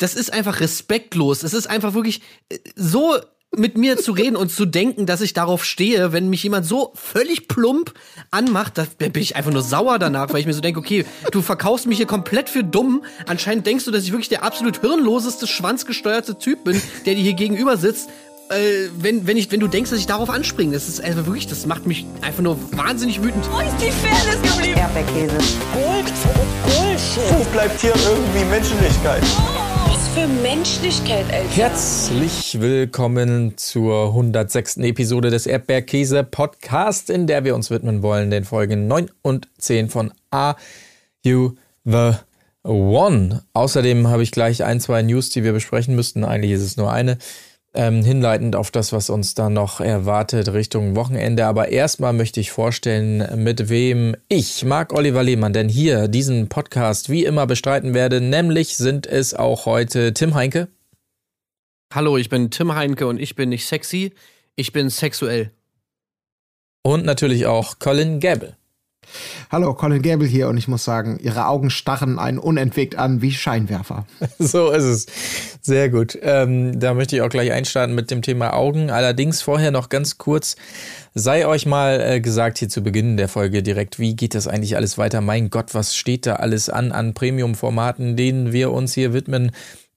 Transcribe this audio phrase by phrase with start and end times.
[0.00, 1.42] das ist einfach respektlos.
[1.42, 3.16] Es ist einfach wirklich äh, so
[3.56, 6.92] mit mir zu reden und zu denken, dass ich darauf stehe, wenn mich jemand so
[6.94, 7.92] völlig plump
[8.30, 11.42] anmacht, da bin ich einfach nur sauer danach, weil ich mir so denke, okay, du
[11.42, 13.04] verkaufst mich hier komplett für dumm.
[13.26, 17.34] Anscheinend denkst du, dass ich wirklich der absolut hirnloseste, schwanzgesteuerte Typ bin, der dir hier
[17.34, 18.08] gegenüber sitzt.
[18.50, 21.46] Äh, wenn, wenn, ich, wenn du denkst, dass ich darauf anspringe, das ist einfach wirklich,
[21.46, 23.48] das macht mich einfach nur wahnsinnig wütend.
[23.48, 24.76] Wo ist die Fairness geblieben?
[24.76, 25.36] Erdbeerkäse.
[25.72, 26.12] Gold.
[26.64, 27.38] Bullshit.
[27.38, 29.22] Wo bleibt hier irgendwie Menschlichkeit?
[29.86, 31.48] Was für Menschlichkeit, Alter.
[31.48, 34.78] Herzlich willkommen zur 106.
[34.78, 39.90] Episode des Erdbeerkäse Podcast, in der wir uns widmen wollen den Folgen 9 und 10
[39.90, 40.56] von Are
[41.22, 41.52] You
[41.84, 42.14] the
[42.64, 43.44] One?
[43.52, 46.24] Außerdem habe ich gleich ein, zwei News, die wir besprechen müssten.
[46.24, 47.16] Eigentlich ist es nur eine.
[47.72, 51.46] Ähm, hinleitend auf das, was uns da noch erwartet Richtung Wochenende.
[51.46, 57.10] Aber erstmal möchte ich vorstellen, mit wem ich, Marc Oliver Lehmann, denn hier diesen Podcast
[57.10, 58.20] wie immer bestreiten werde.
[58.20, 60.66] Nämlich sind es auch heute Tim Heinke.
[61.94, 64.14] Hallo, ich bin Tim Heinke und ich bin nicht sexy,
[64.56, 65.52] ich bin sexuell.
[66.82, 68.56] Und natürlich auch Colin Gable.
[69.50, 73.32] Hallo, Colin Gable hier und ich muss sagen, Ihre Augen starren einen unentwegt an wie
[73.32, 74.06] Scheinwerfer.
[74.38, 75.06] So ist es.
[75.60, 76.18] Sehr gut.
[76.22, 78.90] Ähm, da möchte ich auch gleich einstarten mit dem Thema Augen.
[78.90, 80.56] Allerdings vorher noch ganz kurz,
[81.14, 84.76] sei euch mal äh, gesagt hier zu Beginn der Folge direkt, wie geht das eigentlich
[84.76, 85.20] alles weiter?
[85.20, 89.52] Mein Gott, was steht da alles an, an Premium-Formaten, denen wir uns hier widmen?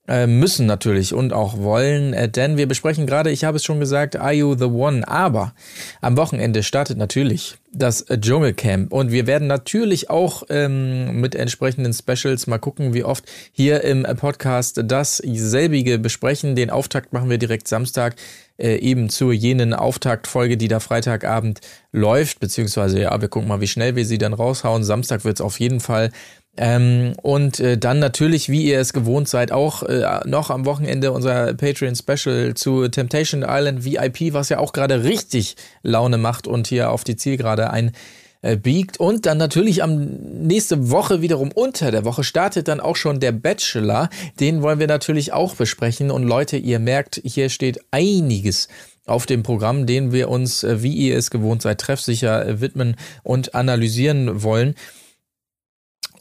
[0.06, 3.80] Äh, müssen natürlich und auch wollen, äh, denn wir besprechen gerade, ich habe es schon
[3.80, 5.08] gesagt, Are You the One?
[5.08, 5.54] Aber
[6.02, 12.46] am Wochenende startet natürlich das Dschungelcamp und wir werden natürlich auch ähm, mit entsprechenden Specials
[12.46, 16.54] mal gucken, wie oft hier im Podcast dasselbige besprechen.
[16.54, 18.16] Den Auftakt machen wir direkt Samstag
[18.58, 23.66] äh, eben zu jenen Auftaktfolge, die da Freitagabend läuft, beziehungsweise ja, wir gucken mal, wie
[23.66, 24.84] schnell wir sie dann raushauen.
[24.84, 26.10] Samstag wird es auf jeden Fall
[26.56, 31.10] ähm, und äh, dann natürlich, wie ihr es gewohnt seid, auch äh, noch am Wochenende
[31.10, 36.68] unser Patreon Special zu Temptation Island VIP, was ja auch gerade richtig Laune macht und
[36.68, 39.00] hier auf die Zielgerade einbiegt.
[39.00, 43.32] Und dann natürlich am nächste Woche wiederum unter der Woche startet dann auch schon der
[43.32, 44.08] Bachelor.
[44.38, 46.12] Den wollen wir natürlich auch besprechen.
[46.12, 48.68] Und Leute, ihr merkt, hier steht einiges
[49.06, 52.94] auf dem Programm, den wir uns, äh, wie ihr es gewohnt seid, treffsicher äh, widmen
[53.24, 54.76] und analysieren wollen.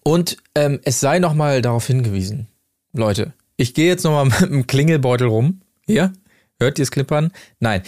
[0.03, 2.47] Und ähm, es sei nochmal darauf hingewiesen,
[2.94, 5.62] Leute, ich gehe jetzt nochmal mit dem Klingelbeutel rum.
[5.86, 6.14] Hier,
[6.59, 7.31] hört ihr es klippern?
[7.59, 7.81] Nein.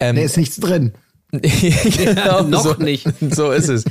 [0.00, 0.92] Ähm, da ist nichts drin.
[1.32, 3.08] genau, noch so, nicht.
[3.30, 3.84] So ist es.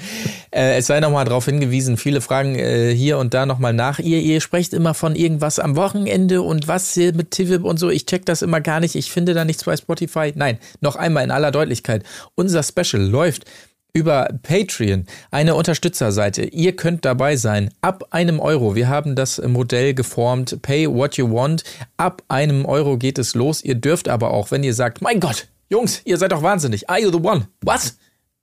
[0.51, 3.97] Äh, es sei nochmal darauf hingewiesen, viele fragen äh, hier und da nochmal nach.
[3.97, 7.89] Ihr, ihr sprecht immer von irgendwas am Wochenende und was hier mit Tivip und so.
[7.89, 8.93] Ich check das immer gar nicht.
[8.93, 10.33] Ich finde da nichts bei Spotify.
[10.35, 12.03] Nein, noch einmal in aller Deutlichkeit.
[12.35, 13.45] Unser Special läuft
[13.93, 16.43] über Patreon, eine Unterstützerseite.
[16.43, 17.71] Ihr könnt dabei sein.
[17.81, 18.75] Ab einem Euro.
[18.75, 20.61] Wir haben das Modell geformt.
[20.61, 21.63] Pay what you want.
[21.97, 23.61] Ab einem Euro geht es los.
[23.63, 26.89] Ihr dürft aber auch, wenn ihr sagt, mein Gott, Jungs, ihr seid doch wahnsinnig.
[26.89, 27.47] Are you the one?
[27.61, 27.97] Was?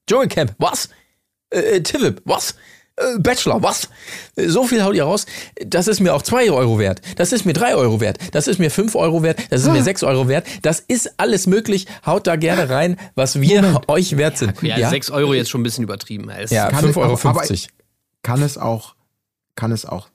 [0.09, 0.54] Dschungelcamp?
[0.59, 0.88] Was?
[1.50, 2.22] Äh, Tivip?
[2.25, 2.54] Was?
[2.98, 3.88] Äh, Bachelor, was?
[4.36, 5.26] So viel haut ihr raus.
[5.64, 7.00] Das ist mir auch zwei Euro wert.
[7.16, 8.19] Das ist mir drei Euro wert.
[8.32, 9.38] Das ist mir fünf Euro wert.
[9.50, 10.47] Das ist mir sechs Euro wert.
[10.62, 11.86] Das ist alles möglich.
[12.06, 13.84] Haut da gerne rein, was wir Moment.
[13.88, 14.60] euch wert sind.
[14.62, 16.31] Ja, ja, sechs Euro jetzt schon ein bisschen übertrieben.
[16.31, 17.16] Es ja, fünf Euro.
[17.16, 17.69] fünfzig.
[18.22, 18.94] kann es auch,
[19.54, 20.09] kann es auch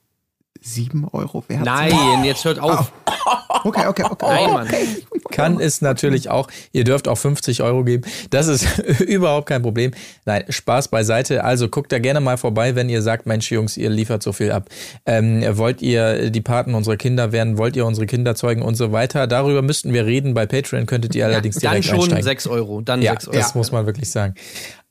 [0.64, 2.24] sieben Euro wert Nein, sein?
[2.24, 2.92] jetzt hört auf.
[3.06, 3.14] Oh.
[3.64, 4.26] Okay, okay, okay.
[4.26, 4.68] Nein, Mann.
[5.30, 6.48] Kann es natürlich auch.
[6.72, 8.04] Ihr dürft auch 50 Euro geben.
[8.30, 9.92] Das ist überhaupt kein Problem.
[10.24, 11.44] Nein, Spaß beiseite.
[11.44, 14.52] Also guckt da gerne mal vorbei, wenn ihr sagt, Mensch, Jungs, ihr liefert so viel
[14.52, 14.68] ab.
[15.06, 17.56] Ähm, wollt ihr die Paten unserer Kinder werden?
[17.56, 19.26] Wollt ihr unsere Kinder zeugen und so weiter?
[19.26, 20.34] Darüber müssten wir reden.
[20.34, 22.24] Bei Patreon könntet ihr allerdings ja, direkt Dann schon einsteigen.
[22.24, 22.80] 6 Euro.
[22.82, 23.36] Dann ja, 6 Euro.
[23.38, 24.34] Das muss man wirklich sagen.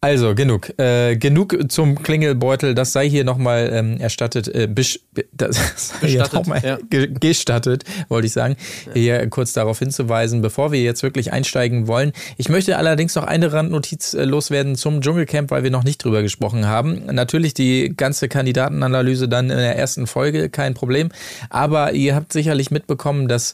[0.03, 2.75] Also genug, äh, genug zum Klingelbeutel.
[2.75, 4.99] Das sei hier nochmal ähm, erstattet, äh, bisch,
[5.31, 6.77] das Bestattet, noch mal ja.
[6.91, 8.91] gestattet, wollte ich sagen, ja.
[8.95, 12.11] hier kurz darauf hinzuweisen, bevor wir jetzt wirklich einsteigen wollen.
[12.35, 16.21] Ich möchte allerdings noch eine Randnotiz äh, loswerden zum Dschungelcamp, weil wir noch nicht drüber
[16.21, 17.05] gesprochen haben.
[17.05, 21.11] Natürlich die ganze Kandidatenanalyse dann in der ersten Folge, kein Problem.
[21.49, 23.53] Aber ihr habt sicherlich mitbekommen, dass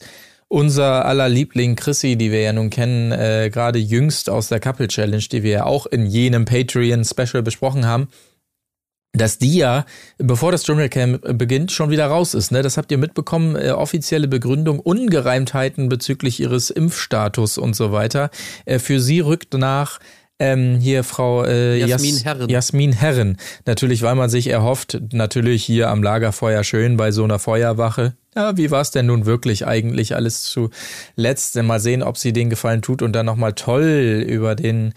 [0.50, 4.88] unser aller Liebling Chrissy, die wir ja nun kennen, äh, gerade jüngst aus der Couple
[4.88, 8.10] Challenge, die wir ja auch in jenem Patreon-Special besprochen haben,
[9.14, 9.86] dass die ja,
[10.18, 12.52] bevor das Dschungelcamp beginnt, schon wieder raus ist.
[12.52, 12.62] Ne?
[12.62, 18.30] Das habt ihr mitbekommen, äh, offizielle Begründung, Ungereimtheiten bezüglich ihres Impfstatus und so weiter.
[18.66, 20.00] Äh, für sie rückt nach
[20.40, 22.50] ähm, hier Frau äh, Jasmin Jas Herren.
[22.50, 23.38] Jasmin Herren.
[23.66, 28.14] Natürlich, weil man sich erhofft, natürlich hier am Lagerfeuer schön bei so einer Feuerwache.
[28.36, 31.62] Ja, wie war es denn nun wirklich eigentlich alles zuletzt?
[31.62, 34.94] Mal sehen, ob sie den Gefallen tut und dann nochmal toll über den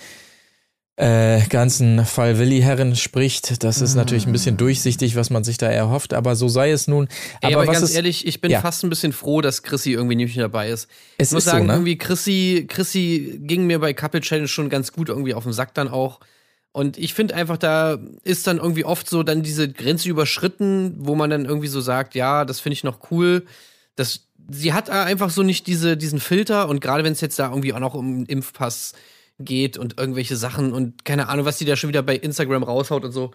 [1.03, 3.65] äh, ganzen Fall Willi-Herren spricht.
[3.65, 6.87] Das ist natürlich ein bisschen durchsichtig, was man sich da erhofft, aber so sei es
[6.87, 7.09] nun.
[7.41, 8.61] Ey, Aber, aber was ganz ist, ehrlich, ich bin Ja.
[8.61, 10.89] fast ein bisschen froh, dass Chrissy irgendwie nicht mehr dabei ist.
[11.19, 11.73] Es ich muss ist so, sagen, ne?
[11.73, 15.75] irgendwie Chrissy, Chrissy ging mir bei Couple Challenge schon ganz gut irgendwie auf den Sack
[15.75, 16.21] dann auch.
[16.71, 21.15] Und ich finde einfach, da ist dann irgendwie oft so dann diese Grenze überschritten, wo
[21.17, 23.45] man dann irgendwie so sagt, ja, das finde ich noch cool.
[23.97, 27.49] Das, sie hat einfach so nicht diese, diesen Filter und gerade wenn es jetzt da
[27.51, 28.93] irgendwie auch noch um einen Impfpass
[29.39, 33.05] geht und irgendwelche Sachen und keine Ahnung, was die da schon wieder bei Instagram raushaut
[33.05, 33.33] und so.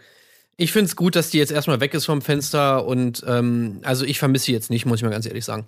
[0.56, 4.06] Ich finde es gut, dass die jetzt erstmal weg ist vom Fenster und ähm, also
[4.06, 5.68] ich vermisse sie jetzt nicht, muss ich mal ganz ehrlich sagen.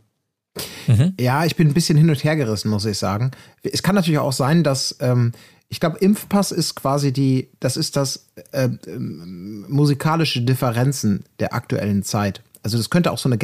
[1.19, 3.31] Ja, ich bin ein bisschen hin und her gerissen, muss ich sagen.
[3.61, 5.33] Es kann natürlich auch sein, dass ähm,
[5.69, 12.01] ich glaube, Impfpass ist quasi die, das ist das äh, ähm, musikalische Differenzen der aktuellen
[12.01, 12.41] Zeit.
[12.63, 13.37] Also das könnte auch so eine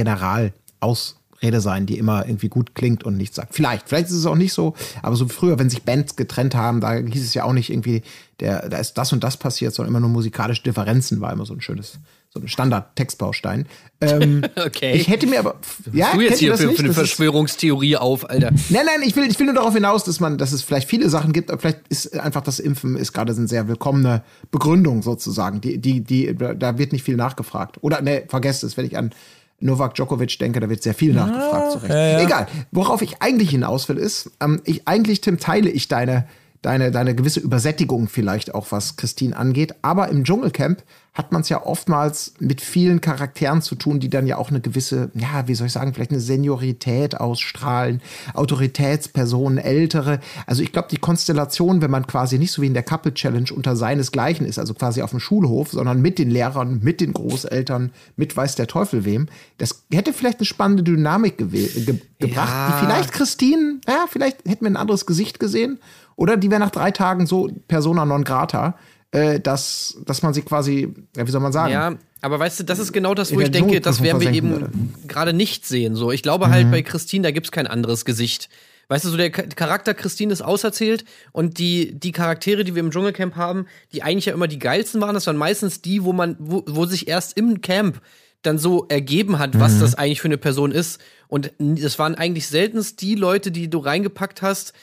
[1.41, 3.53] Generalausrede sein, die immer irgendwie gut klingt und nichts sagt.
[3.55, 6.81] Vielleicht, vielleicht ist es auch nicht so, aber so früher, wenn sich Bands getrennt haben,
[6.81, 8.01] da hieß es ja auch nicht irgendwie,
[8.39, 11.53] der, da ist das und das passiert, sondern immer nur musikalische Differenzen war immer so
[11.53, 11.99] ein schönes,
[12.29, 13.65] so ein Standard-Textbaustein.
[14.01, 14.93] Ähm, Okay.
[14.93, 15.55] Ich hätte mir aber,
[15.93, 18.51] ja, du jetzt hier für, für eine Das ist- Verschwörungstheorie auf, Alter.
[18.69, 21.09] Nein, nein, ich will, ich will nur darauf hinaus, dass man, dass es vielleicht viele
[21.09, 25.61] Sachen gibt, aber vielleicht ist einfach das Impfen ist gerade eine sehr willkommene Begründung sozusagen.
[25.61, 27.77] Die, die, die, da wird nicht viel nachgefragt.
[27.81, 29.11] Oder ne, vergesst es, wenn ich an
[29.59, 31.71] Novak Djokovic denke, da wird sehr viel nachgefragt.
[31.71, 32.21] Zurecht.
[32.21, 32.47] Egal.
[32.71, 36.27] Worauf ich eigentlich hinaus will, ist, ähm, ich eigentlich, Tim, teile ich deine,
[36.61, 39.75] deine, deine gewisse Übersättigung vielleicht auch, was Christine angeht.
[39.81, 44.27] Aber im Dschungelcamp hat man es ja oftmals mit vielen Charakteren zu tun, die dann
[44.27, 48.01] ja auch eine gewisse, ja, wie soll ich sagen, vielleicht eine Seniorität ausstrahlen,
[48.33, 50.19] Autoritätspersonen, ältere.
[50.45, 53.49] Also ich glaube, die Konstellation, wenn man quasi nicht so wie in der Couple Challenge
[53.53, 57.91] unter seinesgleichen ist, also quasi auf dem Schulhof, sondern mit den Lehrern, mit den Großeltern,
[58.17, 62.67] mit weiß der Teufel wem, das hätte vielleicht eine spannende Dynamik ge gebracht, Ja.
[62.79, 65.79] die vielleicht Christine, ja, vielleicht hätten wir ein anderes Gesicht gesehen.
[66.15, 68.77] Oder die wäre nach drei Tagen so persona non grata,
[69.11, 71.71] äh, dass, dass man sie quasi, ja, wie soll man sagen?
[71.73, 74.93] Ja, aber weißt du, das ist genau das, wo ich denke, das werden wir eben
[75.07, 75.95] gerade nicht sehen.
[75.95, 76.51] So, ich glaube Mhm.
[76.51, 78.49] halt bei Christine, da gibt's kein anderes Gesicht.
[78.87, 82.81] Weißt du, so der Cha- Charakter Christine ist auserzählt und die, die Charaktere, die wir
[82.81, 86.13] im Dschungelcamp haben, die eigentlich ja immer die geilsten waren, das waren meistens die, wo
[86.13, 87.99] man, wo, wo sich erst im Camp
[88.43, 89.59] dann so ergeben hat, Mhm.
[89.59, 90.99] was das eigentlich für eine Person ist.
[91.27, 94.73] Und das waren eigentlich seltenst die Leute, die du reingepackt hast,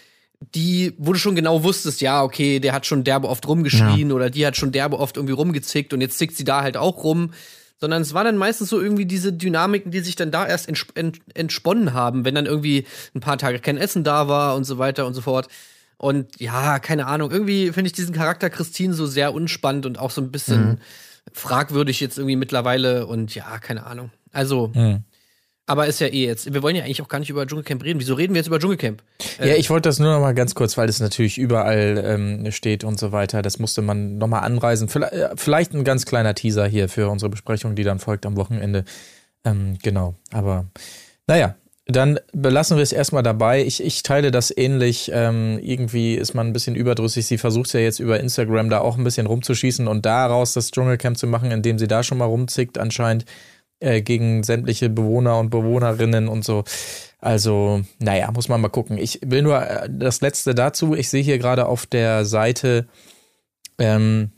[0.55, 4.31] die, wo du schon genau wusstest, ja, okay, der hat schon derbe oft rumgeschrien oder
[4.31, 7.33] die hat schon derbe oft irgendwie rumgezickt und jetzt zickt sie da halt auch rum.
[7.81, 10.91] Sondern es war dann meistens so irgendwie diese Dynamiken, die sich dann da erst entsp
[10.95, 14.79] ent entsponnen haben, wenn dann irgendwie ein paar Tage kein Essen da war und so
[14.79, 15.49] weiter und so fort.
[15.97, 20.13] Und ja, keine Ahnung, irgendwie finde ich diesen Charakter Christine so sehr unspannend und auch
[20.13, 20.79] so ein bisschen
[21.33, 24.11] fragwürdig jetzt irgendwie mittlerweile und ja, keine Ahnung.
[24.33, 24.71] Also,
[25.73, 26.53] aber ist ja eh jetzt.
[26.53, 27.99] Wir wollen ja eigentlich auch gar nicht über Dschungelcamp reden.
[27.99, 29.03] Wieso reden wir jetzt über Dschungelcamp?
[29.39, 32.85] Ja, ich wollte das nur noch mal ganz kurz, weil es natürlich überall ähm, steht
[32.85, 33.41] und so weiter.
[33.41, 34.91] Das musste man noch mal anreisen.
[34.91, 38.37] Vielleicht, äh, vielleicht ein ganz kleiner Teaser hier für unsere Besprechung, die dann folgt am
[38.37, 38.85] Wochenende.
[39.47, 40.67] Ähm, genau, aber
[41.27, 41.55] naja,
[41.87, 43.65] dann belassen wir es erstmal dabei.
[43.65, 45.11] Ich, ich teile das ähnlich.
[45.15, 47.25] Ähm, irgendwie ist man ein bisschen überdrüssig.
[47.25, 51.17] Sie versucht ja jetzt über Instagram da auch ein bisschen rumzuschießen und daraus das Dschungelcamp
[51.17, 53.25] zu machen, indem sie da schon mal rumzickt anscheinend
[53.83, 56.65] äh, gegen sämtliche Bewohner und Bewohnerinnen und so.
[57.19, 58.99] Also, naja, muss man mal gucken.
[58.99, 60.95] Ich will nur äh, das Letzte dazu.
[60.95, 62.87] Ich sehe hier gerade auf der Seite
[63.79, 64.33] ähm,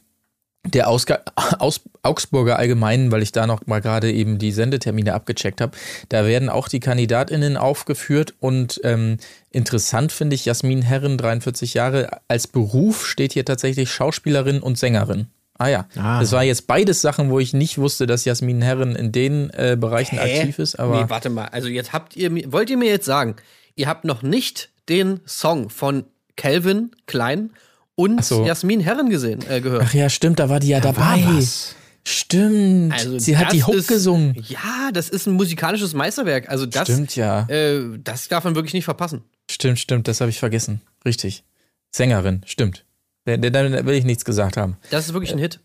[0.64, 1.20] der Ausga
[1.58, 5.76] Aus Augsburger Allgemeinen, weil ich da noch mal gerade eben die Sendetermine abgecheckt habe.
[6.11, 9.17] Da werden auch die KandidatInnen aufgeführt und ähm,
[9.50, 15.28] interessant finde ich Jasmin Herren, 43 Jahre, als Beruf steht hier tatsächlich Schauspielerin und Sängerin.
[15.58, 16.20] Ah ja, Ah.
[16.20, 19.76] das war jetzt beides Sachen, wo ich nicht wusste, dass Jasmin Herren in den äh,
[19.78, 21.44] Bereichen aktiv ist, aber nee, warte mal.
[21.46, 23.37] Also jetzt habt ihr mir, wollt ihr mir jetzt sagen,
[23.76, 26.04] ihr habt noch nicht den Song von
[26.37, 27.50] Calvin Klein
[27.94, 28.44] und so.
[28.44, 29.84] Jasmin Herren gesehen, äh, gehört?
[29.87, 31.23] Ach ja, stimmt, da war die ja dabei.
[31.26, 31.76] was.
[32.06, 32.92] Stimmt.
[32.92, 34.34] Also Sie hat die Hook ist- gesungen.
[34.49, 36.50] Ja, das ist ein musikalisches Meisterwerk.
[36.50, 37.49] Also das, Stimmt, ja.
[37.49, 39.23] äh, das darf man wirklich nicht verpassen.
[39.50, 40.80] Stimmt, stimmt, das habe ich vergessen.
[41.06, 41.44] Richtig.
[41.92, 42.84] Sängerin, stimmt.
[43.25, 44.76] Da da- da will ich nichts gesagt haben.
[44.90, 45.61] Das ist wirklich ein Hit.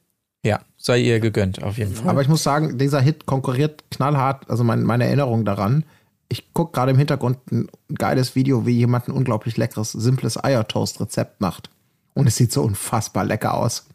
[0.46, 2.08] Ja, sei ihr gegönnt, auf jeden Fall.
[2.10, 5.84] Aber ich muss sagen, dieser Hit konkurriert knallhart, also mein, meine Erinnerung daran.
[6.30, 11.42] Ich gucke gerade im Hintergrund ein geiles Video, wie jemand ein unglaublich leckeres, simples Eiertoast-Rezept
[11.42, 11.70] macht.
[12.14, 13.86] Und es sieht so unfassbar lecker aus.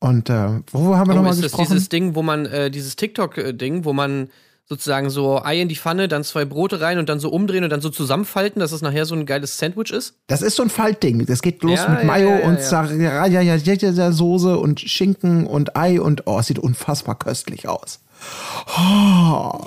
[0.00, 1.68] Und äh, wo haben wir Oh, nochmal ist das gesprochen?
[1.72, 4.30] dieses Ding, wo man, äh, dieses TikTok-Ding, wo man
[4.68, 7.70] sozusagen so Ei in die Pfanne, dann zwei Brote rein und dann so umdrehen und
[7.70, 10.14] dann so zusammenfalten, dass es nachher so ein geiles Sandwich ist?
[10.26, 11.24] Das ist so ein Faltding.
[11.24, 13.90] Das geht los Ja, mit ja, Mayo ja, ja, und ja.
[13.90, 18.00] ja, Soße und Schinken und Ei und oh, es sieht unfassbar köstlich aus.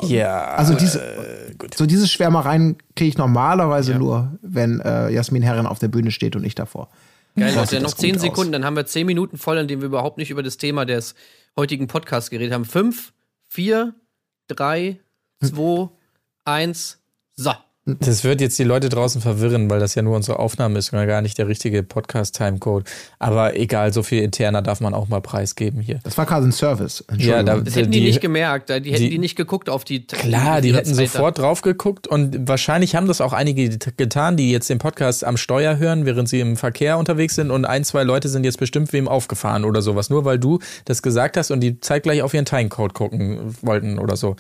[0.08, 1.02] ja, Also diese,
[1.76, 6.36] so diese Schwärmereien kriege ich normalerweise nur, wenn äh, Jasmin Herren auf der Bühne steht
[6.36, 6.90] und ich davor.
[7.36, 8.22] Geil, Leute, noch zehn gut aus.
[8.24, 10.86] Sekunden, dann haben wir zehn Minuten voll, in denen wir überhaupt nicht über das Thema
[10.86, 11.16] des
[11.58, 12.66] heutigen Podcasts geredet haben.
[12.66, 13.14] Fünf,
[13.48, 13.96] vier,
[14.56, 15.00] drei,
[15.42, 15.90] zwei,
[16.46, 17.02] eins,
[17.36, 17.54] so.
[17.86, 21.08] Das wird jetzt die Leute draußen verwirren, weil das ja nur unsere Aufnahme ist und
[21.08, 22.88] gar nicht der richtige Podcast-Timecode.
[23.18, 26.00] Aber egal, so viel interner darf man auch mal preisgeben hier.
[26.04, 27.04] Das war quasi ein Service.
[27.18, 29.84] Ja, da, Das hätten die, die- nicht gemerkt, die hätten die- die, nicht geguckt auf
[29.84, 34.38] die Klar, die hätten Zeit sofort drauf geguckt und wahrscheinlich haben das auch einige getan,
[34.38, 37.84] die jetzt den Podcast am Steuer hören, während sie im Verkehr unterwegs sind und ein,
[37.84, 41.50] zwei Leute sind jetzt bestimmt wem aufgefahren oder sowas, nur weil du das gesagt hast
[41.50, 44.36] und die zeitgleich auf ihren Timecode gucken wollten oder so.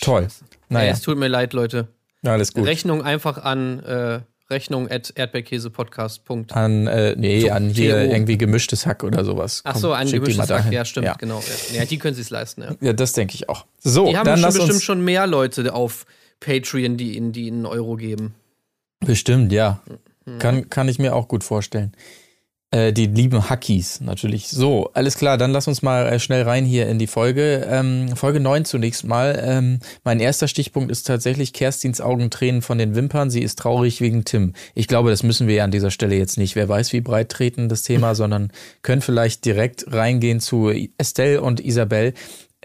[0.00, 0.28] Toll.
[0.68, 1.88] Naja, es tut mir leid, Leute.
[2.24, 2.66] Alles gut.
[2.66, 6.22] Rechnung einfach an äh, Rechnung at erdbeerkäsepodcast.
[6.52, 8.12] An, äh, nee, an hier TO.
[8.12, 9.62] irgendwie gemischtes Hack oder sowas.
[9.64, 10.72] Ach Komm, so, an die mal gemischtes Hack.
[10.72, 11.14] Ja, stimmt, Ja.
[11.14, 11.42] genau.
[11.72, 12.74] Ja, die können sich leisten, ja.
[12.80, 13.66] Ja, das denke ich auch.
[13.80, 16.06] So, Die haben dann schon bestimmt schon mehr Leute auf
[16.40, 18.34] Patreon, die ihnen, die ihnen einen Euro geben.
[19.00, 19.82] Bestimmt, ja.
[20.24, 20.38] Mhm.
[20.38, 21.92] Kann, kann ich mir auch gut vorstellen.
[22.76, 24.48] Äh, die lieben Hackies natürlich.
[24.48, 27.66] So, alles klar, dann lass uns mal äh, schnell rein hier in die Folge.
[27.70, 29.40] Ähm, Folge 9 zunächst mal.
[29.42, 33.30] Ähm, mein erster Stichpunkt ist tatsächlich Kerstins Augentränen von den Wimpern.
[33.30, 34.52] Sie ist traurig wegen Tim.
[34.74, 36.54] Ich glaube, das müssen wir ja an dieser Stelle jetzt nicht.
[36.54, 38.52] Wer weiß, wie breit treten das Thema, sondern
[38.82, 42.12] können vielleicht direkt reingehen zu Estelle und Isabel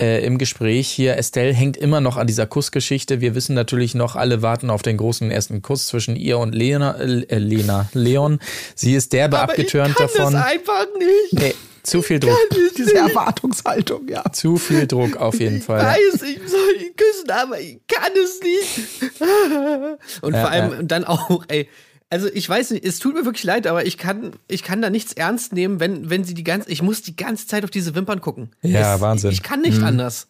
[0.01, 1.17] äh, im Gespräch hier.
[1.17, 3.21] Estelle hängt immer noch an dieser Kussgeschichte.
[3.21, 6.95] Wir wissen natürlich noch, alle warten auf den großen ersten Kuss zwischen ihr und Lena,
[6.99, 8.39] äh, Lena Leon.
[8.75, 10.35] Sie ist derbe abgetürnt davon.
[10.35, 11.33] einfach nicht.
[11.33, 11.53] Nee,
[11.83, 12.37] zu viel Druck.
[12.77, 14.23] Diese Erwartungshaltung, ja.
[14.31, 15.81] Zu viel Druck auf jeden Fall.
[15.83, 19.21] weiß, ich soll ihn küssen, aber ich kann es nicht.
[20.21, 20.83] Und Ja, vor allem ja.
[20.83, 21.67] dann auch, ey,
[22.11, 24.89] also ich weiß nicht, es tut mir wirklich leid, aber ich kann, ich kann da
[24.89, 27.95] nichts ernst nehmen, wenn, wenn sie die ganze, ich muss die ganze Zeit auf diese
[27.95, 28.51] Wimpern gucken.
[28.61, 29.31] Ja, es, Wahnsinn.
[29.31, 30.27] Ich kann nicht anders.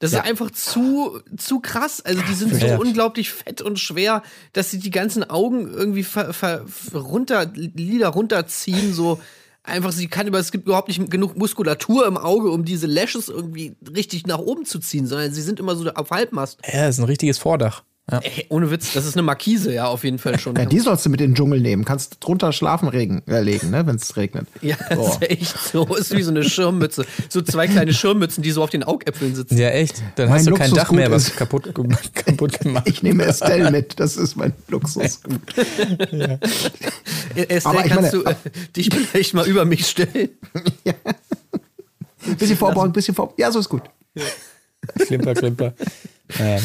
[0.00, 2.02] Das ist einfach zu, zu krass.
[2.02, 2.76] Also die sind so Ja.
[2.76, 8.92] unglaublich fett und schwer, dass sie die ganzen Augen irgendwie ver, ver, runter, Lider runterziehen,
[8.92, 9.18] so
[9.62, 13.30] einfach, sie kann über, es gibt überhaupt nicht genug Muskulatur im Auge, um diese Lashes
[13.30, 16.58] irgendwie richtig nach oben zu ziehen, sondern sie sind immer so auf Halbmast.
[16.70, 17.82] Ja, ist ein richtiges Vordach.
[18.10, 18.18] Ja.
[18.18, 20.54] Ey, ohne Witz, das ist eine Markise, ja, auf jeden Fall schon.
[20.56, 21.86] Ja, die sollst du mit in den Dschungel nehmen.
[21.86, 24.46] Kannst drunter schlafen regen, äh, legen, ne, wenn es regnet.
[24.60, 25.86] Ja, das ist echt so.
[25.96, 27.06] Ist wie so eine Schirmmütze.
[27.30, 29.56] So zwei kleine Schirmmützen, die so auf den Augäpfeln sitzen.
[29.56, 30.02] Ja, echt.
[30.16, 31.72] Dann Mein hast du kein Dach mehr, was kaputt,
[32.14, 32.86] kaputt gemacht.
[32.86, 35.40] Ich nehme Estelle mit, das ist mein Luxusgut.
[35.56, 36.38] Estelle,
[37.64, 38.34] Aber ich kannst meine- du äh,
[38.76, 40.28] dich vielleicht mal über mich stellen?
[42.38, 43.34] Bisschen vorbeugen, bisschen vor.
[43.36, 43.82] Ja, so ist gut.
[44.98, 45.74] Klimper, klimper.
[46.38, 46.58] Ja,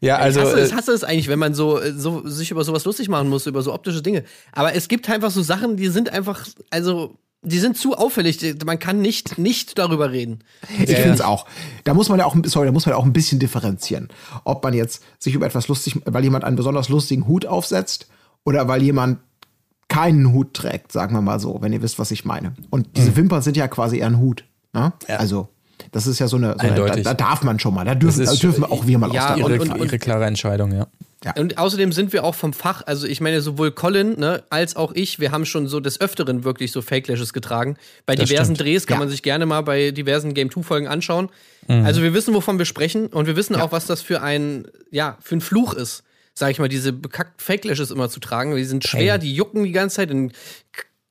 [0.00, 0.40] ja also.
[0.40, 2.84] ich hasse, es, äh, hasse es eigentlich, wenn man so, äh, so sich über sowas
[2.84, 4.24] lustig machen muss, über so optische Dinge.
[4.52, 8.56] Aber es gibt einfach so Sachen, die sind einfach, also, die sind zu auffällig.
[8.66, 10.40] Man kann nicht, nicht darüber reden.
[10.80, 11.46] Ich finde es auch.
[11.84, 14.08] Da muss man ja auch, ein- sorry, da muss man ja auch ein bisschen differenzieren.
[14.44, 18.08] Ob man jetzt sich über etwas lustig, weil jemand einen besonders lustigen Hut aufsetzt
[18.44, 19.18] oder weil jemand
[19.88, 22.54] keinen Hut trägt, sagen wir mal so, wenn ihr wisst, was ich meine.
[22.70, 24.44] Und diese Wimpern sind ja quasi eher ein Hut.
[24.72, 24.92] Ne?
[25.06, 25.48] Also,
[25.92, 28.24] das ist ja so eine, so eine da, da darf man schon mal, da dürfen,
[28.24, 29.82] Das da dürfen auch wir mal Ja, aus der und- ihre, und- fallen.
[29.82, 30.86] ihre klare Entscheidung, ja.
[31.36, 34.92] Und außerdem sind wir auch vom Fach, also ich meine, sowohl Colin ne, als auch
[34.94, 37.76] ich, wir haben schon so des Öfteren wirklich so Fake-Lashes getragen.
[38.06, 38.60] Bei Das diversen stimmt.
[38.68, 39.00] Drehs kann Ja.
[39.00, 41.28] man sich gerne mal bei diversen Game 2-Folgen anschauen.
[41.66, 41.84] Mhm.
[41.84, 45.18] Also wir wissen, wovon wir sprechen und wir wissen auch, was das für ein, ja,
[45.20, 46.04] für ein Fluch ist,
[46.34, 48.54] sag ich mal, diese bekackten Fake-Lashes immer zu tragen.
[48.54, 49.18] Die sind schwer, Ey.
[49.18, 50.30] die jucken die ganze Zeit, dann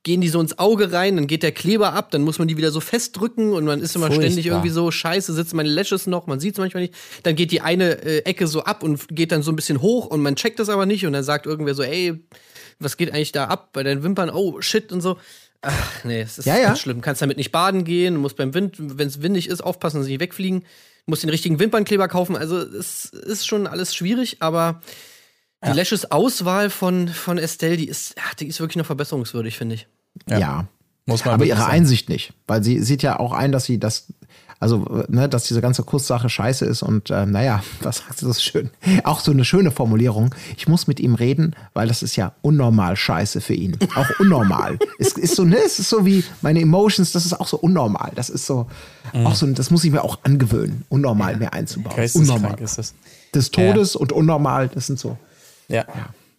[0.08, 2.56] gehen die so ins Auge rein, dann geht der Kleber ab, dann muss man die
[2.56, 4.24] wieder so festdrücken und man ist immer Furchtbar.
[4.24, 6.94] ständig irgendwie so, scheiße, sitzen meine Lashes noch, man sieht es manchmal nicht.
[7.24, 10.06] Dann geht die eine äh, Ecke so ab und geht dann so ein bisschen hoch
[10.06, 12.24] und man checkt das aber nicht und dann sagt irgendwer so, ey,
[12.78, 14.30] was geht eigentlich da ab bei deinen Wimpern?
[14.30, 15.18] Oh, shit und so.
[15.60, 16.74] Ach, nee, es ist Ja, ja.
[16.74, 17.02] schlimm.
[17.02, 20.12] Kannst damit nicht baden gehen, musst beim Wind, wenn es windig ist, aufpassen, dass sie
[20.12, 20.64] nicht wegfliegen.
[21.04, 22.34] Musst den richtigen Wimpernkleber kaufen.
[22.34, 24.80] Also es ist schon alles schwierig, aber
[25.66, 29.86] die Lashes-Auswahl von, von Estelle, die ist, ja, die ist wirklich noch verbesserungswürdig, finde ich.
[30.28, 30.66] Ja.
[31.08, 31.72] Muss man Aber ihre sagen.
[31.72, 34.12] Einsicht nicht, weil sie sieht ja auch ein, dass sie das,
[34.60, 38.42] also, ne, dass diese ganze Kusssache scheiße ist und, äh, naja, was sagt sie das
[38.42, 38.68] schön?
[39.04, 40.34] Auch so eine schöne Formulierung.
[40.58, 43.78] Ich muss mit ihm reden, weil das ist ja unnormal scheiße für ihn.
[43.94, 44.78] Auch unnormal.
[44.98, 48.12] es ist so, ne, es ist so wie meine Emotions, das ist auch so unnormal.
[48.14, 48.66] Das ist so,
[49.24, 52.06] auch so, das muss ich mir auch angewöhnen, unnormal mehr einzubauen.
[52.14, 52.60] Unnormal.
[52.60, 52.94] ist das.
[53.34, 55.16] Des Todes und unnormal, das sind so.
[55.68, 55.86] Ja.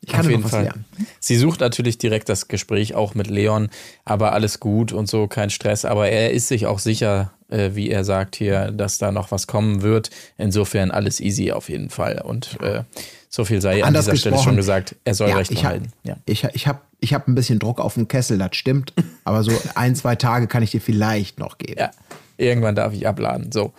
[0.02, 0.64] Ich kann Auf noch jeden was Fall.
[0.64, 0.86] lernen.
[1.20, 3.70] Sie sucht natürlich direkt das Gespräch auch mit Leon,
[4.06, 5.84] aber alles gut und so, kein Stress.
[5.86, 9.48] Aber er ist sich auch sicher, äh, wie er sagt hier, dass da noch was
[9.48, 10.10] kommen wird.
[10.38, 12.22] Insofern alles easy auf jeden Fall.
[12.24, 12.84] Und äh,
[13.28, 14.96] so viel sei an Anders dieser Stelle schon gesagt.
[15.04, 15.92] Er soll Recht ich hab, behalten.
[16.04, 16.16] Ja.
[16.26, 18.94] Ich, ich habe ich hab ein bisschen Druck auf den Kessel, das stimmt.
[19.24, 21.80] Aber so ein, zwei Tage kann ich dir vielleicht noch geben.
[21.80, 21.92] ja,
[22.38, 23.52] irgendwann darf ich abladen.
[23.52, 23.74] So.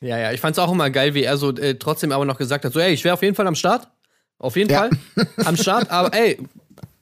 [0.00, 2.64] Ja, ja, ich fand's auch immer geil, wie er so äh, trotzdem aber noch gesagt
[2.64, 3.88] hat, so, ey, ich wäre auf jeden Fall am Start.
[4.40, 4.78] Auf jeden Ja.
[4.78, 4.90] Fall
[5.44, 6.38] am Start, aber ey,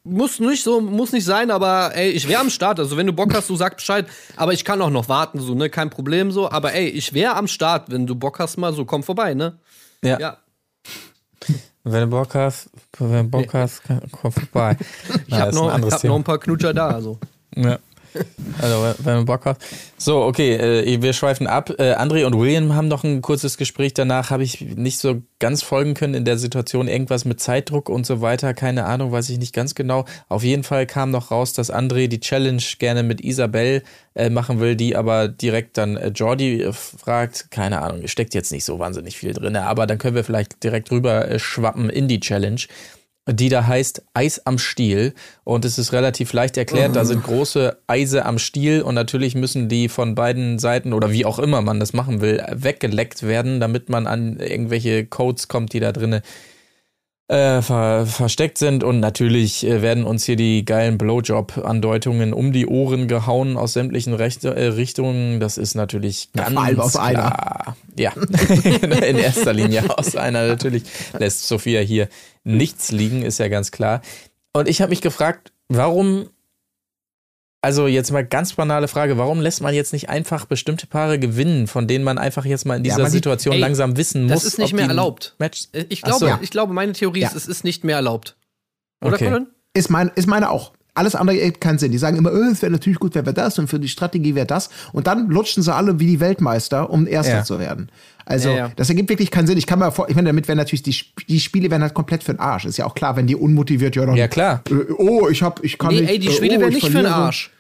[0.05, 2.81] muss nicht so, muss nicht sein, aber ey, ich wäre am Start.
[2.81, 4.07] Also wenn du Bock hast, du sag Bescheid.
[4.37, 5.71] Aber ich kann auch noch warten, so, ne?
[5.71, 6.51] Kein Problem so.
[6.51, 9.59] Aber ey, ich wäre am Start, wenn du Bock hast, mal so, komm vorbei, ne?
[10.03, 10.19] Ja.
[10.19, 10.37] Ja.
[11.85, 14.77] Wenn du Bock hast, wenn du Bock hast, komm vorbei.
[15.27, 17.19] Ich hab, noch, ich hab noch ein paar Knutscher da, also.
[17.55, 17.79] Ja.
[18.61, 19.61] Also, wenn- du Bock hast.
[19.97, 21.71] So, okay, äh, wir schweifen ab.
[21.79, 23.95] Äh, André und William haben noch ein kurzes Gespräch.
[23.95, 26.89] Danach habe ich nicht so ganz folgen können in der Situation.
[26.89, 28.55] Irgendwas mit Zeitdruck und so weiter.
[28.55, 30.05] Keine Ahnung, weiß ich nicht ganz genau.
[30.29, 33.83] Auf jeden Fall kam noch raus, dass André die Challenge gerne mit Isabel
[34.15, 37.51] äh, machen will, die aber direkt dann äh, Jordi äh, fragt.
[37.51, 39.57] Keine Ahnung, steckt jetzt nicht so wahnsinnig viel drin.
[39.57, 42.61] Aber dann können wir vielleicht direkt rüber äh, schwappen in die Challenge
[43.31, 45.15] die da heißt Eis am Stiel.
[45.45, 46.97] Und es ist relativ leicht erklärt.
[46.97, 51.25] Da sind große Eise am Stiel und natürlich müssen die von beiden Seiten oder wie
[51.25, 55.81] auch immer man das machen will, weggeleckt werden, damit man an irgendwelche Codes kommt, die
[55.81, 56.23] da drinnen
[57.29, 58.83] äh, ver versteckt sind.
[58.85, 64.15] Und natürlich äh, werden uns hier die geilen Blowjob-Andeutungen um die Ohren gehauen aus sämtlichen
[64.15, 65.41] Recht äh, Richtungen.
[65.41, 67.31] Das ist natürlich Ja, ganz allem aus einer.
[67.31, 67.77] klar.
[67.97, 68.13] Ja,
[69.07, 70.47] in erster Linie aus einer.
[70.47, 70.85] Natürlich
[71.19, 72.09] lässt Sophia hier
[72.45, 74.01] nichts liegen, ist ja ganz klar.
[74.53, 76.29] Und ich habe mich gefragt, warum,
[77.61, 81.67] also jetzt mal ganz banale Frage, warum lässt man jetzt nicht einfach bestimmte Paare gewinnen,
[81.67, 84.45] von denen man einfach jetzt mal in dieser sieht- Situation ey, langsam wissen muss, Das
[84.45, 85.35] ist nicht ob mehr erlaubt.
[85.39, 86.27] Match Äh, Ich Ach so.
[86.27, 87.37] glaube, ich glaube, meine Theorie ist, Ja.
[87.37, 88.37] es ist nicht mehr erlaubt.
[89.05, 89.27] Oder, Okay.
[89.31, 89.47] Colin?
[89.75, 90.73] Ist, mein, ist meine auch.
[90.99, 91.93] Alles andere ergibt keinen Sinn.
[91.93, 94.35] Die sagen immer, äh, es wäre natürlich gut, wenn wir das und für die Strategie
[94.35, 94.69] wäre das.
[94.93, 97.45] Und dann lutschen sie alle wie die Weltmeister, um Erster Ja.
[97.45, 97.89] zu werden.
[98.27, 98.71] Also, Ja, ja.
[98.77, 99.57] das ergibt wirklich keinen Sinn.
[99.57, 100.95] Ich kann mir vor, ich meine, damit wären natürlich die,
[101.29, 102.67] die Spiele wären halt komplett für den Arsch.
[102.67, 104.17] Ist ja auch klar, wenn die unmotiviert, ja dann.
[104.17, 104.63] Ja, klar.
[104.71, 106.11] Äh, oh, ich hab, ich kann Nee, nicht.
[106.11, 107.15] ey, die äh, Spiele oh, wären ich nicht für den verliere.
[107.15, 107.51] Arsch.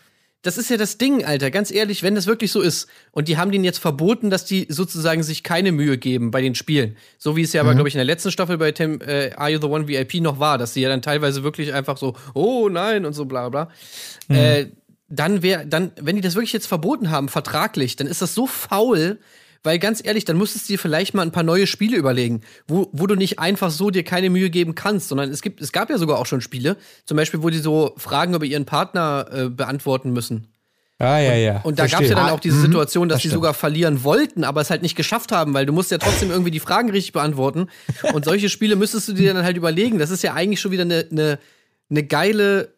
[0.42, 1.50] Das ist ja das Ding, Alter.
[1.50, 4.66] Ganz ehrlich, wenn das wirklich so ist und die haben denen jetzt verboten, dass die
[4.68, 6.96] sozusagen sich keine Mühe geben bei den Spielen.
[7.18, 9.50] So wie es ja aber, glaube ich, in der letzten Staffel bei Tim, äh, Are
[9.50, 12.68] You the One VIP noch war, dass sie ja dann teilweise wirklich einfach so, oh
[12.68, 13.70] nein und so bla bla.
[14.28, 14.66] Äh,
[15.08, 18.46] dann wäre, dann, wenn die das wirklich jetzt verboten haben, vertraglich, dann ist das so
[18.46, 19.18] faul,
[19.62, 22.88] weil ganz ehrlich, dann müsstest du dir vielleicht mal ein paar neue Spiele überlegen, wo,
[22.92, 25.90] wo du nicht einfach so dir keine Mühe geben kannst, sondern es gibt, es gab
[25.90, 29.48] ja sogar auch schon Spiele, zum Beispiel, wo die so Fragen über ihren Partner äh,
[29.48, 30.48] beantworten müssen.
[31.00, 31.60] Ah, ja, ja.
[31.62, 34.42] Und da gab es ja dann auch diese Situation, dass das die sogar verlieren wollten,
[34.42, 37.12] aber es halt nicht geschafft haben, weil du musst ja trotzdem irgendwie die Fragen richtig
[37.12, 37.68] beantworten.
[38.12, 40.00] Und solche Spiele müsstest du dir dann halt überlegen.
[40.00, 41.38] Das ist ja eigentlich schon wieder eine ne,
[41.88, 42.74] ne geile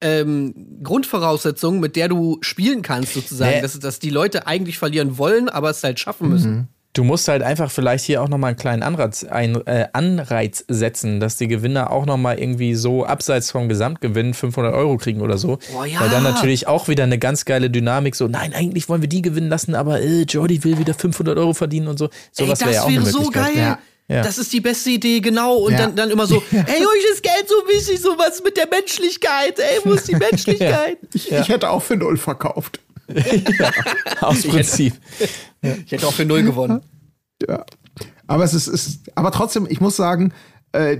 [0.00, 3.56] ähm, Grundvoraussetzung, mit der du spielen kannst, sozusagen.
[3.56, 3.62] Nee.
[3.62, 6.68] Dass, dass die Leute eigentlich verlieren wollen, aber es halt schaffen müssen.
[6.92, 11.20] Du musst halt einfach vielleicht hier auch nochmal einen kleinen Anreiz, ein, äh, Anreiz setzen,
[11.20, 15.60] dass die Gewinner auch nochmal irgendwie so abseits vom Gesamtgewinn 500 Euro kriegen oder so.
[15.78, 16.00] Oh ja.
[16.00, 19.22] Weil dann natürlich auch wieder eine ganz geile Dynamik so, nein, eigentlich wollen wir die
[19.22, 22.06] gewinnen lassen, aber äh, Jordi will wieder 500 Euro verdienen und so.
[22.06, 23.56] Ey, Sowas das wäre ja auch eine so geil.
[23.56, 23.78] Ja.
[24.10, 24.22] Ja.
[24.22, 25.54] Das ist die beste Idee, genau.
[25.56, 25.78] Und Ja.
[25.78, 29.58] dann, dann immer so, ey, euch ist Geld so wichtig, sowas mit der Menschlichkeit.
[29.58, 30.98] Ey, wo ist die Menschlichkeit?
[31.14, 32.80] Ich, ich hätte auch für null verkauft.
[34.20, 34.94] Aus Prinzip.
[35.84, 36.82] Ich hätte auch für null gewonnen.
[37.48, 37.64] Ja.
[38.26, 40.32] Aber es ist, ist aber trotzdem, ich muss sagen,
[40.72, 40.96] äh,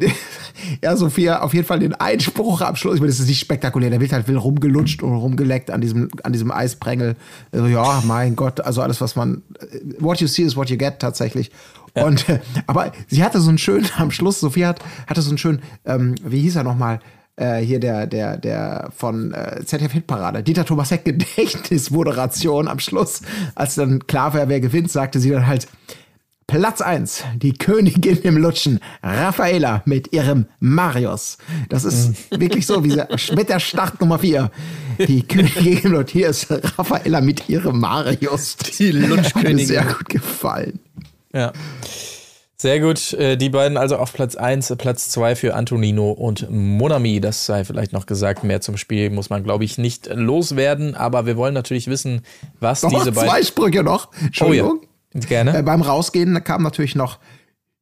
[0.82, 2.94] ja, Sophia, auf jeden Fall den Einspruch am Schluss.
[2.96, 3.90] Ich meine, das ist nicht spektakulär.
[3.90, 7.14] Der wird halt will rumgelutscht und rumgeleckt an diesem, an diesem Eisprengel.
[7.52, 10.76] Also, ja, mein Gott, also alles, was man, äh, what you see is what you
[10.76, 11.52] get tatsächlich.
[11.94, 15.38] Und, äh, aber sie hatte so einen schönen, am Schluss, Sophia hat, hatte so einen
[15.38, 17.00] schönen, ähm, wie hieß er nochmal?
[17.36, 23.22] Äh, hier der, der, der von äh, ZDF Hitparade, Dieter Thomas Heck Gedächtnismoderation am Schluss,
[23.54, 25.66] als dann klar war, wer gewinnt, sagte sie dann halt,
[26.50, 31.38] Platz 1, die Königin im Lutschen, Raffaela mit ihrem Marius.
[31.68, 34.50] Das ist wirklich so, wie sie, mit der Start Nummer 4.
[35.06, 38.56] Die Königin im Lutschen, hier ist Raffaela mit ihrem Marius.
[38.56, 39.64] Die Hat mir Lutschkönigin.
[39.64, 40.80] sehr gut gefallen.
[41.32, 41.52] Ja.
[42.56, 43.14] Sehr gut.
[43.14, 47.20] Äh, Die beiden also auf Platz 1, Platz 2 für Antonino und Monami.
[47.20, 48.44] Das sei vielleicht noch gesagt.
[48.44, 50.94] Mehr zum Spiel muss man, glaube ich, nicht loswerden.
[50.94, 52.20] Aber wir wollen natürlich wissen,
[52.58, 53.46] was Noch diese zwei beiden.
[53.46, 54.10] Sprüche noch.
[54.20, 54.80] Entschuldigung.
[54.82, 55.20] Oh ja.
[55.26, 55.58] Gerne.
[55.58, 57.18] Äh, beim Rausgehen kam natürlich noch,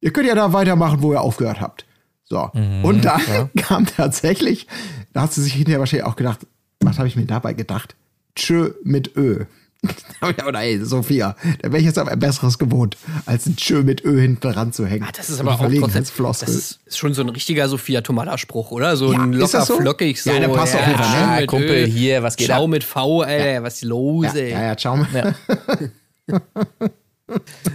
[0.01, 1.85] ihr könnt ja da weitermachen, wo ihr aufgehört habt.
[2.23, 2.49] So.
[2.53, 4.65] Mhm, Und dann kam tatsächlich,
[5.13, 6.47] da hat sie sich hinterher wahrscheinlich auch gedacht,
[6.79, 7.95] was habe ich mir dabei gedacht?
[8.35, 9.43] Tschö mit Ö.
[10.47, 14.03] Oder ey, Sophia, da wäre ich jetzt aber ein besseres gewohnt, als ein Tschö mit
[14.03, 15.07] Ö hinten ranzuhängen.
[15.07, 16.47] Ah, das ist aber auch trotzdem, Verlegenheitsfloskel.
[16.47, 18.97] das ist, schon so ein richtiger Sophia Tomala-Spruch, oder?
[18.97, 19.77] So Ja, ein ist locker das so?
[19.77, 20.31] flockig so.
[20.31, 21.47] Ja, der passt auf jeden Fall, ne?
[21.47, 21.85] Kumpel, Ö.
[21.85, 22.69] hier, was geht Schau ab?
[22.69, 24.51] mit V, Alter, was ist los, ja, ey?
[24.51, 25.35] ja, ja, schau mal.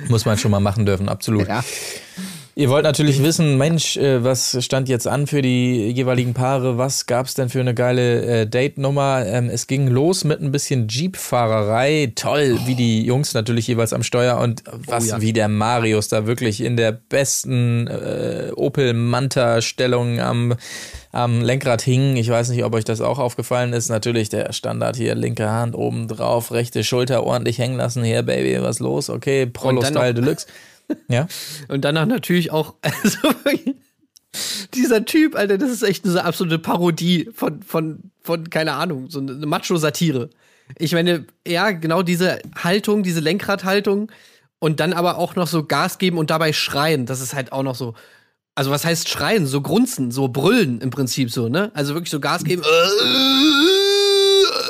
[0.08, 1.48] Muss man schon mal machen dürfen, absolut.
[1.48, 1.64] Ja.
[2.56, 6.78] Ihr wollt natürlich wissen, Mensch, äh, was stand jetzt an für die jeweiligen Paare?
[6.78, 9.24] Was gab's denn für eine geile äh, Date-Nummer?
[9.26, 12.12] Ähm, es ging los mit ein bisschen Jeep-Fahrerei.
[12.14, 15.20] Toll, wie die Jungs natürlich jeweils am Steuer und was ja.
[15.20, 20.54] wie der Marius da wirklich in der besten äh, Opel Manta-Stellung am
[21.10, 22.16] am Lenkrad hing.
[22.16, 23.88] Ich weiß nicht, ob euch das auch aufgefallen ist.
[23.88, 28.02] Natürlich der Standard hier, linke Hand oben drauf, rechte Schulter ordentlich hängen lassen.
[28.02, 29.10] Hier, Baby, was los?
[29.10, 30.46] Okay, Prolo-Style noch- Deluxe.
[31.08, 31.26] Ja.
[31.68, 33.18] Und danach natürlich auch, also
[34.74, 39.20] dieser Typ, Alter, das ist echt eine absolute Parodie von, von, von, keine Ahnung, so
[39.20, 40.30] eine Macho-Satire.
[40.78, 44.10] Ich meine, ja, genau diese Haltung, diese Lenkradhaltung
[44.58, 47.62] und dann aber auch noch so Gas geben und dabei schreien, das ist halt auch
[47.62, 47.94] noch so.
[48.56, 49.46] Also, was heißt schreien?
[49.46, 51.72] So grunzen, so brüllen im Prinzip so, ne?
[51.74, 52.62] Also wirklich so Gas geben.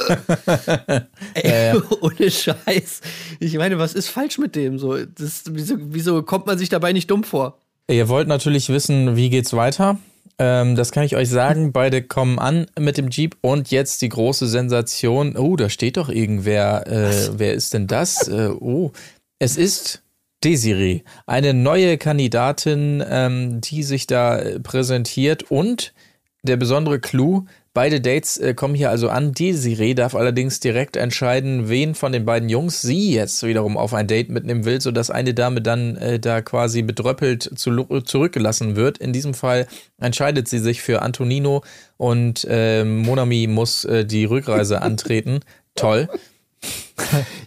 [1.34, 3.00] Ey, ohne Scheiß.
[3.40, 4.78] Ich meine, was ist falsch mit dem?
[4.78, 7.58] So, das, wieso, wieso kommt man sich dabei nicht dumm vor?
[7.88, 9.98] Ihr wollt natürlich wissen, wie geht's weiter?
[10.38, 11.72] Ähm, das kann ich euch sagen.
[11.72, 15.36] Beide kommen an mit dem Jeep und jetzt die große Sensation.
[15.36, 16.86] Oh, da steht doch irgendwer.
[16.86, 18.28] Äh, wer ist denn das?
[18.28, 18.92] Äh, oh,
[19.38, 20.02] es ist
[20.42, 25.94] Desiree, eine neue Kandidatin, ähm, die sich da präsentiert und
[26.42, 29.32] der besondere Clou, beide Dates äh, kommen hier also an.
[29.32, 34.06] Desiree darf allerdings direkt entscheiden, wen von den beiden Jungs sie jetzt wiederum auf ein
[34.06, 38.98] Date mitnehmen will, sodass eine Dame dann äh, da quasi bedröppelt zu, zurückgelassen wird.
[38.98, 39.66] In diesem Fall
[40.00, 41.62] entscheidet sie sich für Antonino
[41.96, 45.40] und äh, Monami muss äh, die Rückreise antreten.
[45.74, 46.08] Toll.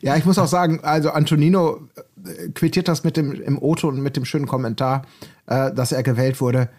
[0.02, 1.88] Ja, ich muss auch sagen, also Antonino
[2.24, 5.08] äh, quittiert das mit dem im Auto und mit dem schönen Kommentar,
[5.48, 6.70] äh, dass er gewählt wurde.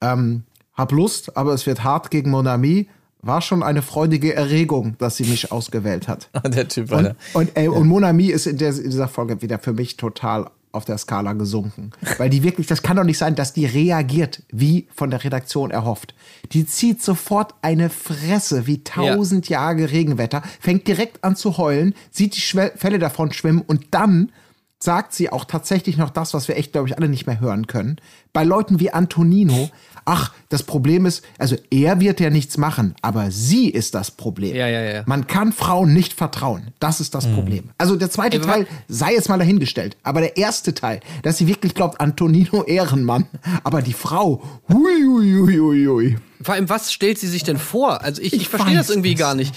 [0.00, 0.42] Ähm,
[0.76, 2.88] hab Lust, aber es wird hart gegen Monami.
[3.22, 6.28] War schon eine freudige Erregung, dass sie mich ausgewählt hat.
[6.46, 7.16] Der Typ, Und, Alter.
[7.34, 10.84] und, äh, und Monami ist in, der, in dieser Folge wieder für mich total auf
[10.84, 11.90] der Skala gesunken.
[12.18, 15.70] Weil die wirklich, das kann doch nicht sein, dass die reagiert, wie von der Redaktion
[15.72, 16.14] erhofft.
[16.52, 22.36] Die zieht sofort eine Fresse wie tausend Jahre Regenwetter, fängt direkt an zu heulen, sieht
[22.36, 24.30] die Schwell Fälle davon schwimmen und dann
[24.78, 27.66] sagt sie auch tatsächlich noch das, was wir echt, glaube ich, alle nicht mehr hören
[27.66, 27.96] können.
[28.34, 29.70] Bei Leuten wie Antonino,
[30.06, 34.54] ach, das Problem ist, also er wird ja nichts machen, aber sie ist das Problem.
[34.56, 35.02] Ja, ja, ja.
[35.04, 36.68] Man kann Frauen nicht vertrauen.
[36.78, 37.70] Das ist das Problem.
[37.76, 39.96] Also der zweite Ey, Teil sei jetzt mal dahingestellt.
[40.02, 43.26] Aber der erste Teil, dass sie wirklich glaubt, Antonino Ehrenmann.
[43.64, 46.16] Aber die Frau, hui, hui, hui, hui, hui.
[46.40, 48.02] Vor allem, was stellt sie sich denn vor?
[48.02, 49.54] Also ich, ich, Ich verstehe das irgendwie es gar nicht.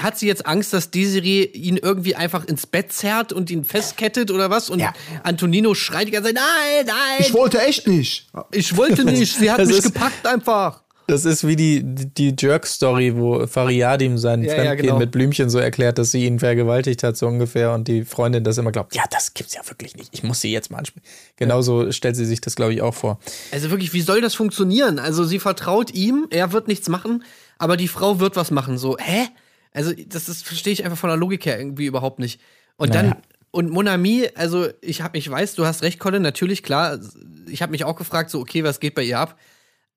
[0.00, 4.30] Hat sie jetzt Angst, dass Desiree ihn irgendwie einfach ins Bett zerrt und ihn festkettet
[4.32, 4.70] oder was?
[4.70, 4.92] Und Ja.
[5.22, 8.26] Antonino schreit die ganze Zeit, nein, nein, Ich wollte echt nicht.
[8.50, 10.82] ich wollte nicht, sie hat Das mich ist- gepackt einfach.
[11.06, 14.98] Das ist wie die, die Jerk-Story, wo Fariadim sein Ja, ja, Fremdgehen genau.
[14.98, 18.58] mit Blümchen so erklärt, dass sie ihn vergewaltigt hat, so ungefähr, und die Freundin das
[18.58, 18.94] immer glaubt.
[18.94, 20.10] Ja, das gibt's ja wirklich nicht.
[20.12, 21.06] Ich muss sie jetzt mal ansprechen.
[21.36, 23.18] Genauso stellt sie sich das, glaube ich, auch vor.
[23.52, 24.98] Also wirklich, wie soll das funktionieren?
[24.98, 27.24] Also sie vertraut ihm, er wird nichts machen,
[27.56, 28.76] aber die Frau wird was machen.
[28.76, 29.28] So, hä?
[29.72, 32.40] Also das, das verstehe ich einfach von der Logik her irgendwie überhaupt nicht.
[32.76, 33.22] Und dann, Naja.
[33.50, 36.98] und Monami, also ich habe, ich weiß, du hast recht, Colin, natürlich, klar.
[37.46, 39.38] Ich habe mich auch gefragt, so, okay, was geht bei ihr ab?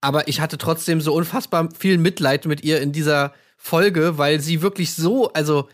[0.01, 4.63] Aber ich hatte trotzdem so unfassbar viel Mitleid mit ihr in dieser Folge, weil sie
[4.63, 5.69] wirklich so, also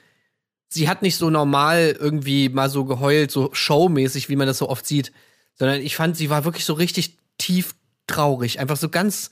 [0.67, 4.67] sie hat nicht so normal irgendwie mal so geheult, so showmäßig, wie man das so
[4.69, 5.13] oft sieht,
[5.53, 7.73] sondern ich fand, sie war wirklich so richtig tief
[8.05, 9.29] traurig, einfach so ganz,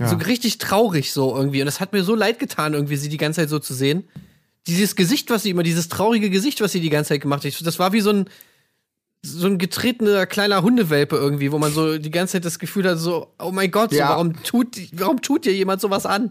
[0.00, 0.08] Ja.
[0.08, 1.60] so richtig traurig so irgendwie.
[1.60, 4.04] Und das hat mir so leid getan, irgendwie sie die ganze Zeit so zu sehen.
[4.66, 7.66] Dieses Gesicht, was sie immer, dieses traurige Gesicht, was sie die ganze Zeit gemacht hat,
[7.66, 8.24] das war wie so ein,
[9.22, 12.98] so ein getretener kleiner Hundewelpe irgendwie, wo man so die ganze Zeit das Gefühl hat,
[12.98, 14.10] so, oh mein Gott, so, Ja.
[14.10, 16.30] warum tut, warum tut dir jemand sowas an?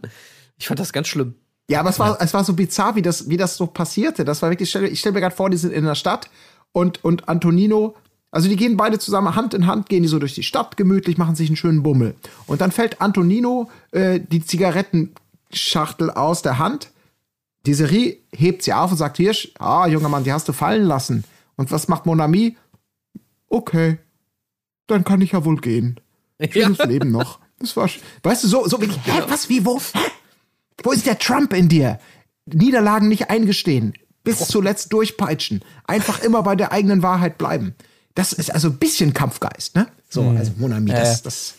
[0.57, 1.35] Ich fand das ganz schlimm.
[1.69, 4.25] Ja, aber es war, es war so bizarr, wie das, wie das so passierte.
[4.25, 6.29] Das war wirklich, ich stell- ich stelle mir gerade vor, die sind in der Stadt
[6.73, 7.95] und, und Antonino,
[8.33, 11.19] also die gehen beide zusammen Hand in Hand, gehen die so durch die Stadt gemütlich,
[11.19, 12.15] machen sich einen schönen Bummel.
[12.47, 16.89] Und dann fällt Antonino äh, die Zigarettenschachtel aus der Hand.
[17.67, 21.25] Desiree hebt sie auf und sagt, hier, ah, junger Mann, die hast du fallen lassen.
[21.57, 22.57] Und was macht Mon Ami?
[23.49, 23.99] Okay,
[24.87, 25.99] dann kann ich ja wohl gehen.
[26.49, 27.37] Schönes Leben noch.
[27.59, 27.87] Das war,
[28.23, 29.99] weißt du, so, so wirklich, hä, was, wie, wo, hä?
[30.81, 31.99] Wo ist der Trump in dir?
[32.47, 33.93] Niederlagen nicht eingestehen.
[34.23, 35.63] Bis zuletzt durchpeitschen.
[35.85, 37.75] Einfach immer bei der eigenen Wahrheit bleiben.
[38.15, 39.87] Das ist also ein bisschen Kampfgeist, ne?
[40.09, 41.55] So, also Monami, das, das,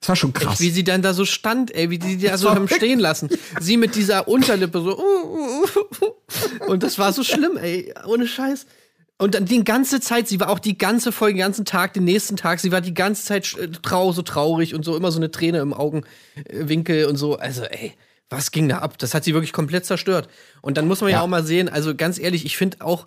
[0.00, 0.54] das war schon krass.
[0.54, 2.98] Echt, wie sie dann da so stand, ey, wie die die da so haben stehen
[2.98, 3.30] lassen.
[3.60, 5.02] Sie mit dieser Unterlippe so.
[6.66, 8.66] Und das war so schlimm, ey, ohne Scheiß.
[9.18, 12.04] Und dann die ganze Zeit, sie war auch die ganze Folge, den ganzen Tag, den
[12.04, 15.18] nächsten Tag, sie war die ganze Zeit äh, trau, so traurig und so, immer so
[15.18, 17.38] eine Träne im Augenwinkel und so.
[17.38, 17.94] Also, ey,
[18.28, 18.98] was ging da ab?
[18.98, 20.28] Das hat sie wirklich komplett zerstört.
[20.60, 21.22] Und dann muss man ja, Ja.
[21.22, 23.06] auch mal sehen, also ganz ehrlich, ich finde auch,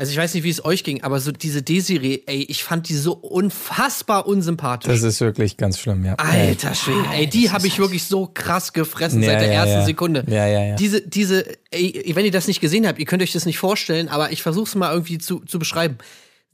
[0.00, 2.88] Also ich weiß nicht, wie es euch ging, aber so diese Desiree, ey, ich fand
[2.88, 4.90] die so unfassbar unsympathisch.
[4.90, 6.14] Das ist wirklich ganz schlimm, ja.
[6.14, 9.80] Alter Schwede, ey, die habe ich wirklich so krass gefressen Ja, seit der ja, ersten
[9.80, 9.84] ja.
[9.84, 10.24] Sekunde.
[10.26, 10.76] Ja, ja, ja.
[10.76, 14.08] Diese, diese, ey, wenn ihr das nicht gesehen habt, ihr könnt euch das nicht vorstellen,
[14.08, 15.98] aber ich versuch's mal irgendwie zu, zu beschreiben.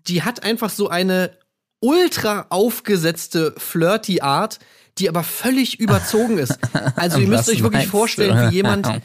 [0.09, 1.31] Die hat einfach so eine
[1.79, 4.59] ultra aufgesetzte, flirty Art,
[4.99, 6.59] die aber völlig überzogen ist.
[6.97, 8.51] Also ihr müsst euch wirklich vorstellen, du?
[8.51, 8.89] wie jemand.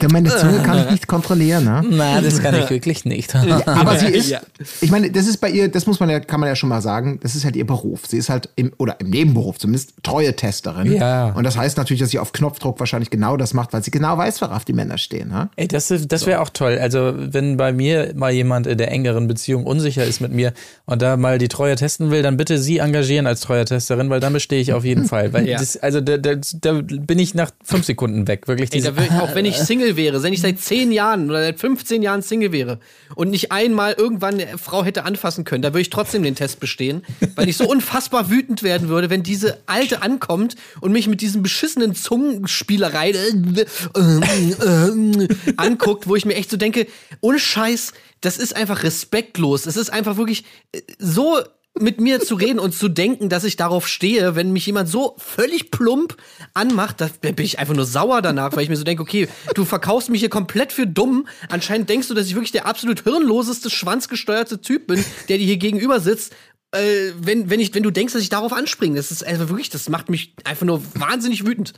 [0.00, 1.82] Ja, meine Zunge kann ich nicht kontrollieren, ne?
[1.90, 3.34] Na, das kann ich wirklich nicht.
[3.34, 4.40] Aber sie ist, Ja.
[4.80, 6.80] ich meine, das ist bei ihr, das muss man ja, kann man ja schon mal
[6.80, 8.06] sagen, das ist halt ihr Beruf.
[8.06, 10.92] Sie ist halt im, oder im Nebenberuf zumindest, treue Testerin.
[10.92, 11.32] Ja.
[11.32, 14.16] Und das heißt natürlich, dass sie auf Knopfdruck wahrscheinlich genau das macht, weil sie genau
[14.16, 15.28] weiß, worauf die Männer stehen.
[15.28, 15.48] Ne?
[15.56, 16.78] Ey, das, das wäre auch toll.
[16.80, 20.52] Also, wenn bei mir mal jemand in der engeren Beziehung unsicher ist mit mir
[20.86, 24.20] und da mal die Treue testen will, dann bitte sie engagieren als treue Testerin, weil
[24.20, 25.32] dann bestehe ich auf jeden Fall.
[25.32, 25.58] Weil Ja.
[25.58, 28.48] das, also da, da, da bin ich nach fünf Sekunden weg.
[28.48, 31.60] Wirklich Ey, ich, auch wenn ich Single wäre, wenn ich seit 10 Jahren oder seit
[31.60, 32.78] 15 Jahren Single wäre
[33.14, 36.60] und nicht einmal irgendwann eine Frau hätte anfassen können, da würde ich trotzdem den Test
[36.60, 37.02] bestehen,
[37.34, 41.42] weil ich so unfassbar wütend werden würde, wenn diese Alte ankommt und mich mit diesen
[41.42, 43.64] beschissenen Zungenspielereien äh,
[43.96, 46.86] äh, äh, anguckt, wo ich mir echt so denke,
[47.20, 49.66] ohne Scheiß, das ist einfach respektlos.
[49.66, 51.38] Es ist einfach wirklich äh, so
[51.80, 55.14] mit mir zu reden und zu denken, dass ich darauf stehe, wenn mich jemand so
[55.18, 56.16] völlig plump
[56.54, 59.64] anmacht, da bin ich einfach nur sauer danach, weil ich mir so denke, okay, du
[59.64, 61.26] verkaufst mich hier komplett für dumm.
[61.48, 65.56] Anscheinend denkst du, dass ich wirklich der absolut hirnloseste, schwanzgesteuerte Typ bin, der dir hier
[65.56, 66.34] gegenüber sitzt.
[66.72, 69.70] Äh, wenn, wenn, ich, wenn du denkst, dass ich darauf anspringe, das ist einfach wirklich,
[69.70, 71.72] das macht mich einfach nur wahnsinnig wütend.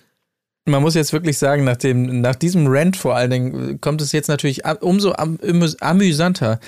[0.66, 4.12] man muss jetzt wirklich sagen, nach, dem, nach diesem Rant vor allen Dingen kommt es
[4.12, 6.60] jetzt natürlich umso am, amüs- amüsanter,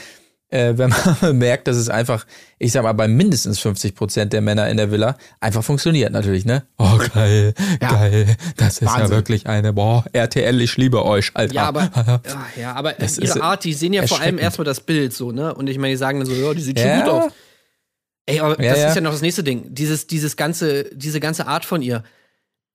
[0.52, 2.26] äh, wenn man merkt, dass es einfach,
[2.58, 6.44] ich sag mal, bei mindestens 50 Prozent der Männer in der Villa einfach funktioniert natürlich,
[6.44, 6.64] ne?
[6.78, 7.90] Oh, geil, Ja.
[7.92, 8.36] geil.
[8.56, 9.10] Das ist ja Wahnsinn.
[9.16, 11.54] wirklich eine, boah, RTL, ich liebe euch, Alter.
[11.54, 12.20] Ja, aber, ja,
[12.60, 15.54] ja, aber Das ihre Art, die sehen ja vor allem erstmal das Bild so, ne?
[15.54, 16.96] Und ich meine, die sagen dann so, ja, die sieht Ja.
[16.96, 17.32] schon gut aus.
[18.26, 18.88] Ey, aber Ja, das ja.
[18.90, 19.74] ist ja noch das nächste Ding.
[19.74, 22.04] Dieses, dieses ganze, diese ganze Art von ihr.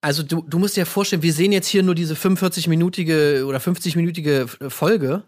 [0.02, 4.70] Also du, du musst dir vorstellen, wir sehen jetzt hier nur diese 45-minütige oder 50-minütige
[4.70, 5.24] Folge.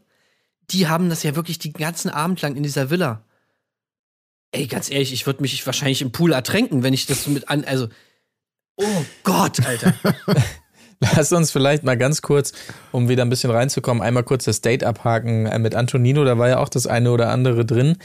[0.72, 3.24] Die haben das ja wirklich den ganzen Abend lang in dieser Villa.
[4.52, 7.50] Ey, ganz ehrlich, ich würde mich wahrscheinlich im Pool ertränken, wenn ich das so mit
[7.50, 7.88] an, also.
[8.78, 9.94] Oh Gott, Alter.
[11.00, 12.52] Lass uns vielleicht mal ganz kurz,
[12.92, 16.26] um wieder ein bisschen reinzukommen, einmal kurz das Date abhaken äh, mit Antonino.
[16.26, 17.98] Da war ja auch das eine oder andere drin.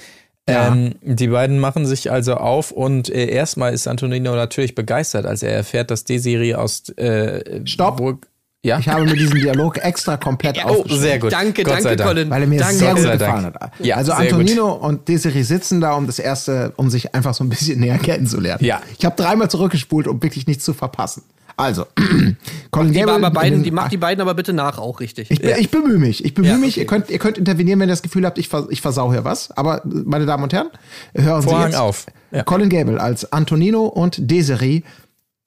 [0.49, 0.69] Ja.
[0.73, 5.43] Ähm, die beiden machen sich also auf und äh, erstmal ist Antonino natürlich begeistert, als
[5.43, 7.97] er erfährt, dass Desiree aus äh, Stopp.
[7.97, 8.29] Burg-
[8.65, 11.01] ja, Ich habe mir diesen Dialog extra komplett oh, aufgeschrieben.
[11.01, 11.33] sehr gut.
[11.33, 12.09] Danke, Gott danke, Dank.
[12.11, 12.31] Colin.
[12.31, 12.75] Weil er mir danke.
[12.75, 13.61] sehr Gott gut sei gefallen Dank.
[13.61, 13.73] hat.
[13.79, 17.49] Ja, also Antonino und Desiree sitzen da, um das erste, um sich einfach so ein
[17.51, 18.65] bisschen näher kennenzulernen.
[18.65, 18.83] Ja.
[18.99, 21.23] Ich habe dreimal zurückgespult, um wirklich nichts zu verpassen.
[21.57, 21.87] Also,
[22.73, 23.13] Colin Die, Gable.
[23.15, 25.31] aber beiden, in- die macht die beiden aber bitte nach auch richtig.
[25.31, 26.25] Ich, ich bemühe mich.
[26.25, 26.73] Ich bemühe Ja, mich.
[26.75, 26.81] okay.
[26.81, 29.23] Ihr könnt, ihr könnt intervenieren, wenn ihr das Gefühl habt, ich, vers ich versau hier
[29.25, 29.53] was.
[29.53, 30.71] Aber, meine Damen und Herren,
[31.15, 32.07] hören Sie Vorhang jetzt auf.
[32.33, 32.43] Ja.
[32.43, 34.83] Colin Gable als Antonino und Desiree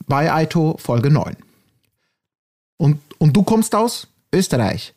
[0.07, 1.35] bei Aito Folge 9.
[2.77, 4.93] Und, und du kommst aus Österreich.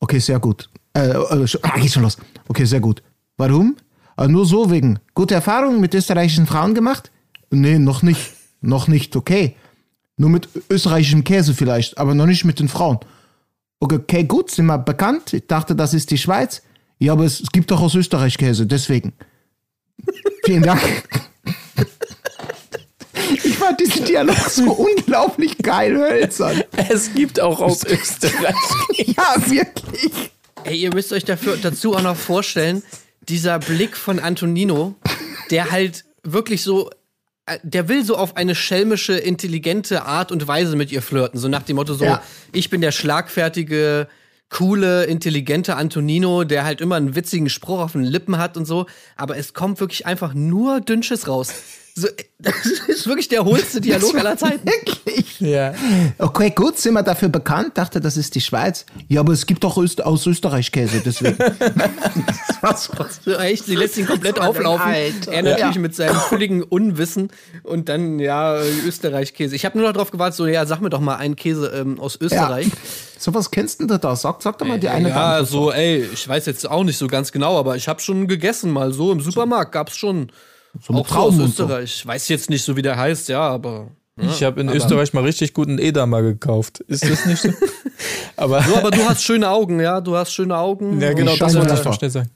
[0.00, 0.68] Okay, sehr gut.
[0.94, 2.16] Äh, äh, ah, geht schon los.
[2.48, 3.02] Okay, sehr gut.
[3.36, 3.76] Warum?
[4.16, 4.98] Äh, nur so wegen.
[5.14, 7.10] Gute Erfahrungen mit österreichischen Frauen gemacht?
[7.50, 8.32] Nee, noch nicht.
[8.60, 9.54] Noch nicht, okay.
[10.16, 12.98] Nur mit österreichischem Käse vielleicht, aber noch nicht mit den Frauen.
[13.80, 15.32] Okay, gut, sind wir bekannt.
[15.32, 16.62] Ich dachte, das ist die Schweiz.
[16.98, 19.12] Ja, aber es, es gibt doch aus Österreich Käse, deswegen.
[20.44, 20.80] Vielen Dank.
[23.30, 26.62] Ich fand diesen Dialog so unglaublich geil hölzern.
[26.88, 28.54] Es gibt auch aus Österreich.
[28.96, 30.30] Ja, wirklich.
[30.64, 32.82] Ey, ihr müsst euch dafür, dazu auch noch vorstellen,
[33.28, 34.94] dieser Blick von Antonino,
[35.50, 36.90] der halt wirklich so,
[37.46, 41.38] äh, der will so auf eine schelmische, intelligente Art und Weise mit ihr flirten.
[41.38, 42.22] So nach dem Motto so, Ja.
[42.52, 44.08] ich bin der schlagfertige,
[44.50, 48.86] coole, intelligente Antonino, der halt immer einen witzigen Spruch auf den Lippen hat und so.
[49.16, 51.52] Aber es kommt wirklich einfach nur Dünnsches raus.
[52.00, 52.06] So,
[52.38, 52.54] das
[52.86, 54.64] ist wirklich der hohlste Dialog aller Zeiten.
[54.66, 55.40] Wirklich.
[55.40, 55.74] ja.
[56.18, 57.76] Okay, gut, sind wir dafür bekannt.
[57.76, 58.86] Dachte, das ist die Schweiz.
[59.08, 61.36] Ja, aber es gibt doch Öst aus Österreich Käse, deswegen.
[62.60, 64.92] Was, was für echt, sie lässt ihn komplett war auflaufen.
[65.30, 65.80] Er natürlich Ja.
[65.80, 67.30] mit seinem völligen Unwissen
[67.64, 69.56] und dann, ja, Österreich-Käse.
[69.56, 71.98] Ich habe nur noch drauf gewartet, so, ja, sag mir doch mal einen Käse ähm,
[71.98, 72.26] aus ja.
[72.26, 72.68] Österreich.
[73.18, 74.14] So was kennst du denn da?
[74.14, 75.46] Sag, sag doch mal die eine Ja, Dame.
[75.46, 78.70] so, ey, ich weiß jetzt auch nicht so ganz genau, aber ich habe schon gegessen
[78.70, 80.30] mal so im Supermarkt, gab's schon.
[80.80, 81.64] So auch so aus und so.
[81.64, 82.06] Österreich.
[82.06, 83.88] Weiß jetzt nicht so, wie der heißt, ja, aber.
[84.20, 86.80] Ich habe in Österreich mal richtig guten Edamer gekauft.
[86.88, 87.50] Ist das nicht so?
[88.36, 91.00] aber So, aber du hast schöne Augen, ja, du hast schöne Augen.
[91.00, 92.30] Ja, genau, das wollte ich noch schnell sagen.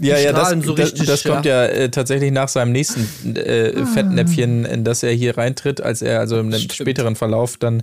[0.00, 3.86] ja, ja, das, so das, richtig, das kommt ja, äh, tatsächlich nach seinem nächsten äh,
[3.86, 7.82] Fettnäpfchen, in das er hier reintritt, als er also im späteren Verlauf dann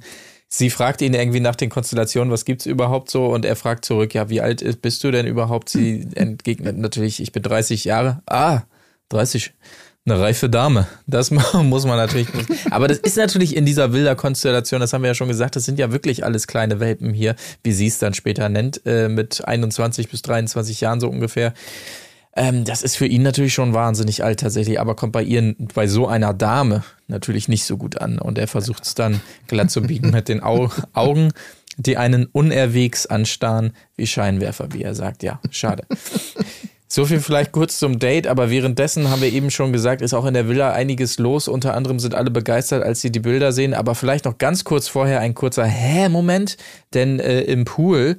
[0.51, 3.27] Sie fragt ihn irgendwie nach den Konstellationen, was gibt's überhaupt so?
[3.27, 5.69] Und er fragt zurück, ja, wie alt ist- bist du denn überhaupt?
[5.69, 8.21] Sie entgegnet natürlich, ich bin 30 Jahre.
[8.25, 8.61] Ah,
[9.09, 9.53] 30.
[10.05, 10.87] Eine reife Dame.
[11.07, 12.27] Das muss man natürlich.
[12.71, 15.65] Aber das ist natürlich in dieser wilder Konstellation, das haben wir ja schon gesagt, das
[15.65, 19.45] sind ja wirklich alles kleine Welpen hier, wie sie es dann später nennt, äh, mit
[19.45, 21.53] 21 bis 23 Jahren so ungefähr.
[22.35, 25.87] Ähm, das ist für ihn natürlich schon wahnsinnig alt tatsächlich, aber kommt bei ihr, bei
[25.87, 28.19] so einer Dame natürlich nicht so gut an.
[28.19, 31.33] Und er versucht es dann glatt zu biegen mit den Au Augen,
[31.77, 35.23] die einen unerwegs anstarren wie Scheinwerfer, wie er sagt.
[35.23, 35.83] Ja, schade.
[36.91, 40.25] So viel vielleicht kurz zum Date, aber währenddessen haben wir eben schon gesagt, ist auch
[40.25, 41.47] in der Villa einiges los.
[41.47, 44.87] Unter anderem sind alle begeistert, als sie die Bilder sehen, aber vielleicht noch ganz kurz
[44.87, 46.57] vorher ein kurzer Hä-Moment,
[46.95, 48.17] denn äh, im Pool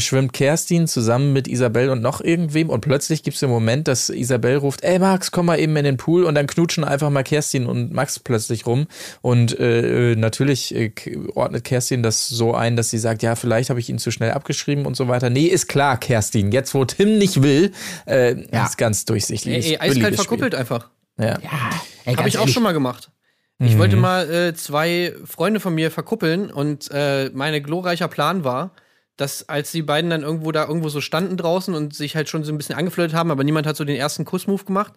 [0.00, 4.08] schwimmt Kerstin zusammen mit Isabel und noch irgendwem und plötzlich gibt es den Moment, dass
[4.08, 7.22] Isabel ruft, ey Max, komm mal eben in den Pool und dann knutschen einfach mal
[7.22, 8.86] Kerstin und Max plötzlich rum
[9.20, 10.92] und äh, natürlich äh,
[11.34, 14.30] ordnet Kerstin das so ein, dass sie sagt, ja, vielleicht habe ich ihn zu schnell
[14.30, 15.28] abgeschrieben und so weiter.
[15.28, 17.72] Nee, ist klar, Kerstin, jetzt wo Tim nicht will,
[18.06, 18.64] äh, Ja.
[18.64, 19.52] ist ganz durchsichtig.
[19.66, 20.88] Ey, ey, eiskalt verkuppelt einfach.
[21.18, 21.38] Ja.
[22.06, 23.10] Ey, Habe ich auch schon mal gemacht.
[23.58, 28.72] Ich wollte mal äh, zwei Freunde von mir verkuppeln und äh, mein glorreicher Plan war,
[29.16, 32.44] dass als die beiden dann irgendwo da irgendwo so standen draußen und sich halt schon
[32.44, 34.92] so ein bisschen angeflirtet haben, aber niemand hat so den ersten Kussmove gemacht,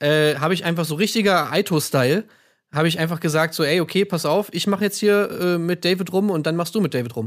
[0.00, 2.24] äh, habe ich einfach so richtiger Aito-Style,
[2.72, 5.84] habe ich einfach gesagt so, ey, okay, pass auf, ich mache jetzt hier äh, mit
[5.84, 7.26] David rum und dann machst du mit David rum.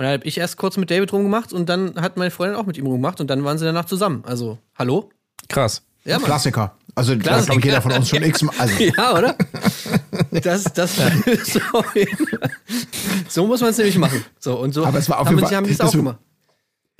[0.00, 2.66] Und dann habe ich erst kurz mit David rumgemacht und dann hat meine Freundin auch
[2.66, 4.22] mit ihm rumgemacht und dann waren sie danach zusammen.
[4.26, 5.10] Also, hallo?
[5.48, 5.82] Krass.
[6.04, 6.18] Ja.
[6.18, 6.76] Klassiker.
[6.94, 7.46] Also, da Klassiker.
[7.46, 8.54] glaube ich, jeder von uns schon x-mal.
[8.58, 9.34] Also, Ja, oder?
[10.42, 10.96] Das, das
[11.44, 11.60] so,
[13.28, 14.24] so muss man es nämlich machen.
[14.38, 15.88] So, und so Aber es war auf haben, jeden sie- Fall- haben die es das
[15.88, 16.18] auch wird- gemacht.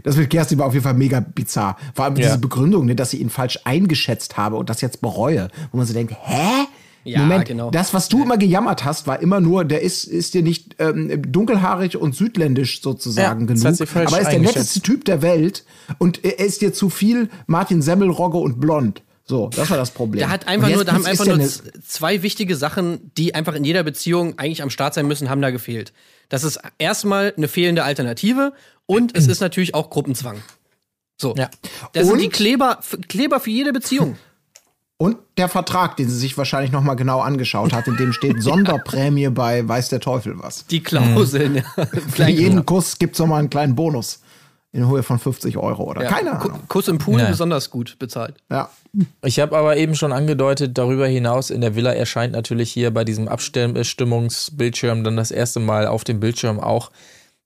[0.04, 1.76] Das mit Kerstin war auf jeden Fall mega bizarr.
[1.94, 2.26] Vor allem Ja.
[2.28, 5.48] diese Begründung, ne, dass sie ihn falsch eingeschätzt habe und das jetzt bereue.
[5.72, 6.66] Wo man so denkt, hä?
[7.04, 7.70] Ja, Moment, genau.
[7.70, 11.22] das, was du immer gejammert hast, war immer nur, der ist, ist dir nicht ähm,
[11.32, 14.06] dunkelhaarig und südländisch sozusagen Ja, das genug.
[14.06, 15.64] aber er ist der netteste Typ der Welt
[15.98, 19.02] und er ist dir zu viel Martin Semmelrogge und blond.
[19.28, 20.20] So, das war das Problem.
[20.20, 21.38] Der hat einfach nur, da haben einfach nur
[21.86, 25.50] zwei wichtige Sachen, die einfach in jeder Beziehung eigentlich am Start sein müssen, haben da
[25.50, 25.92] gefehlt.
[26.30, 28.52] Das ist erstmal eine fehlende Alternative
[28.86, 30.38] und es ist natürlich auch Gruppenzwang.
[31.20, 31.34] So.
[31.36, 31.50] Ja.
[31.92, 34.16] Das sind Und- die Kleber, Kleber für jede Beziehung.
[35.00, 38.42] Und der Vertrag, den sie sich wahrscheinlich noch mal genau angeschaut hat, in dem steht
[38.42, 40.66] Sonderprämie bei weiß der Teufel was.
[40.66, 41.56] Die Klauseln.
[41.56, 41.86] ja.
[42.10, 44.20] Für jeden Kuss gibt's noch mal einen kleinen Bonus
[44.72, 46.08] in Höhe von 50 Euro oder Ja.
[46.10, 46.60] keine Ahnung.
[46.68, 47.28] Kuss im Pool Ja.
[47.30, 48.36] besonders gut bezahlt.
[48.50, 48.70] Ja.
[49.24, 53.04] Ich habe aber eben schon angedeutet, darüber hinaus in der Villa erscheint natürlich hier bei
[53.04, 56.90] diesem Abstimmungsbildschirm dann das erste Mal auf dem Bildschirm auch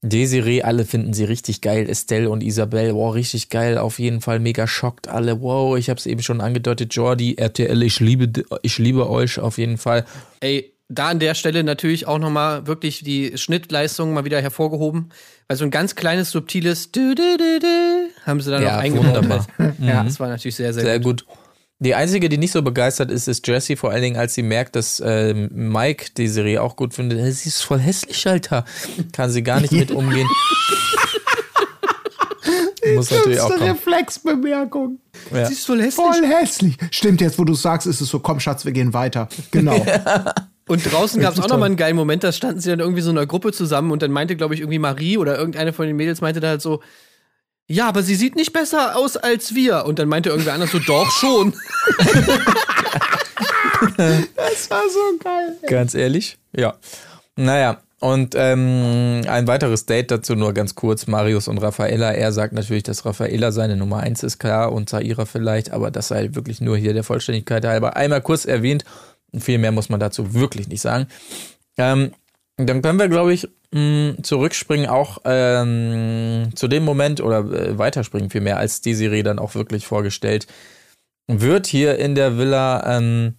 [0.05, 0.63] Desiree.
[0.63, 1.89] Alle finden sie richtig geil.
[1.89, 3.79] Estelle und Isabel, wow, richtig geil.
[3.79, 5.41] Auf jeden Fall mega schockt alle.
[5.43, 6.93] Wow, ich habe es eben schon angedeutet.
[6.95, 10.05] Jordi, RTL, ich liebe, ich liebe euch auf jeden Fall.
[10.41, 15.11] Ey, da an der Stelle natürlich auch nochmal wirklich die Schnittleistung mal wieder hervorgehoben.
[15.53, 18.83] Weil so ein ganz kleines, subtiles du, du, du, du, haben sie dann Ja, noch
[18.85, 19.07] eingebaut.
[19.07, 19.47] wunderbar.
[19.83, 21.27] Ja, das war natürlich sehr, sehr, Sehr gut.
[21.27, 21.37] gut.
[21.79, 24.77] Die einzige, die nicht so begeistert ist, ist Jessie, vor allen Dingen, als sie merkt,
[24.77, 27.19] dass ähm, Mike die Serie auch gut findet.
[27.19, 28.65] Hey, Sie ist voll hässlich, Alter.
[29.13, 30.27] Kann sie gar nicht mit umgehen.
[32.95, 33.63] Muss natürlich auch kommen.
[33.73, 35.01] Reflexbemerkung.
[35.35, 35.45] Ja.
[35.45, 35.95] Siehst du hässlich?
[35.97, 36.77] Voll hässlich.
[36.91, 39.29] Stimmt, jetzt wo du sagst, ist es so, komm Schatz, wir gehen weiter.
[39.51, 39.85] Genau.
[40.69, 41.67] Und draußen gab es auch Richtig noch mal toll.
[41.67, 44.13] einen geilen Moment, da standen sie dann irgendwie so in einer Gruppe zusammen und dann
[44.13, 46.81] meinte, glaube ich, irgendwie Marie oder irgendeine von den Mädels meinte da halt so,
[47.67, 49.85] ja, aber sie sieht nicht besser aus als wir.
[49.87, 51.55] Und dann meinte irgendwer anders so, doch schon.
[53.97, 55.57] das war so geil.
[55.67, 56.39] Ganz ehrlich?
[56.53, 56.75] Ja.
[57.37, 61.07] Naja, und ähm, ein weiteres Date dazu nur ganz kurz.
[61.07, 62.11] Marius und Raffaella.
[62.11, 66.09] Er sagt natürlich, dass Raffaella seine Nummer eins ist, klar, und Zaira vielleicht, aber das
[66.09, 68.85] sei wirklich nur hier der Vollständigkeit halber einmal kurz erwähnt.
[69.39, 71.07] Viel mehr muss man dazu wirklich nicht sagen.
[71.79, 72.13] Ähm,
[72.57, 78.31] dann können wir, glaube ich, mh, zurückspringen auch ähm, zu dem Moment oder äh, weiterspringen
[78.31, 80.47] vielmehr, als Desiree dann auch wirklich vorgestellt
[81.29, 83.37] wird hier in der Villa ähm,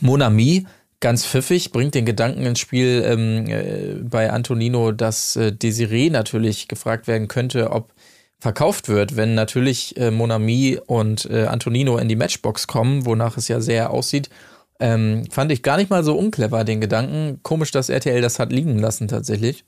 [0.00, 0.66] Monami
[1.00, 6.68] ganz pfiffig, bringt den Gedanken ins Spiel ähm, äh, bei Antonino, dass äh, Desiree natürlich
[6.68, 7.92] gefragt werden könnte, ob
[8.40, 13.48] verkauft wird, wenn natürlich äh, Monami und äh, Antonino in die Matchbox kommen, wonach es
[13.48, 14.30] ja sehr aussieht.
[14.84, 17.40] Ähm, fand ich gar nicht mal so unclever, den Gedanken.
[17.42, 19.64] Komisch, dass RTL das hat liegen lassen, tatsächlich.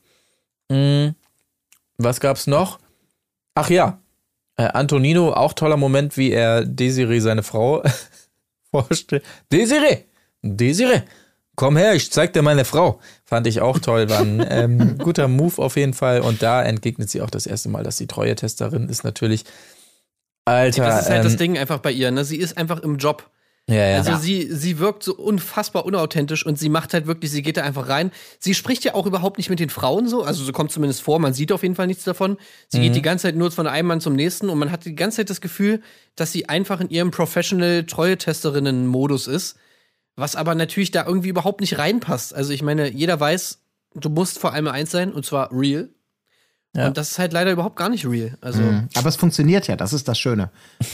[0.69, 1.09] Mm,
[1.97, 2.79] was gab's noch?
[3.55, 3.99] Ach ja,
[4.59, 7.83] äh, Antonino, auch toller Moment, wie er Desiree, seine Frau,
[8.71, 9.25] vorstellt.
[9.51, 10.05] Desiree!
[10.43, 11.01] Desiree!
[11.55, 13.01] Komm her, ich zeig dir meine Frau.
[13.25, 16.21] Fand ich auch toll, war ein ähm, guter Move auf jeden Fall.
[16.21, 19.47] Und da entgegnet sie auch das erste Mal, dass sie Treue-Testerin ist natürlich.
[20.45, 22.11] Alter, Das ist halt ähm, das Ding einfach bei ihr.
[22.11, 22.27] Ne?
[22.27, 23.31] Sie ist einfach im Job.
[23.69, 23.97] Ja, ja.
[23.97, 24.19] Also Ja.
[24.19, 27.89] sie, sie wirkt so unfassbar unauthentisch und sie macht halt wirklich, sie geht da einfach
[27.89, 28.13] rein.
[28.39, 31.19] Sie spricht ja auch überhaupt nicht mit den Frauen so, also so kommt zumindest vor,
[31.19, 32.37] man sieht auf jeden Fall nichts davon.
[32.69, 32.83] Sie Mhm.
[32.85, 35.17] geht die ganze Zeit nur von einem Mann zum nächsten und man hat die ganze
[35.17, 35.83] Zeit das Gefühl,
[36.15, 39.57] dass sie einfach in ihrem Professional-Treue-Testerinnen-Modus ist,
[40.15, 42.35] was aber natürlich da irgendwie überhaupt nicht reinpasst.
[42.35, 43.59] Also ich meine, jeder weiß,
[43.95, 45.89] du musst vor allem eins sein und zwar real.
[46.77, 46.89] Ja.
[46.89, 48.37] Und das ist halt leider überhaupt gar nicht real.
[48.43, 48.63] Also
[48.95, 50.51] Aber es funktioniert ja, das ist das Schöne.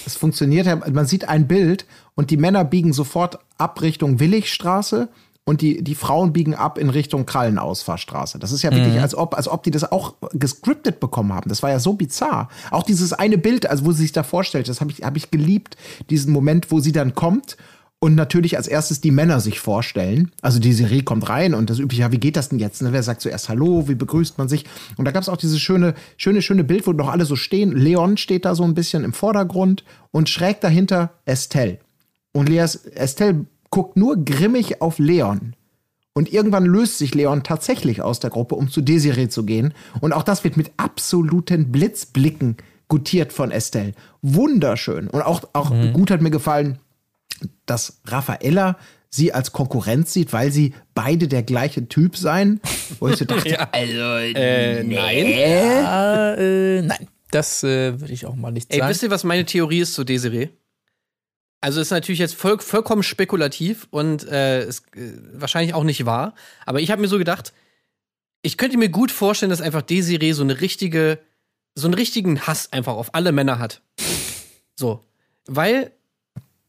[0.06, 5.08] Es funktioniert ja, man sieht ein Bild und die Männer biegen sofort ab Richtung Willigstraße
[5.44, 8.38] und die, die Frauen biegen ab in Richtung Krallenausfahrstraße.
[8.38, 11.48] Das ist ja wirklich, als ob, als ob die das auch gescriptet bekommen haben.
[11.48, 12.48] Das war ja so bizarr.
[12.70, 15.32] Auch dieses eine Bild, also wo sie sich da vorstellt, das habe ich, hab ich
[15.32, 15.76] geliebt,
[16.10, 17.56] diesen Moment, wo sie dann kommt
[18.02, 20.32] und natürlich als erstes die Männer sich vorstellen.
[20.40, 22.82] Also die Serie kommt rein und das übliche, ja, wie geht das denn jetzt?
[22.82, 22.92] Ne?
[22.92, 24.64] Wer sagt zuerst Hallo, wie begrüßt man sich?
[24.96, 27.70] Und da gab es auch dieses schöne, schöne, schöne Bild, wo noch alle so stehen.
[27.70, 31.78] Leon steht da so ein bisschen im Vordergrund und schräg dahinter Estelle.
[32.32, 35.54] Und Leas, Estelle guckt nur grimmig auf Leon.
[36.12, 39.74] Und irgendwann löst sich Leon tatsächlich aus der Gruppe, um zu Desiree zu gehen.
[40.00, 42.56] Und auch das wird mit absoluten Blitzblicken
[42.88, 43.92] gutiert von Estelle.
[44.22, 45.06] Wunderschön.
[45.06, 46.78] Und auch, auch gut hat mir gefallen,
[47.66, 48.78] dass Raffaella
[49.08, 52.60] sie als Konkurrenz sieht, weil sie beide der gleiche Typ seien.
[52.98, 55.84] Wo ich so dachte, also, äh, nein.
[55.84, 58.90] Ah, äh, nein, das äh, würde ich auch mal nicht Ey, sagen.
[58.90, 60.48] wisst ihr, was meine Theorie ist zu Desiree?
[61.60, 66.34] Also ist natürlich jetzt voll, vollkommen spekulativ und äh, ist äh, wahrscheinlich auch nicht wahr.
[66.66, 67.52] Aber ich habe mir so gedacht,
[68.42, 71.20] ich könnte mir gut vorstellen, dass einfach Desiree so eine richtige,
[71.74, 73.82] so einen richtigen Hass einfach auf alle Männer hat.
[74.74, 75.04] So,
[75.46, 75.92] weil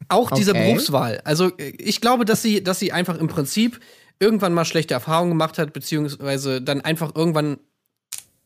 [0.09, 0.67] auch diese Okay.
[0.67, 1.21] Berufswahl.
[1.23, 3.79] Also äh, ich glaube, dass sie, dass sie einfach im Prinzip
[4.19, 7.57] irgendwann mal schlechte Erfahrungen gemacht hat, beziehungsweise dann einfach irgendwann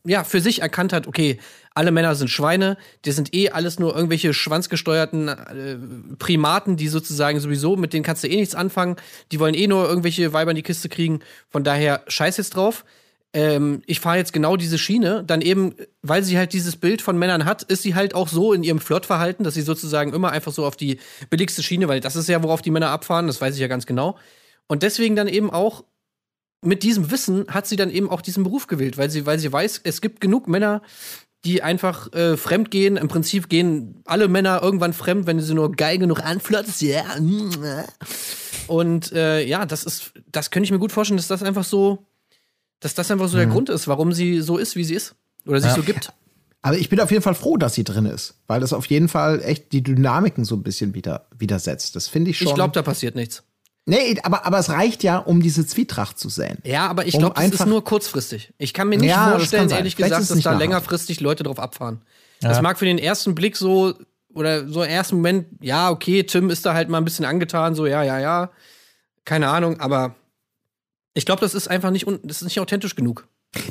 [0.04, 1.38] ja, für sich erkannt hat, okay,
[1.74, 5.76] alle Männer sind Schweine, die sind eh alles nur irgendwelche schwanzgesteuerten äh,
[6.18, 8.96] Primaten, die sozusagen sowieso, mit denen kannst du eh nichts anfangen,
[9.32, 12.84] die wollen eh nur irgendwelche Weiber in die Kiste kriegen, von daher scheiß jetzt drauf.
[13.34, 17.18] Ähm, ich fahre jetzt genau diese Schiene, dann eben, weil sie halt dieses Bild von
[17.18, 20.52] Männern hat, ist sie halt auch so in ihrem Flirtverhalten, dass sie sozusagen immer einfach
[20.52, 20.98] so auf die
[21.28, 23.84] billigste Schiene, weil das ist ja, worauf die Männer abfahren, das weiß ich ja ganz
[23.84, 24.16] genau.
[24.66, 25.84] Und deswegen dann eben auch
[26.62, 29.52] mit diesem Wissen hat sie dann eben auch diesen Beruf gewählt, weil sie, weil sie
[29.52, 30.82] weiß, es gibt genug Männer,
[31.44, 32.96] die einfach äh, fremd gehen.
[32.96, 37.84] Im Prinzip gehen alle Männer irgendwann fremd, wenn du sie nur geil genug mm, äh.
[38.66, 42.06] Und äh, ja, das ist, das könnte ich mir gut vorstellen, dass das einfach so,
[42.80, 45.14] dass das einfach so der Grund ist, warum sie so ist, wie sie ist.
[45.46, 46.12] Oder sich so gibt.
[46.62, 49.08] Aber ich bin auf jeden Fall froh, dass sie drin ist, weil das auf jeden
[49.08, 51.94] Fall echt die Dynamiken so ein bisschen wieder, widersetzt.
[51.96, 52.48] Das finde ich schon.
[52.48, 53.44] Ich glaube, da passiert nichts.
[53.86, 56.58] nee, aber, aber es reicht ja, um diese Zwietracht zu säen.
[56.64, 58.52] Ja, aber ich Um glaube, das ist nur kurzfristig.
[58.58, 60.60] Ich kann mir nicht Ja, vorstellen, ehrlich Vielleicht gesagt, dass da nachhaltig.
[60.68, 62.02] längerfristig Leute drauf abfahren.
[62.40, 63.94] Das mag für den ersten Blick so,
[64.34, 67.74] oder so im ersten Moment, ja, okay, Tim ist da halt mal ein bisschen angetan,
[67.74, 68.50] so, ja, ja, ja.
[69.24, 70.14] Keine Ahnung, aber
[71.14, 73.26] ich glaube, das ist einfach nicht, un- das ist nicht authentisch genug.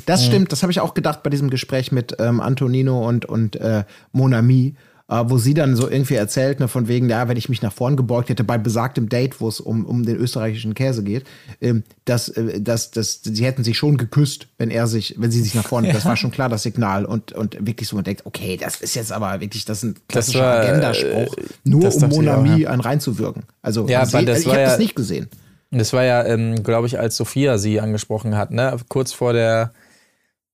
[0.06, 3.54] Das stimmt, das habe ich auch gedacht bei diesem Gespräch mit ähm, Antonino und, und
[3.56, 4.74] äh, Monami,
[5.08, 7.72] äh, wo sie dann so irgendwie erzählt, ne, von wegen, ja, wenn ich mich nach
[7.72, 11.24] vorn gebeugt hätte, bei besagtem Date, wo es um, um den österreichischen Käse geht,
[11.60, 15.40] ähm, dass, äh, dass, dass sie hätten sich schon geküsst, wenn er sich, wenn sie
[15.42, 18.26] sich nach vorne, das war schon klar das Signal und, und wirklich so man denkt,
[18.26, 22.04] okay, das ist jetzt aber wirklich, das ist ein klassischer äh, Agendaspruch, nur um ich
[22.04, 22.70] auch, Monami ja.
[22.70, 23.44] einen reinzuwirken.
[23.62, 25.28] Also, Ja, sie, weil das ich war habe ja- das nicht gesehen.
[25.70, 28.76] Das war ja, ähm, glaube ich, als Sophia sie angesprochen hat, ne?
[28.88, 29.72] Kurz vor der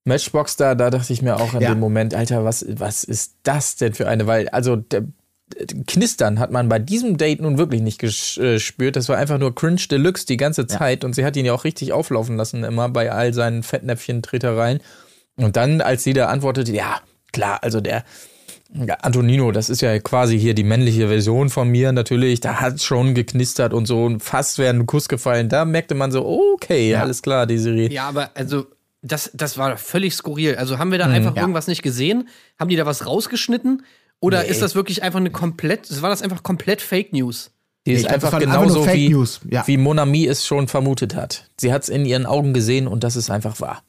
[0.04, 1.72] Matchbox da, da dachte ich mir auch in Ja.
[1.72, 4.26] dem Moment, Alter, was, was ist das denn für eine?
[4.26, 5.04] Weil, also, der,
[5.86, 8.06] Knistern hat man bei diesem Date nun wirklich nicht äh,
[8.54, 8.96] gespürt.
[8.96, 11.04] Das war einfach nur Cringe Deluxe die ganze Zeit.
[11.04, 14.80] Und sie hat ihn ja auch richtig auflaufen lassen, immer bei all seinen Fettnäpfchen-Tretereien.
[15.36, 17.00] Und dann, als sie da antwortete, ja,
[17.32, 18.04] klar, also der
[18.74, 22.40] ja, Antonino, das ist ja quasi hier die männliche Version von mir natürlich.
[22.40, 25.48] Da hat schon geknistert und so und fast wäre ein Kuss gefallen.
[25.48, 27.88] Da merkte man so, okay, alles klar, die Serie.
[27.90, 28.66] Ja, aber also,
[29.02, 30.56] das, das war völlig skurril.
[30.56, 31.42] Also haben wir da einfach ja.
[31.42, 32.28] irgendwas nicht gesehen?
[32.58, 33.84] Haben die da was rausgeschnitten?
[34.20, 34.48] Oder Nee.
[34.48, 37.50] ist das wirklich einfach eine komplett, war das einfach komplett Fake News?
[37.86, 39.62] Die ist Ich einfach genauso wie, News, ja.
[39.66, 41.50] wie Monami es schon vermutet hat.
[41.60, 43.82] Sie hat es in ihren Augen gesehen und das ist einfach wahr.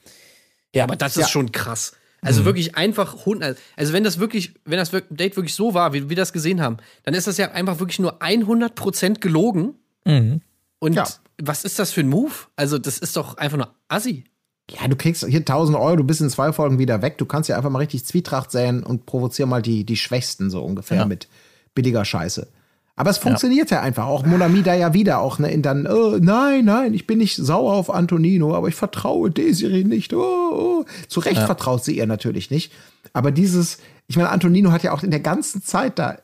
[0.76, 1.28] Ja, aber das ist Ja.
[1.30, 1.94] schon krass.
[2.26, 3.58] Also wirklich einfach 100.
[3.76, 6.78] Also wenn das wirklich, wenn das Date wirklich so war, wie wir das gesehen haben,
[7.04, 9.76] dann ist das ja einfach wirklich nur 100% gelogen.
[10.06, 11.08] Und Ja.
[11.42, 12.34] was ist das für ein Move?
[12.56, 14.24] Also das ist doch einfach nur assi.
[14.70, 17.18] Ja, du kriegst hier 1000 Euro, du bist in zwei Folgen wieder weg.
[17.20, 20.64] Du kannst ja einfach mal richtig Zwietracht säen und provozier mal die, die Schwächsten so
[20.64, 21.28] ungefähr mit
[21.76, 22.48] billiger Scheiße.
[22.96, 24.06] Aber es funktioniert ja, einfach.
[24.06, 27.36] Auch Monami da ja wieder auch ne, in dann, oh, nein, nein, ich bin nicht
[27.36, 30.14] sauer auf Antonino, aber ich vertraue Desiree nicht.
[30.14, 30.86] Oh, oh.
[31.10, 32.72] Zu Recht vertraut sie ihr natürlich nicht.
[33.12, 36.18] Aber dieses, ich meine, Antonino hat ja auch in der ganzen Zeit da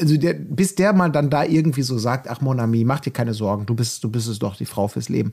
[0.00, 3.10] also der, bis der mal dann da irgendwie so sagt, ach Mon Ami, mach dir
[3.10, 5.32] keine Sorgen, du bist, du bist es doch die Frau fürs Leben.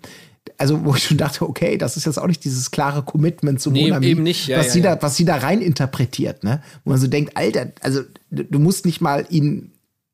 [0.57, 3.71] Also wo ich schon dachte, okay, das ist jetzt auch nicht dieses klare Commitment zu
[3.71, 4.95] Nee, Mon Ami, eben nicht, ja, was ja, sie ja.
[4.95, 6.61] da, was sie da rein interpretiert, ne?
[6.83, 9.71] Wo man so denkt, Alter, also du musst nicht mal ihn,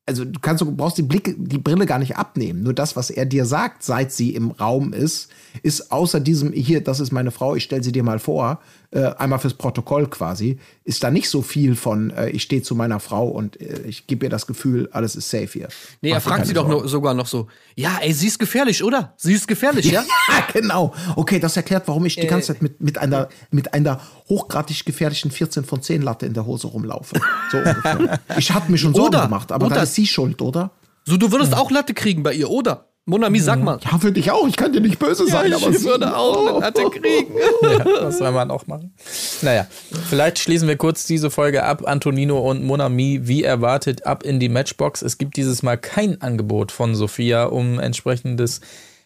[0.08, 2.64] also du kannst, du brauchst die Blicke, die Brille gar nicht abnehmen.
[2.64, 5.30] Nur das, was er dir sagt, seit sie im Raum ist,
[5.64, 8.62] ist außer diesem, hier, das ist meine Frau, ich stelle sie dir mal vor,
[8.92, 12.74] äh, einmal fürs Protokoll quasi, ist da nicht so viel von, äh, ich stehe zu
[12.74, 15.68] meiner Frau und äh, ich gebe ihr das Gefühl, alles ist safe hier.
[16.02, 18.84] Nee, er Mach fragt sie doch nur, sogar noch so, ja, ey, sie ist gefährlich,
[18.84, 19.14] oder?
[19.18, 20.04] Sie ist gefährlich, ja?
[20.30, 20.94] Ja, genau.
[21.16, 22.28] Okay, das erklärt, warum ich die Äh.
[22.28, 26.46] ganze Zeit mit, mit, einer, mit einer hochgradig gefährlichen 14 von 10 Latte in der
[26.46, 27.20] Hose rumlaufe.
[27.52, 28.20] So ungefähr.
[28.38, 30.72] Ich hatte mir schon Sorgen Oder- gemacht, aber oder- dann ist sie schuld, oder?
[31.06, 32.87] So, du würdest auch Latte kriegen bei ihr, oder?
[33.10, 33.80] Monami, sag mal.
[33.89, 34.45] Ja, für dich auch.
[34.49, 37.34] Ich kann dir nicht böse sein, aber ich würde auch eine Latte kriegen.
[37.62, 38.93] Ja, was soll man auch machen?
[39.41, 39.66] Naja,
[40.10, 41.84] vielleicht schließen wir kurz diese Folge ab.
[41.88, 45.01] Antonino und Monami, wie erwartet, ab in die Matchbox.
[45.01, 48.60] Es gibt dieses Mal kein Angebot von Sophia, um entsprechendes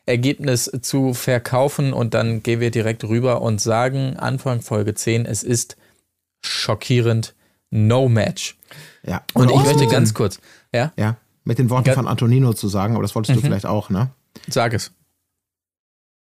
[0.07, 1.93] Ergebnis zu verkaufen.
[1.93, 5.77] Und dann gehen wir direkt rüber und sagen, Anfang Folge 10, es ist
[6.43, 7.35] schockierend
[7.69, 8.57] No Match.
[9.05, 9.21] Ja.
[9.35, 10.39] Und Oder ich möchte ganz kurz,
[10.73, 11.93] ja, Ja, mit den Worten Ja.
[11.95, 14.09] von Antonino zu sagen, aber das wolltest du vielleicht auch, ne?
[14.47, 14.91] sag es.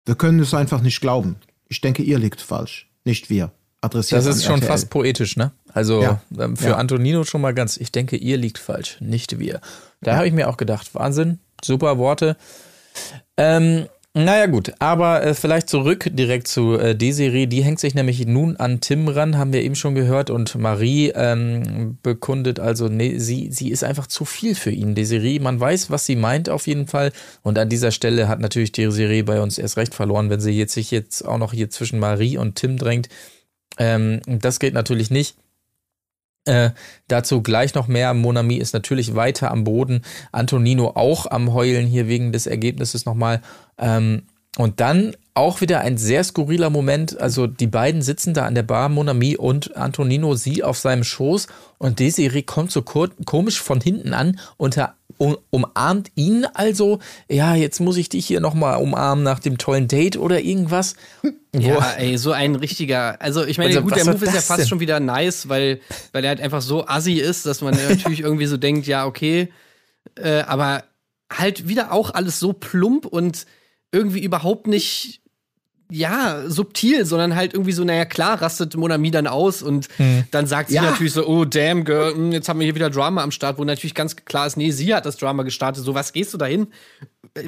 [0.07, 1.37] Wir können es einfach nicht glauben.
[1.69, 3.53] Ich denke, ihr liegt falsch, nicht wir.
[3.81, 4.69] Adressiert Das ist schon RTL.
[4.69, 5.53] fast poetisch, ne?
[5.73, 6.21] Also Ja.
[6.39, 6.77] ähm, für Ja.
[6.77, 9.61] Antonino schon mal ganz, ich denke, ihr liegt falsch, nicht wir.
[10.01, 12.37] Da habe ich mir auch gedacht, Wahnsinn, super Worte.
[13.37, 13.87] Ähm,
[14.17, 17.47] naja gut, aber äh, vielleicht zurück direkt zu äh, Desiree.
[17.47, 20.31] Die hängt sich nämlich nun an Tim ran, haben wir eben schon gehört.
[20.31, 24.95] Und Marie ähm, bekundet also, nee, sie, sie ist einfach zu viel für ihn.
[24.95, 27.11] Desiree, man weiß, was sie meint auf jeden Fall.
[27.43, 30.75] Und an dieser Stelle hat natürlich Desiree bei uns erst recht verloren, wenn sie jetzt
[30.75, 33.09] sich jetzt auch noch hier zwischen Marie und Tim drängt.
[33.79, 35.37] Ähm, das geht natürlich nicht.
[36.47, 36.71] Äh,
[37.09, 38.13] dazu gleich noch mehr.
[38.13, 40.03] Monami ist natürlich weiter am Boden.
[40.31, 43.41] Antonino auch am Heulen hier wegen des Ergebnisses nochmal.
[43.79, 44.25] Ähm,
[44.57, 47.19] und dann auch wieder ein sehr skurriler Moment.
[47.21, 51.49] Also die beiden sitzen da an der Bar, Monami und Antonino, sie auf seinem Schoß
[51.79, 56.99] und Desiree kommt so komisch von hinten an und er um, umarmt ihn also.
[57.29, 60.95] Ja, jetzt muss ich dich hier nochmal umarmen nach dem tollen Date oder irgendwas.
[61.57, 63.23] Ja, ey, so ein richtiger.
[63.23, 64.67] Also, ich meine, Also, gut, der Move ist ja fast denn?
[64.67, 65.79] schon wieder nice, weil,
[66.11, 69.53] weil er halt einfach so assi ist, dass man natürlich irgendwie so denkt, ja, okay.
[70.17, 70.83] Äh, aber
[71.33, 73.47] halt wieder auch alles so plump und
[73.93, 75.21] irgendwie überhaupt nicht,
[75.91, 80.25] ja, subtil, sondern halt irgendwie so, naja, klar, rastet Monami dann aus und Hm.
[80.31, 80.83] dann sagt sie Ja.
[80.83, 83.65] natürlich so, oh, damn, Girl, hm, jetzt haben wir hier wieder Drama am Start, wo
[83.65, 85.85] natürlich ganz klar ist, nee, sie hat das Drama gestartet.
[85.85, 86.69] So, was gehst du dahin?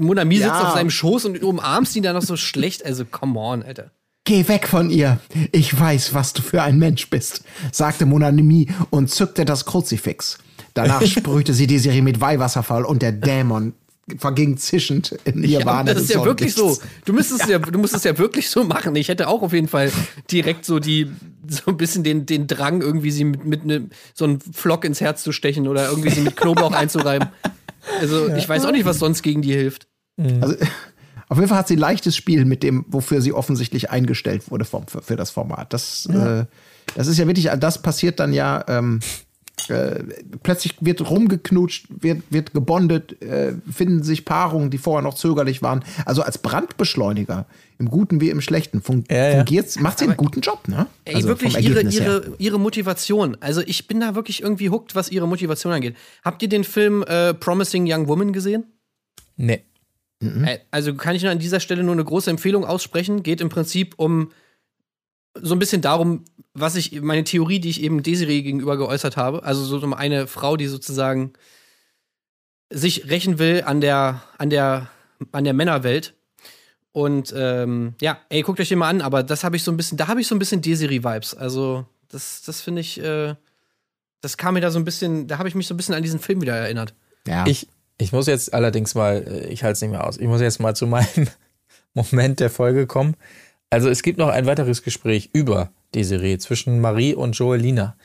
[0.01, 0.69] Monami sitzt Ja.
[0.69, 2.85] auf seinem Schoß und umarmst ihn dann noch so schlecht.
[2.85, 3.91] Also, come on, Alter.
[4.25, 5.21] Geh weg von ihr.
[5.53, 10.39] Ich weiß, was du für ein Mensch bist, sagte Monanimi und zückte das Kruzifix.
[10.75, 13.75] Danach sprühte sie die Serie mit Weihwasserfall und der Dämon
[14.19, 16.79] verging zischend in ihr Ja, das ist ja wirklich so.
[17.05, 17.59] Du müsstest ja.
[17.59, 18.95] du musst es ja wirklich so machen.
[18.95, 19.91] Ich hätte auch auf jeden Fall
[20.31, 21.11] direkt so die,
[21.49, 25.01] so ein bisschen den, den Drang, irgendwie sie mit, mit ne, so einem Flock ins
[25.01, 27.29] Herz zu stechen oder irgendwie sie mit Knoblauch einzureiben.
[28.01, 29.89] Also, ich weiß auch nicht, was sonst gegen die hilft.
[30.19, 30.55] Also,
[31.29, 34.65] auf jeden Fall hat sie ein leichtes Spiel mit dem, wofür sie offensichtlich eingestellt wurde
[34.65, 35.73] vom, für, für das Format.
[35.73, 36.45] Das, äh,
[36.95, 38.65] das ist ja wirklich, das passiert dann ja.
[38.69, 39.01] Ähm,
[39.71, 40.03] äh,
[40.43, 45.85] plötzlich wird rumgeknutscht, wird, wird gebondet, äh, finden sich Paarungen, die vorher noch zögerlich waren.
[46.05, 47.47] Also als Brandbeschleuniger,
[47.79, 49.37] im Guten wie im Schlechten, fun Ja, ja.
[49.39, 50.87] fungiert, macht sie einen guten Job, ne?
[51.05, 53.37] Ey, also wirklich vom ihre, ihre, ihre Motivation.
[53.41, 55.97] Also, ich bin da wirklich irgendwie hooked, was ihre Motivation angeht.
[56.25, 58.65] Habt ihr den Film äh, Promising Young Woman gesehen?
[59.37, 59.63] Nee.
[60.23, 63.23] Äh, Also kann ich nur an dieser Stelle nur eine große Empfehlung aussprechen.
[63.23, 64.31] Geht im Prinzip um
[65.43, 66.25] so ein bisschen darum,
[66.55, 69.43] was ich, meine Theorie, die ich eben Desiree gegenüber geäußert habe.
[69.43, 71.33] Also so um eine Frau, die sozusagen
[72.71, 74.91] sich rächen will an der, an der,
[75.33, 76.15] an der Männerwelt.
[76.93, 79.77] Und ähm, ja, ey, guckt euch den mal an, aber das habe ich so ein
[79.77, 81.35] bisschen, da habe ich so ein bisschen Desiree-Vibes.
[81.35, 83.35] Also, das, das finde ich, äh,
[84.23, 86.03] das kam mir da so ein bisschen, da habe ich mich so ein bisschen an
[86.03, 86.95] diesen Film wieder erinnert.
[87.27, 87.47] Ja.
[87.47, 87.69] Ich,
[87.99, 90.59] ich muss jetzt allerdings mal, äh, ich halte es nicht mehr aus, ich muss jetzt
[90.59, 91.29] mal zu meinem
[91.95, 93.15] Moment der Folge kommen.
[93.71, 97.97] Also es gibt noch ein weiteres Gespräch über Desiree zwischen Marie und Joelina.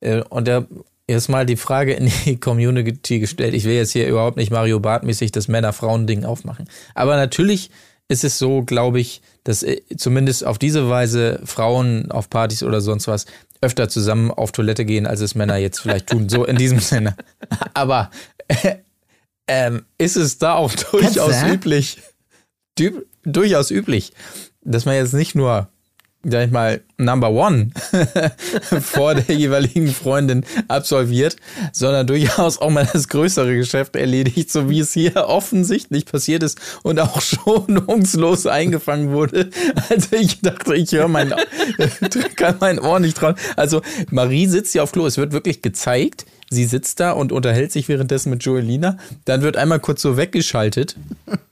[0.00, 0.66] Äh, Und da
[1.06, 3.54] ist mal die Frage in die Community gestellt.
[3.54, 6.68] Ich will jetzt hier überhaupt nicht Mario Barth-mäßig das Männer-Frauen-Ding aufmachen.
[6.94, 7.70] Aber natürlich
[8.08, 12.80] ist es so, glaube ich, dass äh, zumindest auf diese Weise Frauen auf Partys oder
[12.80, 13.26] sonst was
[13.60, 16.28] öfter zusammen auf Toilette gehen, als es Männer jetzt vielleicht tun.
[16.28, 17.16] So in diesem Sinne.
[17.72, 18.10] Aber
[18.48, 18.76] äh,
[19.46, 21.98] ähm, ist es da auch durchaus üblich,
[22.76, 24.12] du, durchaus üblich,
[24.64, 25.68] dass man jetzt nicht nur
[26.24, 27.70] sag ich mal, Number One
[28.80, 31.36] vor der jeweiligen Freundin absolviert,
[31.72, 36.58] sondern durchaus auch mal das größere Geschäft erledigt, so wie es hier offensichtlich passiert ist
[36.82, 39.50] und auch schonungslos eingefangen wurde.
[39.88, 41.34] Also ich dachte, ich höre mein,
[42.36, 43.34] kann mein Ohr nicht trauen.
[43.56, 47.72] Also Marie sitzt hier auf Klo, es wird wirklich gezeigt, Sie sitzt da und unterhält
[47.72, 48.96] sich währenddessen mit Joelina.
[49.26, 50.96] Dann wird einmal kurz so weggeschaltet.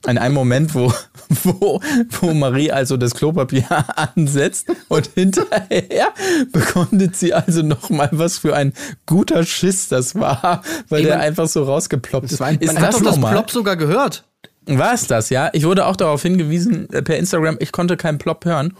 [0.07, 0.91] In einem Moment, wo,
[1.43, 1.79] wo,
[2.21, 3.65] wo Marie also das Klopapier
[4.15, 6.07] ansetzt und hinterher
[6.51, 8.73] bekommt sie also noch mal was für ein
[9.05, 12.39] guter Schiss das war, weil Ey, der einfach so rausgeploppt ist.
[12.39, 13.33] war ein- ist man Man hat das doch das normal?
[13.33, 14.23] Plop sogar gehört.
[14.65, 15.49] War es das, ja?
[15.53, 18.75] Ich wurde auch darauf hingewiesen äh, per Instagram, ich konnte keinen Plop hören.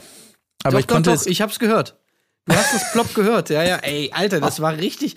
[0.64, 1.98] Aber doch, ich konnte doch, es doch, ich hab's gehört.
[2.46, 3.50] Du hast das Plop gehört.
[3.50, 5.14] Ja, ja, ey, Alter, das war richtig.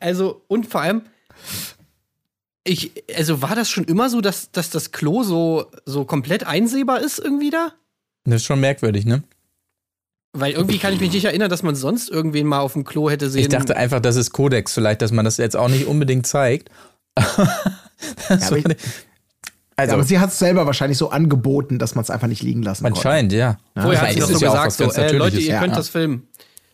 [0.00, 1.02] Also, und vor allem,
[2.64, 7.00] ich, also war das schon immer so, dass, dass das Klo so, so komplett einsehbar
[7.00, 7.72] ist irgendwie da?
[8.24, 9.22] Das ist schon merkwürdig, ne?
[10.32, 13.10] Weil irgendwie kann ich mich nicht erinnern, dass man sonst irgendwen mal auf dem Klo
[13.10, 13.42] hätte sehen.
[13.42, 16.70] Ich dachte einfach, das ist Kodex vielleicht, dass man das jetzt auch nicht unbedingt zeigt.
[18.28, 18.64] Das aber ich-
[19.76, 22.42] also, Ja, aber sie hat es selber wahrscheinlich so angeboten, dass man es einfach nicht
[22.42, 22.98] liegen lassen konnte.
[22.98, 23.58] anscheinend, ja.
[23.74, 25.60] Vorher hat sie das so ja gesagt, so, äh, Leute, ihr Ja.
[25.60, 26.26] könnt das filmen.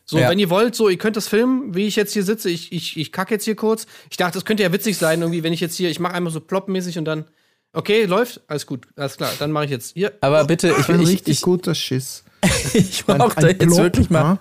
[0.09, 0.31] So, Ja.
[0.31, 2.49] wenn ihr wollt, so, ihr könnt das filmen, wie ich jetzt hier sitze.
[2.49, 3.87] Ich, ich, ich kacke jetzt hier kurz.
[4.09, 6.33] Ich dachte, das könnte ja witzig sein, irgendwie, wenn ich jetzt hier, ich mache einmal
[6.33, 7.25] so ploppmäßig und dann,
[7.73, 10.13] okay, läuft, alles gut, alles klar, dann mache ich jetzt hier.
[10.21, 12.25] Aber bitte, ich, ich, richtig ich, guter Schiss.
[12.73, 14.39] ich brauche da jetzt Plop, wirklich mal, ja?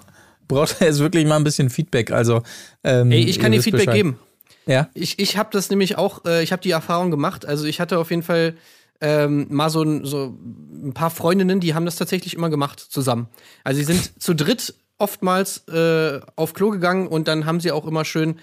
[0.48, 2.12] brauche da jetzt wirklich mal ein bisschen Feedback.
[2.12, 2.44] Also,
[2.84, 3.96] ähm, Ey, ich kann dir Feedback Bescheid.
[3.96, 4.20] geben.
[4.68, 4.90] Ja.
[4.94, 7.46] Ich, ich habe das nämlich auch, äh, ich habe die Erfahrung gemacht.
[7.46, 8.56] Also ich hatte auf jeden Fall
[9.02, 10.38] ähm, mal so ein, so
[10.74, 13.28] ein paar Freundinnen, die haben das tatsächlich immer gemacht zusammen.
[13.64, 17.86] Also sie sind zu dritt oftmals äh, auf Klo gegangen und dann haben sie auch
[17.86, 18.40] immer schön,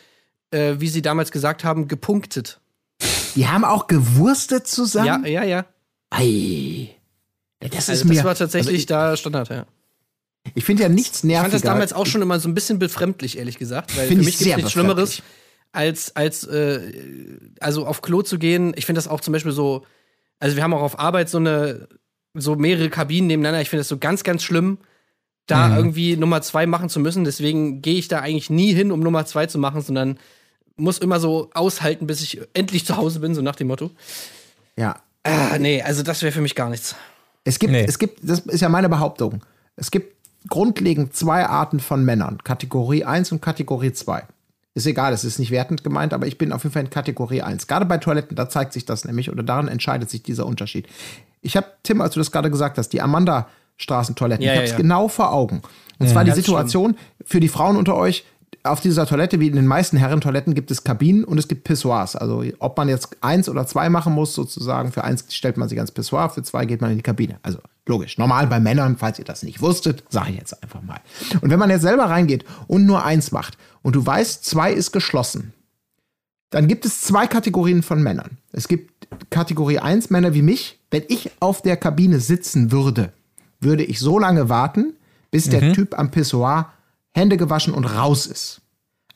[0.51, 2.61] äh, wie sie damals gesagt haben, gepunktet.
[3.35, 5.25] Die haben auch gewurstet zusammen.
[5.25, 5.67] Ja, ja, ja.
[6.11, 6.91] Ei.
[7.61, 8.15] Das ist Also mir.
[8.17, 9.67] das war tatsächlich also da Standard, ja.
[10.45, 11.43] ich ich finde ja nichts Ich nerviger.
[11.43, 13.97] fand das damals auch schon immer so ein bisschen befremdlich, ehrlich gesagt.
[13.97, 15.23] Weil für ich mich gibt es nichts Schlimmeres,
[15.71, 16.93] als, als äh,
[17.61, 18.75] also auf Klo zu gehen.
[18.77, 19.87] Ich finde das auch zum Beispiel so,
[20.39, 21.89] also wir haben auch auf Arbeit so eine,
[22.35, 23.63] so mehrere Kabinen nebeneinander.
[23.63, 24.79] Ich finde das so ganz, ganz schlimm,
[25.47, 25.77] da Mhm.
[25.77, 27.25] irgendwie Nummer zwei machen zu müssen.
[27.25, 30.19] Deswegen gehe ich da eigentlich nie hin, um Nummer zwei zu machen, sondern
[30.77, 33.91] muss immer so aushalten, bis ich endlich zu Hause bin, so nach dem Motto.
[34.77, 34.97] Ja.
[35.25, 36.97] Ah, nee, also das wäre für mich gar nichts.
[37.45, 37.85] Es gibt, Nee.
[37.87, 39.43] es gibt, das ist ja meine Behauptung.
[39.77, 40.17] Es gibt
[40.49, 42.39] grundlegend zwei Arten von Männern.
[42.43, 44.25] Kategorie 1 und Kategorie 2.
[44.75, 47.43] Ist egal, es ist nicht wertend gemeint, aber ich bin auf jeden Fall in Kategorie
[47.43, 47.67] 1.
[47.67, 50.89] Gerade bei Toiletten, da zeigt sich das nämlich oder daran entscheidet sich dieser Unterschied.
[51.43, 53.01] Ich habe, Tim, als du das gerade gesagt hast, die
[53.83, 54.77] Amanda-Straßentoiletten, Ja, ich ja, habe es ja.
[54.77, 55.63] genau vor Augen.
[55.99, 58.25] Und zwar die Situation für die Frauen unter euch,
[58.65, 62.15] auf dieser Toilette, wie in den meisten Herrentoiletten, gibt es Kabinen und es gibt Pissoirs.
[62.15, 65.79] Also ob man jetzt eins oder zwei machen muss, sozusagen, für eins stellt man sich
[65.79, 67.39] ans Pissoir, für zwei geht man in die Kabine.
[67.43, 68.19] Also logisch.
[68.19, 71.01] Normal bei Männern, falls ihr das nicht wusstet, sage ich jetzt einfach mal.
[71.41, 74.93] Und wenn man jetzt selber reingeht und nur eins macht und du weißt, zwei ist
[74.93, 75.53] geschlossen,
[76.51, 78.39] dann gibt es zwei Kategorien von Männern.
[78.53, 80.79] Es gibt Kategorie 1 Männer wie mich.
[80.91, 83.13] Wenn ich auf der Kabine sitzen würde,
[83.63, 84.95] würde ich so lange warten,
[85.31, 86.73] bis der Typ am Pissoir
[87.13, 88.61] Hände gewaschen und raus ist.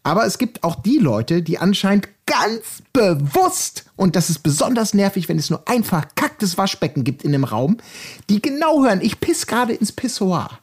[0.03, 5.29] Aber es gibt auch die Leute, die anscheinend ganz bewusst, und das ist besonders nervig,
[5.29, 7.79] wenn es nur ein verkacktes Waschbecken gibt in dem Raum,
[8.29, 10.61] die genau hören, ich piss gerade ins Pissoir.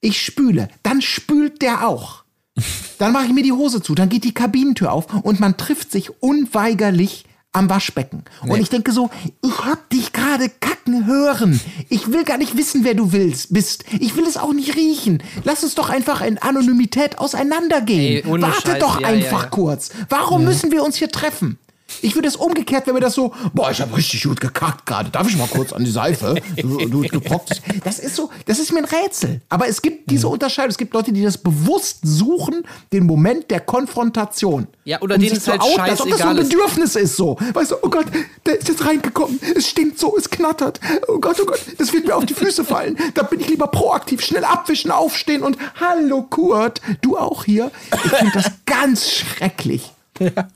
[0.00, 2.22] Ich spüle, dann spült der auch.
[2.98, 5.90] Dann mache ich mir die Hose zu, dann geht die Kabinentür auf und man trifft
[5.90, 7.24] sich unweigerlich
[7.54, 8.24] am Waschbecken.
[8.42, 9.10] Und ich denke so,
[9.42, 11.60] ich hab dich gerade kacken hören.
[11.88, 13.84] Ich will gar nicht wissen, wer du willst, bist.
[14.00, 15.22] Ich will es auch nicht riechen.
[15.44, 18.24] Lass uns doch einfach in Anonymität auseinandergehen.
[18.24, 19.50] Ey, Warte Scheiß, doch ja, einfach ja, ja.
[19.50, 19.90] kurz.
[20.08, 21.58] Warum müssen wir uns hier treffen?
[22.02, 25.10] Ich würde es umgekehrt, wenn wir das so, boah, ich habe richtig gut gekackt gerade.
[25.10, 26.34] Darf ich mal kurz an die Seife?
[26.56, 27.60] Du, du geprockt.
[27.84, 29.40] Das ist so, das ist mir ein Rätsel.
[29.48, 30.70] Aber es gibt diese Unterscheidung.
[30.70, 34.66] Es gibt Leute, die das bewusst suchen, den Moment der Konfrontation.
[34.84, 36.48] Ja, oder Um denen zu halt outen, als ob das so ein scheißegal ist.
[36.50, 37.36] Bedürfnis ist so.
[37.52, 38.06] Weißt du, oh Gott,
[38.46, 39.38] der ist jetzt reingekommen.
[39.56, 40.80] Es stinkt so, es knattert.
[41.08, 42.96] Oh Gott, oh Gott, das wird mir auf die Füße fallen.
[43.14, 47.70] Da bin ich lieber proaktiv, schnell abwischen, aufstehen und hallo Kurt, du auch hier.
[48.04, 49.90] Ich finde das ganz schrecklich.
[50.14, 50.48] Da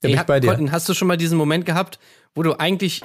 [0.00, 0.48] bin ich bei dir.
[0.48, 1.98] Colton, hast du schon mal diesen Moment gehabt,
[2.34, 3.02] wo du eigentlich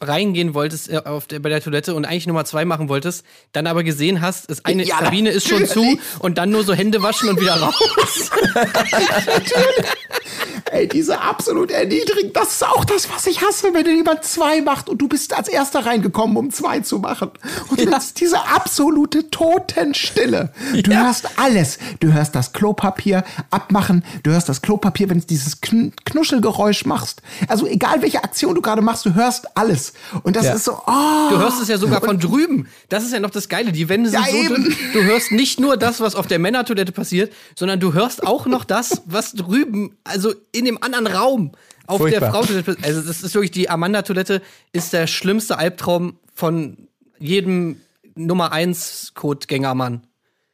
[0.00, 3.66] reingehen wolltest äh, auf der, bei der Toilette und eigentlich Nummer zwei machen wolltest, dann
[3.66, 6.00] aber gesehen hast, es eine Ja, Kabine ist schon zu natürlich.
[6.20, 7.74] und dann nur so Hände waschen und wieder raus.
[10.70, 12.34] Ey, diese absolut erniedrigend.
[12.34, 15.48] Das ist auch das, was ich hasse, wenn jemand zwei macht und du bist als
[15.48, 17.30] erster reingekommen, um zwei zu machen.
[17.68, 17.90] Und ja.
[17.90, 20.52] jetzt diese absolute Totenstille.
[20.72, 21.04] Du ja.
[21.04, 21.78] hörst alles.
[22.00, 24.04] Du hörst das Klopapier abmachen.
[24.22, 27.20] Du hörst das Klopapier, wenn du dieses Kn Knuschelgeräusch machst.
[27.48, 29.92] Also egal welche Aktion du gerade machst, du hörst alles.
[30.22, 30.54] Und das ja.
[30.54, 31.28] ist so, oh.
[31.30, 32.68] Du hörst es ja sogar von drüben.
[32.88, 33.72] Das ist ja noch das Geile.
[33.72, 34.74] Die Wände sind so dünn.
[34.92, 38.64] Du hörst nicht nur das, was auf der Männertoilette passiert, sondern du hörst auch noch
[38.64, 41.52] das, was drüben, also in dem anderen Raum
[41.86, 42.20] auf Furchtbar.
[42.20, 42.76] der Frautoilette.
[42.82, 44.40] Also das ist wirklich die Amanda-Toilette
[44.72, 46.88] ist der schlimmste Albtraum von
[47.18, 47.80] jedem
[48.14, 50.06] Nummer 1 Codegängermann.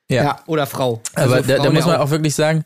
[0.09, 0.25] Ja.
[0.25, 0.41] ja.
[0.47, 1.01] Oder Frau.
[1.15, 2.07] Also Aber da, da muss man auch.
[2.07, 2.65] auch wirklich sagen,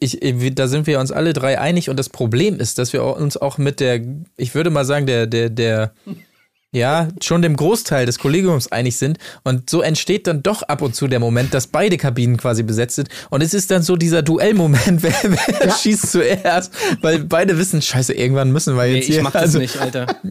[0.00, 0.18] ich,
[0.54, 3.56] da sind wir uns alle drei einig und das Problem ist, dass wir uns auch
[3.56, 4.02] mit der,
[4.36, 5.92] ich würde mal sagen, der, der, der
[6.72, 9.18] ja, schon dem Großteil des Kollegiums einig sind.
[9.44, 12.96] Und so entsteht dann doch ab und zu der Moment, dass beide Kabinen quasi besetzt
[12.96, 13.10] sind.
[13.28, 15.74] Und es ist dann so dieser Duellmoment, wer, wer ja.
[15.74, 19.16] schießt zuerst, weil beide wissen, scheiße, irgendwann müssen wir jetzt nee, ich hier.
[19.18, 20.06] Ich mach das also, nicht, Alter.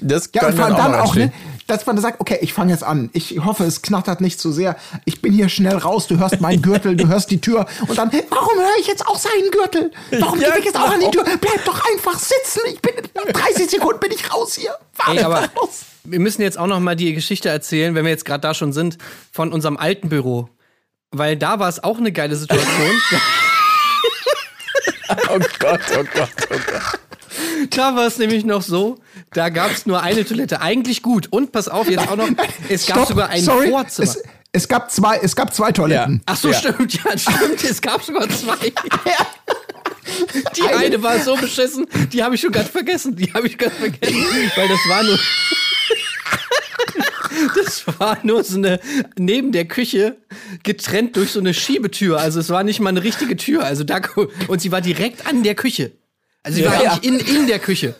[0.00, 1.32] Das ja, und vor allem dann auch, ne,
[1.68, 3.10] dass man da sagt, okay, ich fange jetzt an.
[3.12, 4.76] Ich hoffe, es knattert nicht zu sehr.
[5.04, 6.06] Ich bin hier schnell raus.
[6.06, 7.66] Du hörst meinen Gürtel, du hörst die Tür.
[7.86, 9.92] Und dann, warum höre ich jetzt auch seinen Gürtel?
[10.18, 11.24] Warum ja, gehe ich jetzt auch an die Tür?
[11.24, 12.60] Bleib doch einfach sitzen.
[12.72, 12.94] Ich bin,
[13.32, 14.74] 30 Sekunden bin ich raus hier.
[15.06, 15.82] Ey, aber raus.
[16.04, 18.72] wir müssen jetzt auch noch mal die Geschichte erzählen, wenn wir jetzt gerade da schon
[18.72, 18.96] sind,
[19.30, 20.48] von unserem alten Büro.
[21.10, 22.66] Weil da war es auch eine geile Situation.
[25.28, 27.00] oh Gott, oh Gott, oh Gott.
[27.70, 28.98] Da war es nämlich noch so,
[29.32, 30.60] da gab es nur eine Toilette.
[30.60, 31.28] Eigentlich gut.
[31.30, 32.28] Und pass auf, jetzt auch noch,
[32.68, 34.08] es gab Stopp, sogar ein sorry, Vorzimmer.
[34.08, 36.16] Es, es, gab zwei, es gab zwei Toiletten.
[36.16, 36.22] Ja.
[36.26, 36.58] Ach so, ja.
[36.58, 37.64] stimmt, ja, stimmt.
[37.64, 38.72] Es gab sogar zwei.
[40.56, 43.14] Die eine, eine war so beschissen, die habe ich schon ganz vergessen.
[43.14, 44.24] Die habe ich ganz vergessen,
[44.56, 45.18] weil das war nur.
[47.54, 48.80] Das war nur so eine,
[49.16, 50.16] neben der Küche,
[50.64, 52.18] getrennt durch so eine Schiebetür.
[52.18, 53.64] Also es war nicht mal eine richtige Tür.
[53.64, 54.00] Also da,
[54.48, 55.92] und sie war direkt an der Küche.
[56.42, 57.94] Also sie ja, war eigentlich in, in der Küche.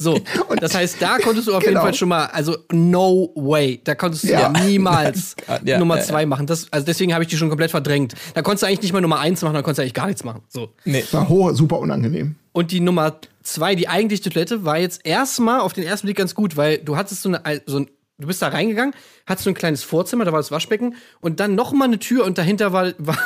[0.00, 0.14] So,
[0.48, 1.72] und das heißt, da konntest du auf genau.
[1.72, 6.00] jeden Fall schon mal, also no way, da konntest du ja, ja niemals ja, Nummer
[6.00, 6.46] zwei machen.
[6.46, 8.14] Das, also deswegen habe ich die schon komplett verdrängt.
[8.34, 10.24] Da konntest du eigentlich nicht mal Nummer eins machen, da konntest du eigentlich gar nichts
[10.24, 10.40] machen.
[10.48, 10.72] So.
[10.86, 11.04] Nee.
[11.12, 12.36] War hoch, super unangenehm.
[12.52, 16.34] Und die Nummer zwei, die eigentliche Toilette, war jetzt erstmal auf den ersten Blick ganz
[16.34, 18.94] gut, weil du hattest so eine, so ein, du bist da reingegangen,
[19.26, 22.24] hattest so ein kleines Vorzimmer, da war das Waschbecken und dann noch mal eine Tür
[22.24, 23.18] und dahinter war, war,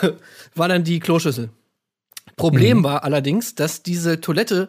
[0.57, 1.51] war dann die Kloschüssel.
[2.37, 2.85] Problem mhm.
[2.85, 4.68] war allerdings, dass diese Toilette,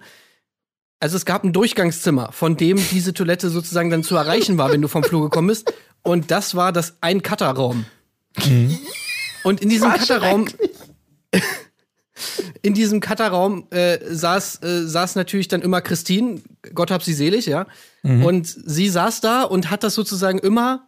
[0.99, 4.81] also es gab ein Durchgangszimmer, von dem diese Toilette sozusagen dann zu erreichen war, wenn
[4.81, 5.73] du vom Flug gekommen bist.
[6.03, 7.85] Und das war das ein Cutterraum.
[8.45, 8.77] Mhm.
[9.43, 10.47] Und in diesem Cutterraum,
[12.61, 16.41] in diesem Cutterraum äh, saß, äh, saß natürlich dann immer Christine,
[16.73, 17.67] Gott hab sie selig, ja.
[18.03, 18.25] Mhm.
[18.25, 20.87] Und sie saß da und hat das sozusagen immer,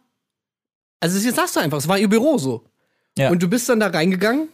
[1.00, 2.64] also sie saß da einfach, es war ihr Büro so.
[3.16, 3.30] Ja.
[3.30, 4.48] Und du bist dann da reingegangen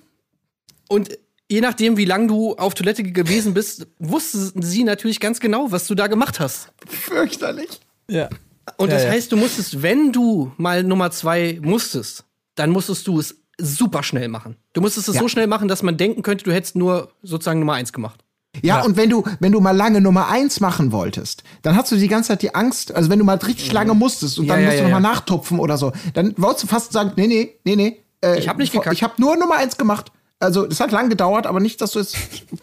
[0.88, 1.10] und
[1.50, 5.86] je nachdem, wie lange du auf Toilette gewesen bist, wussten sie natürlich ganz genau, was
[5.86, 6.68] du da gemacht hast.
[6.86, 7.80] Fürchterlich.
[8.08, 8.28] Ja.
[8.76, 12.24] Und das ja, heißt, du musstest, wenn du mal Nummer zwei musstest,
[12.54, 14.56] dann musstest du es super schnell machen.
[14.72, 15.20] Du musstest es ja.
[15.20, 18.20] so schnell machen, dass man denken könnte, du hättest nur sozusagen Nummer eins gemacht.
[18.62, 21.90] Ja, ja, und wenn du, wenn du mal lange Nummer eins machen wolltest, dann hast
[21.90, 24.60] du die ganze Zeit die Angst, also wenn du mal richtig lange musstest und dann
[24.60, 27.54] ja, musst du ja, nochmal nachtupfen oder so, dann wolltest du fast sagen, nee, nee,
[27.64, 28.00] nee, nee.
[28.24, 28.94] Äh, ich habe nicht gekackt.
[28.94, 30.12] Ich habe nur Nummer eins gemacht.
[30.44, 32.16] Also, das hat lang gedauert, aber nicht, dass du jetzt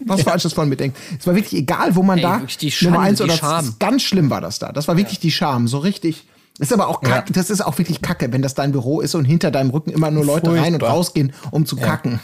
[0.06, 0.26] was ja.
[0.26, 1.00] Falsches von mir denkst.
[1.20, 3.76] Es war wirklich egal, wo man Ey, da Schande, Nummer eins oder Scham.
[3.80, 4.72] ganz schlimm war das da.
[4.72, 5.24] Das war wirklich ja.
[5.24, 6.26] die Scham, so richtig.
[6.58, 7.34] Das ist aber auch kacke, ja.
[7.34, 10.12] das ist auch wirklich kacke, wenn das dein Büro ist und hinter deinem Rücken immer
[10.12, 10.64] nur Leute Furchtbar.
[10.64, 12.20] rein und rausgehen, um zu kacken.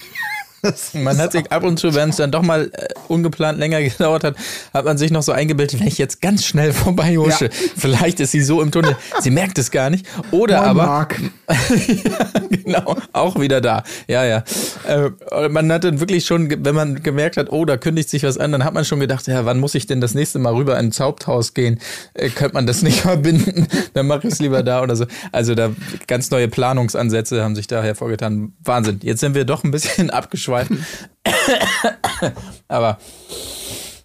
[0.94, 4.24] Man hat sich ab und zu, wenn es dann doch mal äh, ungeplant länger gedauert
[4.24, 4.36] hat,
[4.74, 7.52] hat man sich noch so eingebildet, wenn ich jetzt ganz schnell vorbei husche, ja.
[7.76, 10.06] vielleicht ist sie so im Tunnel, sie merkt es gar nicht.
[10.32, 10.86] Oder Moin, aber.
[10.86, 11.22] Mark.
[11.50, 13.84] ja, genau, auch wieder da.
[14.08, 14.44] Ja, ja.
[14.88, 18.38] Äh, man hat dann wirklich schon, wenn man gemerkt hat, oh, da kündigt sich was
[18.38, 20.78] an, dann hat man schon gedacht, ja, wann muss ich denn das nächste Mal rüber
[20.80, 21.80] ins Haupthaus gehen?
[22.14, 23.68] Äh, könnte man das nicht verbinden?
[23.94, 25.06] dann mache ich es lieber da oder so.
[25.32, 25.72] Also da
[26.08, 28.54] ganz neue Planungsansätze haben sich da hervorgetan.
[28.64, 29.00] Wahnsinn.
[29.04, 30.86] Jetzt sind wir doch ein bisschen abgeschweift abschweifen.
[32.68, 32.98] Aber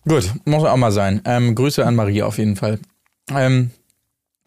[0.07, 1.22] gut, muss auch mal sein.
[1.24, 2.78] Ähm, Grüße an Marie auf jeden Fall.
[3.30, 3.70] Ähm,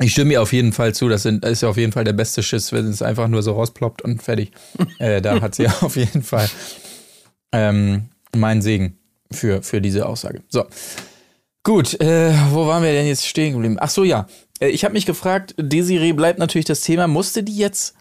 [0.01, 1.07] ich stimme ihr auf jeden Fall zu.
[1.07, 4.21] Das ist auf jeden Fall der beste Schiss, wenn es einfach nur so rausploppt und
[4.21, 4.51] fertig.
[4.99, 6.49] äh, da hat sie auf jeden Fall
[7.51, 8.97] ähm, meinen Segen
[9.31, 10.41] für, für diese Aussage.
[10.49, 10.65] So.
[11.63, 13.77] Gut, äh, wo waren wir denn jetzt stehen geblieben?
[13.79, 14.27] Ach so, ja.
[14.59, 17.07] Äh, ich habe mich gefragt, Desiree bleibt natürlich das Thema.
[17.07, 17.95] Musste die jetzt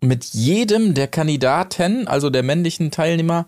[0.00, 3.46] mit jedem der Kandidaten, also der männlichen Teilnehmer,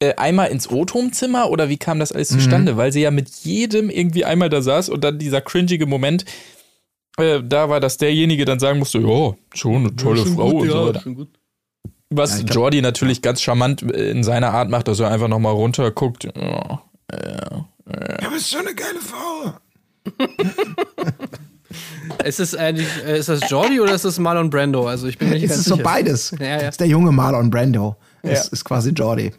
[0.00, 2.38] äh, einmal ins O-Ton-Zimmer oder wie kam das alles mhm.
[2.38, 2.72] zustande?
[2.72, 2.76] Mhm.
[2.76, 6.24] Weil sie ja mit jedem irgendwie einmal da saß und dann dieser cringige Moment,
[7.16, 10.62] äh, da war, dass derjenige dann sagen musste, ja, schon eine tolle ja, Frau gut,
[10.62, 11.02] und so weiter.
[11.06, 11.26] Ja,
[12.10, 15.52] Was ja, Jordi natürlich ganz charmant äh, in seiner Art macht, dass er einfach nochmal
[15.52, 16.24] runterguckt.
[16.24, 16.82] Ja,
[17.12, 17.66] ja,
[18.20, 19.52] Du bist schon eine geile Frau.
[22.24, 24.86] Ist es eigentlich, äh, ist das Jordi oder ist das Marlon Brando?
[24.88, 25.84] Also ich bin nicht Es ganz ist so sicher.
[25.84, 26.34] beides.
[26.38, 26.56] Ja, ja.
[26.58, 27.96] Das ist der junge Marlon Brando.
[28.22, 29.32] Es ist quasi Jordi.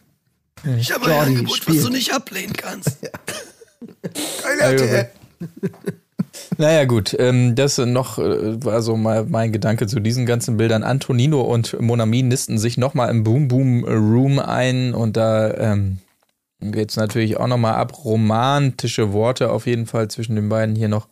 [0.79, 2.97] Ich habe ein Angebot, was du nicht ablehnen kannst.
[4.59, 5.09] Geil,
[6.57, 10.83] Naja, gut, ähm, das noch äh, war so mal mein Gedanke zu diesen ganzen Bildern.
[10.83, 15.97] Antonino und Monami nisten sich nochmal im Boom Boom Room ein und da ähm,
[16.61, 18.05] geht's natürlich auch nochmal ab.
[18.05, 21.07] Romantische Worte auf jeden Fall zwischen den beiden hier noch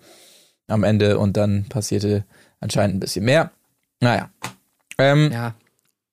[0.74, 2.26] am Ende und dann passierte
[2.60, 3.52] anscheinend ein bisschen mehr.
[4.00, 4.30] Naja.
[4.98, 5.56] Ähm, Ja.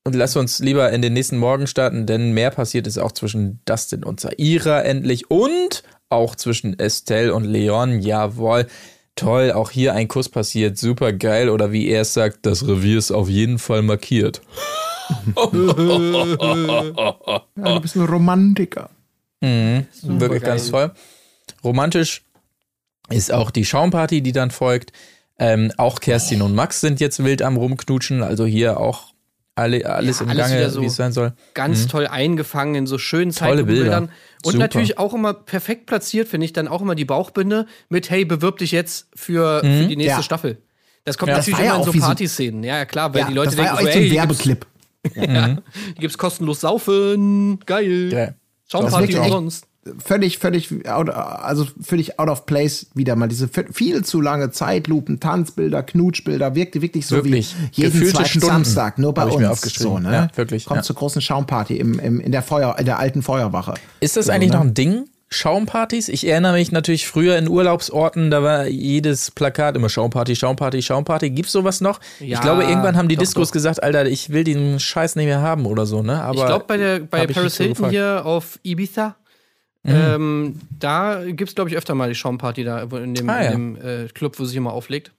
[0.03, 3.61] Und lass uns lieber in den nächsten Morgen starten, denn mehr passiert ist auch zwischen
[3.67, 8.01] Dustin und Saira endlich und auch zwischen Estelle und Leon.
[8.01, 8.67] Jawohl.
[9.15, 10.79] Toll, auch hier ein Kuss passiert.
[10.79, 11.51] Super geil.
[11.51, 14.41] Oder wie er es sagt, das Revier ist auf jeden Fall markiert.
[17.57, 18.91] Ja, du bist ein Romantiker.
[19.41, 20.93] Wirklich ganz toll.
[21.65, 22.23] Romantisch
[23.11, 24.93] ist auch die Schaumparty, die dann folgt.
[25.39, 28.23] Ähm, auch Kerstin und Max sind jetzt wild am Rumknutschen.
[28.23, 29.13] Also hier auch
[29.55, 31.33] alle, alles Ja, im alles Gange, so wie es sein soll.
[31.55, 33.67] Ganz toll eingefangen in so schönen Mhm.
[33.67, 33.99] Bilder.
[33.99, 34.11] Und
[34.53, 34.59] Super.
[34.59, 38.59] natürlich auch immer perfekt platziert, finde ich, dann auch immer die Bauchbinde mit, hey, bewirb
[38.59, 40.23] dich jetzt für, für die nächste Ja.
[40.23, 40.59] Staffel.
[41.05, 42.63] Das kommt Ja, das natürlich ja immer in auch so so- Partyszenen.
[42.63, 44.11] Ja, ja, klar, weil Ja, die Leute das war ja denken, so, so ein hey,
[44.11, 44.67] hier gibt's, Werbeclip.
[45.35, 48.13] ja, hier gibt's kostenlos Saufen, geil.
[48.13, 48.29] Ja.
[48.71, 49.67] Schaumparty Das umsonst.
[50.05, 53.29] Völlig, völlig, out, also völlig out of place wieder mal.
[53.29, 57.55] Diese viel zu lange Zeitlupen, Tanzbilder, Knutschbilder, wirkte wirklich so Wirklich.
[57.57, 59.37] wie jeden Gefühlte zweiten Stunden Samstag, nur bei uns.
[59.39, 59.93] mir aufgeschrieben.
[59.93, 60.13] So, ne?
[60.13, 60.83] Ja, wirklich, Kommt ja.
[60.83, 63.73] zur großen Schaumparty im, im, in, der Feuer, in der alten Feuerwache.
[64.01, 64.57] Ist das So, eigentlich ne?
[64.57, 65.05] noch ein Ding?
[65.33, 66.09] Schaumpartys?
[66.09, 71.31] Ich erinnere mich natürlich früher in Urlaubsorten, da war jedes Plakat immer Schaumparty, Schaumparty, Schaumparty.
[71.31, 72.01] Gibt's sowas noch?
[72.19, 73.53] Ja, ich glaube, irgendwann haben die doch, Diskos doch.
[73.53, 76.21] gesagt, Alter, ich will den Scheiß nicht mehr haben oder so, ne?
[76.21, 79.15] Aber ich glaube, bei, der, bei Paris Hilton hier auf Ibiza,
[79.85, 83.51] ähm, da gibt's glaube ich, öfter mal die Schaumparty da in dem, Ah, ja.
[83.53, 85.13] in dem äh, Club, wo sich immer auflegt.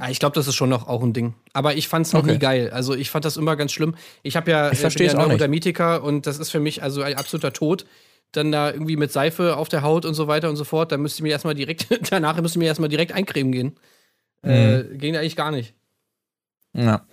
[0.00, 1.32] Ah, Ich glaube, das ist schon noch auch ein Ding.
[1.54, 2.32] Aber ich fand's noch Okay.
[2.32, 2.70] nie geil.
[2.72, 3.94] Also ich fand das immer ganz schlimm.
[4.22, 5.26] Ich habe ja, Ich versteh's bin ja.
[5.26, 7.86] Neurodermitiker und das ist für mich also ein absoluter Tod.
[8.32, 10.92] Dann da irgendwie mit Seife auf der Haut und so weiter und so fort.
[10.92, 13.76] Da müsste ich mir erstmal direkt, danach müsste ich mir erstmal direkt eincremen gehen.
[14.44, 14.98] Äh, Mhm.
[14.98, 15.74] ging eigentlich gar nicht.
[16.74, 17.06] Ja.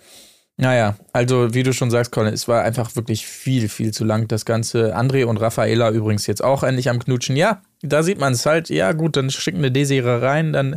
[0.60, 4.28] Naja, also wie du schon sagst, Colin, es war einfach wirklich viel, viel zu lang,
[4.28, 4.94] das Ganze.
[4.94, 7.34] André und Raffaela übrigens jetzt auch endlich am Knutschen.
[7.34, 8.68] Ja, da sieht man es halt.
[8.68, 10.76] Ja, gut, dann schicken eine Desire rein, dann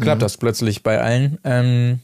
[0.00, 1.38] klappt das plötzlich bei allen.
[1.44, 2.00] Ähm,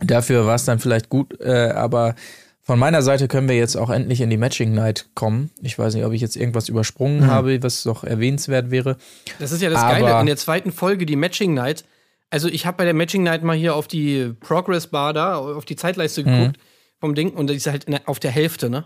[0.00, 2.14] dafür war es dann vielleicht gut, äh, aber
[2.62, 5.50] von meiner Seite können wir jetzt auch endlich in die Matching Night kommen.
[5.60, 8.96] Ich weiß nicht, ob ich jetzt irgendwas übersprungen habe, was doch erwähnenswert wäre.
[9.40, 10.20] Das ist ja das Aber- Geile.
[10.20, 11.84] In der zweiten Folge, die Matching Night.
[12.30, 15.64] Also, ich habe bei der Matching Night mal hier auf die Progress Bar da, auf
[15.64, 16.26] die Zeitleiste Mhm.
[16.26, 16.56] geguckt
[17.00, 18.84] vom Ding und die ist halt der, auf der Hälfte, ne?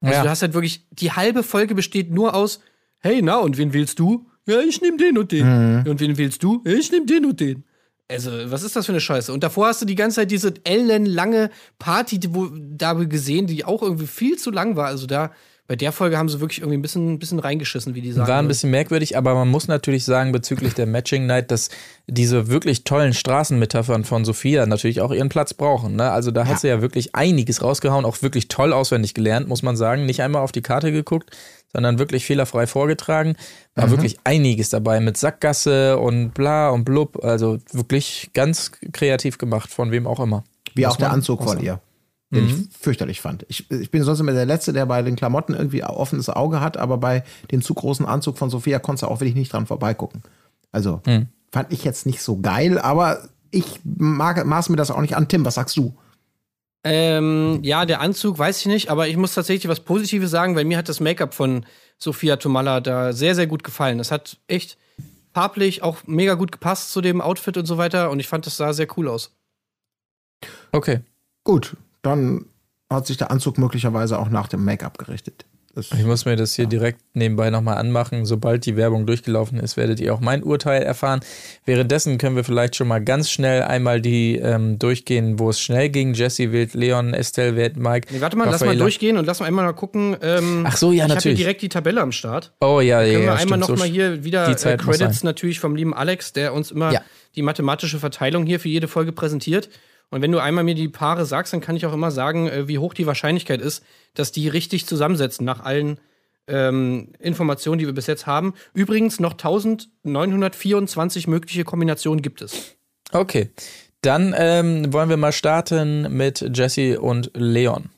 [0.00, 0.22] Also, Ja.
[0.24, 2.60] du hast halt wirklich, die halbe Folge besteht nur aus,
[2.98, 4.26] hey, na, und wen wählst du?
[4.46, 5.86] Ja, ich nehm den und den.
[5.86, 6.62] Und wen wählst du?
[6.64, 7.64] Ja, ich nehm den und den.
[8.08, 9.32] Also, was ist das für eine Scheiße?
[9.32, 13.64] Und davor hast du die ganze Zeit diese ellenlange Party, die, wo, da gesehen, die
[13.64, 14.86] auch irgendwie viel zu lang war.
[14.86, 15.30] Also, da,
[15.68, 18.28] bei der Folge haben sie wirklich irgendwie ein bisschen, ein bisschen reingeschissen, wie die sagen.
[18.28, 21.70] War ein bisschen merkwürdig, aber man muss natürlich sagen, bezüglich der Matching Night, dass
[22.08, 25.94] diese wirklich tollen Straßenmetaphern von Sophia natürlich auch ihren Platz brauchen.
[25.96, 26.10] Ne?
[26.10, 29.76] Also da hat sie ja wirklich einiges rausgehauen, auch wirklich toll auswendig gelernt, muss man
[29.76, 30.04] sagen.
[30.04, 31.30] Nicht einmal auf die Karte geguckt,
[31.72, 33.36] sondern wirklich fehlerfrei vorgetragen.
[33.76, 37.24] War wirklich einiges dabei mit Sackgasse und bla und blub.
[37.24, 40.42] Also wirklich ganz kreativ gemacht, von wem auch immer.
[40.74, 41.64] Wie Muss auch der Anzug von sagen.
[41.64, 41.80] ihr.
[42.34, 43.44] Den ich fürchterlich fand.
[43.48, 46.78] Ich, ich bin sonst immer der Letzte, der bei den Klamotten irgendwie offenes Auge hat,
[46.78, 50.22] aber bei dem zu großen Anzug von Sophia konntest du auch wirklich nicht dran vorbeigucken.
[50.70, 51.02] Also
[51.50, 55.28] fand ich jetzt nicht so geil, aber ich mag, maß mir das auch nicht an.
[55.28, 55.94] Tim, was sagst du?
[56.84, 60.64] Ähm, ja, der Anzug weiß ich nicht, aber ich muss tatsächlich was Positives sagen, weil
[60.64, 61.64] mir hat das Make-up von
[61.98, 63.98] Sophia Tomalla da sehr, sehr gut gefallen.
[63.98, 64.78] Das hat echt
[65.32, 68.56] farblich auch mega gut gepasst zu dem Outfit und so weiter und ich fand, das
[68.56, 69.36] sah sehr cool aus.
[70.72, 71.00] Okay.
[71.44, 72.46] Gut, dann
[72.90, 75.46] hat sich der Anzug möglicherweise auch nach dem Make-up gerichtet.
[75.74, 78.26] Das, Ich muss mir das hier direkt nebenbei nochmal anmachen.
[78.26, 81.20] Sobald die Werbung durchgelaufen ist, werdet ihr auch mein Urteil erfahren.
[81.64, 85.88] Währenddessen können wir vielleicht schon mal ganz schnell einmal die ähm, durchgehen, wo es schnell
[85.88, 86.12] ging.
[86.12, 88.08] Jesse wählt Leon, Estelle wählt Mike.
[88.12, 88.84] Nee, warte mal, lass mal Raffaella.
[88.84, 90.14] durchgehen und lass mal einmal mal gucken.
[90.20, 91.38] Ähm, Ach so, ja, ich habe hier natürlich.
[91.38, 92.52] direkt die Tabelle am Start.
[92.60, 93.32] Oh ja, ja, Können ja.
[93.32, 96.52] wir einmal stimmt, noch so hier wieder die äh, Credits natürlich vom lieben Alex, der
[96.52, 97.00] uns immer Ja.
[97.34, 99.70] die mathematische Verteilung hier für jede Folge präsentiert.
[100.10, 102.68] Und wenn du einmal mir die Paare sagst, dann kann ich auch immer sagen, äh,
[102.68, 103.84] wie hoch die Wahrscheinlichkeit ist,
[104.14, 105.98] dass die richtig zusammensetzen nach allen
[106.46, 108.54] ähm, Informationen, die wir bis jetzt haben.
[108.74, 112.76] Übrigens noch 1924 mögliche Kombinationen gibt es.
[113.12, 113.50] Okay.
[114.02, 117.90] Dann ähm, wollen wir mal starten mit Jesse und Leon.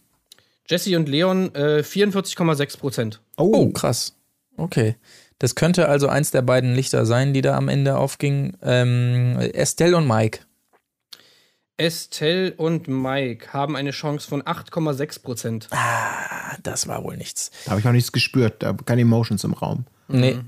[0.69, 3.21] Jesse und Leon äh, 44,6 Prozent.
[3.37, 4.15] Oh, krass.
[4.57, 4.97] Okay.
[5.39, 8.57] Das könnte also eins der beiden Lichter sein, die da am Ende aufgingen.
[8.63, 10.41] Ähm, Estelle und Mike.
[11.77, 15.69] Estelle und Mike haben eine Chance von 8,6 Prozent.
[15.71, 17.51] Ah, das war wohl nichts.
[17.65, 19.85] Da habe ich auch nichts gespürt, da keine Emotions im Raum.
[20.09, 20.39] Nee,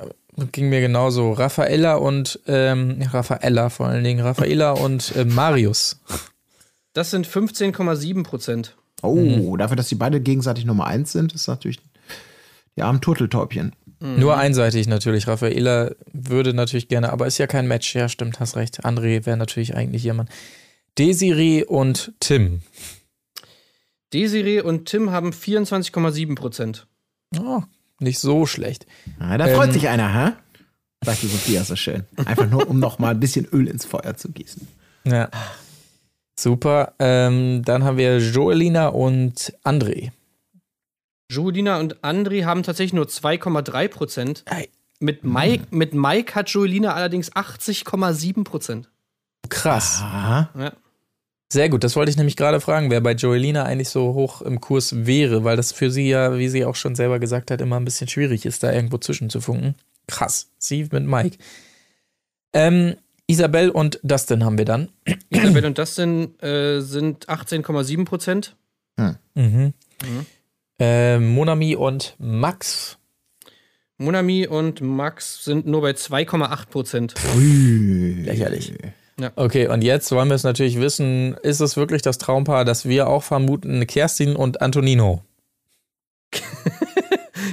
[0.53, 1.33] ging mir genauso.
[1.33, 4.21] Raffaella und ähm, Raffaella vor allen Dingen.
[4.21, 6.01] Raffaella und äh, Marius.
[6.93, 8.77] Das sind 15,7 Prozent.
[9.03, 11.81] Oh, dafür, dass die beide gegenseitig Nummer eins sind, ist natürlich
[12.77, 13.75] die armen Turteltäubchen.
[13.99, 15.27] Nur einseitig natürlich.
[15.27, 17.95] Raffaella würde natürlich gerne, aber ist ja kein Match.
[17.95, 18.85] Ja, stimmt, hast recht.
[18.85, 20.29] André wäre natürlich eigentlich jemand.
[20.99, 22.63] Desiree und Tim.
[24.13, 26.87] Desiree und Tim haben 24,7 Prozent.
[27.39, 27.63] Oh,
[28.01, 28.87] nicht so schlecht.
[29.19, 29.73] Ah, da freut Ähm.
[29.73, 30.33] sich einer, hä?
[31.05, 32.05] Sagt die Sophia so schön.
[32.25, 34.67] Einfach nur, um noch mal ein bisschen Öl ins Feuer zu gießen.
[35.05, 35.29] Ja.
[36.39, 36.95] Super.
[36.99, 40.13] Ähm, dann haben wir Joelina und André.
[41.31, 44.45] Julina und André haben tatsächlich nur 2,3 Prozent.
[45.01, 48.89] Mit Mike, mit Mike hat Julina allerdings 80,7 Prozent.
[49.49, 50.01] Krass.
[50.03, 50.51] Aha.
[50.57, 50.73] Ja.
[51.53, 51.85] Sehr gut.
[51.85, 55.45] Das wollte ich nämlich gerade fragen, wer bei Joelina eigentlich so hoch im Kurs wäre,
[55.45, 58.09] weil das für sie ja, wie sie auch schon selber gesagt hat, immer ein bisschen
[58.09, 59.77] schwierig ist, da irgendwo zwischenzufunken.
[60.09, 60.51] Krass.
[60.59, 61.39] Sie mit Mike.
[62.53, 62.97] Ähm,
[63.29, 64.89] Isabel und Dustin haben wir dann.
[65.31, 68.57] Isabel und Dustin äh, sind 18,7 Prozent.
[69.35, 69.73] Mhm.
[70.79, 72.99] Äh, Monami und Max.
[73.99, 77.15] Monami und Max sind nur bei 2,8 Prozent.
[78.25, 78.75] Lächerlich.
[79.19, 79.33] Ja.
[79.35, 83.09] Okay, und jetzt wollen wir es natürlich wissen, ist es wirklich das Traumpaar, das wir
[83.09, 85.23] auch vermuten, Kerstin und Antonino?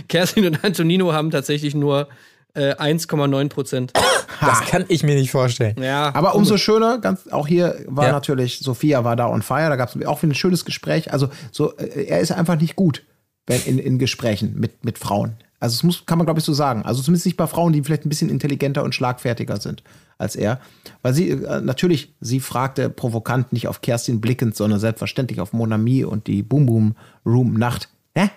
[0.10, 2.10] Kerstin und Antonino haben tatsächlich nur
[2.54, 3.94] äh, 1,9 Prozent.
[4.42, 5.82] Das kann ich mir nicht vorstellen.
[5.82, 8.12] Ja, Aber umso schöner, ganz, auch hier war Ja.
[8.12, 11.14] natürlich, Sophia war da on fire, da gab es auch wieder ein schönes Gespräch.
[11.14, 13.04] Also, so, äh, er ist einfach nicht gut
[13.48, 15.36] wenn, in, in Gesprächen mit, mit Frauen.
[15.64, 16.84] Also, das muss, kann man, glaube ich, so sagen.
[16.84, 19.82] Also, zumindest nicht bei Frauen, die vielleicht ein bisschen intelligenter und schlagfertiger sind
[20.18, 20.60] als er.
[21.04, 26.04] Weil sie, äh, natürlich, sie fragte provokant nicht auf Kerstin blickend, sondern selbstverständlich auf Monami
[26.04, 26.96] und die Boom Boom
[27.26, 27.88] Room Nacht.
[28.14, 28.30] Hä?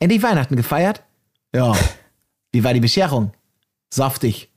[0.00, 1.04] Endlich Weihnachten gefeiert?
[1.54, 1.72] Ja.
[2.52, 3.30] Wie war die Bescherung?
[3.88, 4.48] Saftig.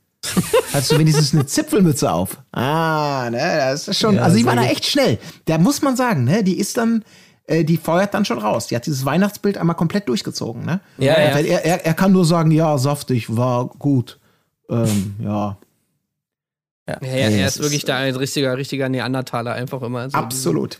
[0.72, 2.42] Hast du wenigstens eine Zipfelmütze auf?
[2.50, 4.16] Ah, ne, das ist schon.
[4.16, 5.18] Ja, also, die war da echt schnell.
[5.44, 7.04] Da muss man sagen, ne, die ist dann,
[7.46, 8.66] äh, die feuert dann schon raus.
[8.68, 10.80] Die hat dieses Weihnachtsbild einmal komplett durchgezogen, ne?
[10.98, 11.34] Ja, ja.
[11.34, 14.18] Weil Er, er, er kann nur sagen, ja, saftig, war gut.
[14.70, 15.58] Ähm, ja,
[16.88, 20.00] ja, ja, er das ist wirklich da ein richtiger, richtiger Neandertaler einfach immer.
[20.00, 20.78] Also absolut.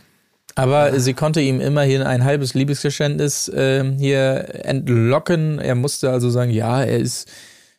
[0.55, 5.59] Aber sie konnte ihm immerhin ein halbes Liebesgeständnis ähm, hier entlocken.
[5.59, 7.29] Er musste also sagen, ja, er ist,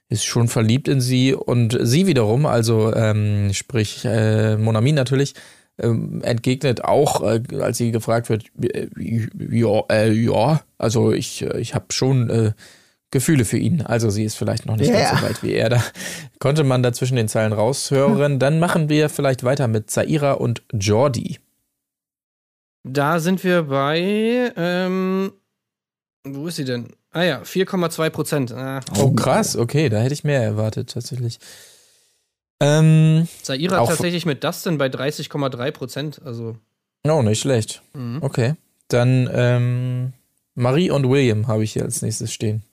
[0.09, 1.33] ist schon verliebt in sie.
[1.33, 5.35] Und sie wiederum, also ähm, sprich äh, Monami natürlich,
[5.77, 8.87] ähm, entgegnet auch, äh, als sie gefragt wird, äh,
[9.49, 12.51] ja, äh, ja, also ich, äh, ich habe schon äh,
[13.11, 13.81] Gefühle für ihn.
[13.81, 15.69] Also sie ist vielleicht noch nicht Ja, ganz so weit wie er.
[15.69, 15.83] Da
[16.39, 18.39] konnte man da zwischen den Zeilen raushören.
[18.39, 21.39] Dann machen wir vielleicht weiter mit Zaira und Jordi.
[22.83, 25.31] Da sind wir bei, ähm,
[26.23, 26.89] wo ist sie denn?
[27.11, 28.51] Ah ja, 4,2 Prozent.
[28.51, 31.39] Ah, Oh, krass, okay, da hätte ich mehr erwartet, tatsächlich.
[32.65, 33.27] Ähm,
[33.73, 36.21] Auch- tatsächlich mit Dustin bei 30,3 Prozent.
[36.25, 36.55] Also,
[37.07, 37.81] oh, nicht schlecht.
[37.93, 38.19] mhm.
[38.21, 38.53] Okay.
[38.87, 40.13] Dann ähm,
[40.53, 42.63] Marie und William habe ich hier als nächstes stehen.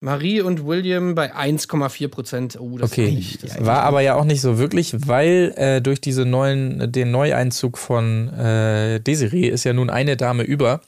[0.00, 2.58] Marie und William bei 1,4 Prozent.
[2.60, 3.12] Oh, das Okay.
[3.12, 3.42] nicht.
[3.44, 7.78] Das War aber ja auch nicht so wirklich, weil äh, durch diese neuen, den Neueinzug
[7.78, 10.80] von äh, Desiree ist ja nun eine Dame über.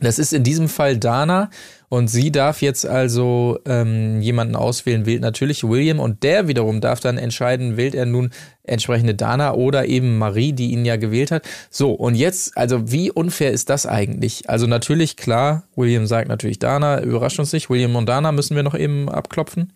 [0.00, 1.50] Das ist in diesem Fall Dana
[1.88, 7.00] und sie darf jetzt also ähm, jemanden auswählen, wählt natürlich William und der wiederum darf
[7.00, 8.30] dann entscheiden, wählt er nun
[8.64, 11.44] entsprechende Dana oder eben Marie, die ihn ja gewählt hat.
[11.70, 14.50] So, und jetzt, also wie unfair ist das eigentlich?
[14.50, 17.70] Also natürlich, klar, William sagt natürlich Dana, überrascht uns nicht.
[17.70, 19.72] William und Dana müssen wir noch eben abklopfen.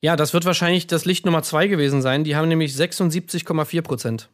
[0.00, 2.24] Ja, das wird wahrscheinlich das Licht Nummer 2 gewesen sein.
[2.24, 4.28] Die haben nämlich 76,4 Prozent.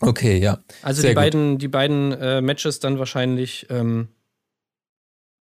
[0.00, 0.58] Okay, ja.
[0.82, 1.22] Also Sehr die gut.
[1.22, 4.08] beiden, die beiden äh, Matches dann wahrscheinlich ähm,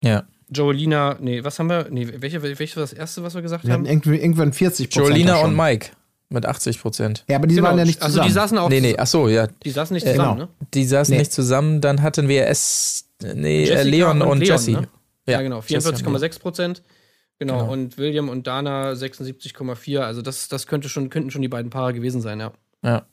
[0.03, 0.25] Ja.
[0.53, 1.87] Joelina, nee, was haben wir?
[1.91, 3.87] Nee, welche, welche war das erste, was wir gesagt Wir haben?
[3.87, 5.09] irgendwie, irgendwann 40 Prozent.
[5.09, 5.91] Joelina und Mike
[6.29, 7.25] mit 80 Prozent.
[7.29, 8.29] Ja, aber die waren ja nicht also zusammen.
[8.29, 9.47] die saßen auch Nee, nee, ach so, ja.
[9.65, 10.49] die saßen nicht Äh, zusammen, genau.
[10.49, 10.67] ne?
[10.75, 11.19] Die saßen Nee.
[11.19, 14.71] nicht zusammen, dann hatten wir es, nee, äh, Jessica Leon und, und Leon, Jesse.
[14.73, 14.89] ne?
[15.29, 16.83] Ja, genau, Jesse haben 44,6 Prozent.
[17.39, 17.61] Genau.
[17.61, 17.73] Genau.
[17.73, 20.01] und William und Dana 76,4.
[20.01, 22.53] Also das, das könnte schon, könnten schon die beiden Paare gewesen sein, ja.
[22.85, 23.07] Ja.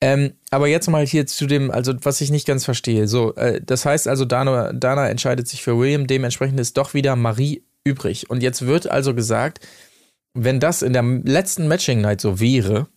[0.00, 3.08] Ähm, aber jetzt mal hier zu dem, also was ich nicht ganz verstehe.
[3.08, 7.16] So, äh, das heißt also, Dana, Dana entscheidet sich für William, dementsprechend ist doch wieder
[7.16, 8.28] Marie übrig.
[8.28, 9.66] Und jetzt wird also gesagt,
[10.34, 12.88] wenn das in der letzten Matching Night so wäre,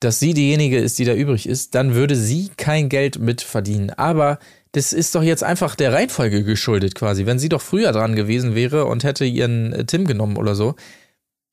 [0.00, 3.90] dass sie diejenige ist, die da übrig ist, dann würde sie kein Geld mitverdienen.
[3.90, 4.38] Aber
[4.72, 7.26] das ist doch jetzt einfach der Reihenfolge geschuldet quasi.
[7.26, 10.76] Wenn sie doch früher dran gewesen wäre und hätte ihren äh, Tim genommen oder so,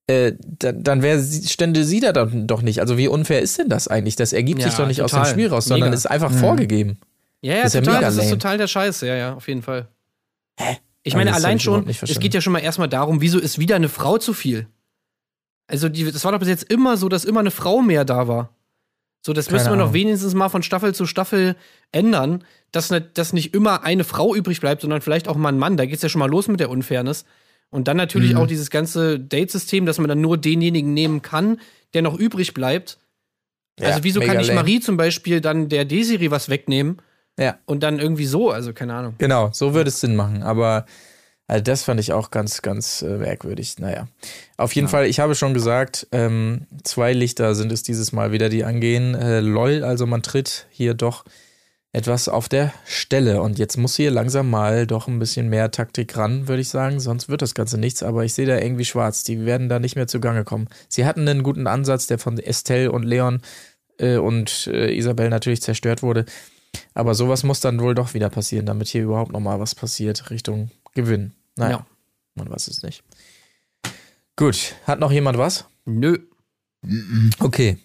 [0.07, 2.79] äh, dann, dann wäre sie, stände sie da dann doch nicht.
[2.79, 4.15] Also wie unfair ist denn das eigentlich?
[4.15, 5.25] Das ergibt Ja, sich doch nicht aus total.
[5.25, 5.97] dem Spiel raus, sondern Mega.
[5.97, 6.99] ist einfach vorgegeben.
[7.41, 9.47] Ja, ja, Das ist ja total, mega das ist total der Scheiß, ja, ja, auf
[9.47, 9.87] jeden Fall.
[10.59, 10.77] Hä?
[11.03, 13.59] Ich meine, Also, allein ich schon, es geht ja schon mal erstmal darum, wieso ist
[13.59, 14.67] wieder eine Frau zu viel?
[15.67, 18.27] Also, die, das war doch bis jetzt immer so, dass immer eine Frau mehr da
[18.27, 18.49] war.
[19.25, 21.55] So, das Keine müssen wir noch wenigstens mal von Staffel zu Staffel
[21.91, 25.57] ändern, dass, ne, dass nicht immer eine Frau übrig bleibt, sondern vielleicht auch mal ein
[25.57, 25.77] Mann.
[25.77, 27.25] Da geht's ja schon mal los mit der Unfairness.
[27.70, 28.38] Und dann natürlich Mhm.
[28.38, 31.59] auch dieses ganze Date-System, dass man dann nur denjenigen nehmen kann,
[31.93, 32.97] der noch übrig bleibt.
[33.80, 34.61] Ja, also, wieso kann ich lame.
[34.61, 37.01] Marie zum Beispiel dann der Desiri was wegnehmen
[37.38, 38.49] Ja, und dann irgendwie so?
[38.49, 39.16] Also, keine Ahnung.
[39.18, 40.43] genau, so würde es Sinn machen.
[40.43, 40.86] Aber
[41.47, 43.78] also das fand ich auch ganz, ganz äh, merkwürdig.
[43.80, 44.07] Naja,
[44.57, 48.47] auf jeden Fall, ich habe schon gesagt, ähm, zwei Lichter sind es dieses Mal wieder,
[48.49, 49.13] die angehen.
[49.13, 51.26] Äh, lol, also man tritt hier doch
[51.95, 53.41] etwas auf der Stelle.
[53.41, 56.99] Und jetzt muss hier langsam mal doch ein bisschen mehr Taktik ran, würde ich sagen.
[56.99, 58.03] Sonst wird das Ganze nichts.
[58.03, 59.23] Aber ich sehe da irgendwie schwarz.
[59.23, 60.67] Die werden da nicht mehr zugange kommen.
[60.89, 63.41] Sie hatten einen guten Ansatz, der von Estelle und Leon
[63.97, 66.25] äh, und äh, Isabel natürlich zerstört wurde.
[66.93, 70.29] Aber sowas muss dann wohl doch wieder passieren, damit hier überhaupt noch mal was passiert
[70.29, 71.31] Richtung Gewinn.
[71.55, 71.85] Naja, Ja.
[72.35, 73.03] man weiß es nicht.
[74.35, 75.63] Gut, hat noch jemand was?
[75.85, 76.17] Nö.
[77.39, 77.77] Okay.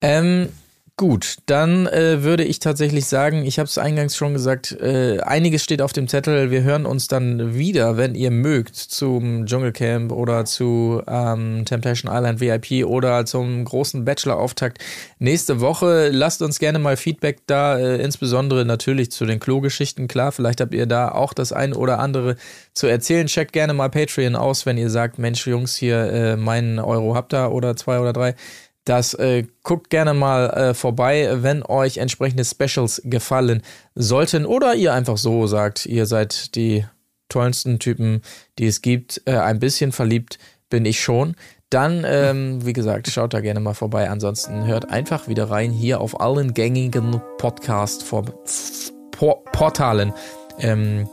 [0.00, 0.48] Ähm,
[0.96, 5.64] gut, dann äh, würde ich tatsächlich sagen, ich habe es eingangs schon gesagt, äh, einiges
[5.64, 6.52] steht auf dem Zettel.
[6.52, 12.40] Wir hören uns dann wieder, wenn ihr mögt, zum Dschungelcamp oder zu ähm, Temptation Island
[12.40, 14.78] VIP oder zum großen Bachelor-Auftakt
[15.18, 16.10] nächste Woche.
[16.12, 20.06] Lasst uns gerne mal Feedback da, äh, insbesondere natürlich zu den Klo-Geschichten.
[20.06, 22.36] Klar, vielleicht habt ihr da auch das ein oder andere
[22.72, 23.26] zu erzählen.
[23.26, 27.34] Checkt gerne mal Patreon aus, wenn ihr sagt, Mensch, Jungs, hier äh, meinen Euro habt
[27.34, 28.36] ihr oder zwei oder drei.
[28.84, 33.62] Das äh, guckt gerne mal äh, vorbei, wenn euch entsprechende Specials gefallen
[33.94, 36.84] sollten oder ihr einfach so sagt, ihr seid die
[37.28, 38.20] tollsten Typen,
[38.58, 39.22] die es gibt.
[39.24, 41.34] Äh, ein bisschen verliebt bin ich schon.
[41.70, 44.08] Dann, ähm, wie gesagt, schaut da gerne mal vorbei.
[44.08, 50.12] Ansonsten hört einfach wieder rein hier auf allen gängigen Podcast-Portalen
[50.60, 51.08] ähm,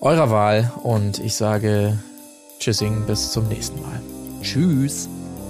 [0.00, 0.70] eurer Wahl.
[0.82, 1.98] Und ich sage
[2.58, 4.02] Tschüssing, bis zum nächsten Mal.
[4.42, 5.08] Tschüss.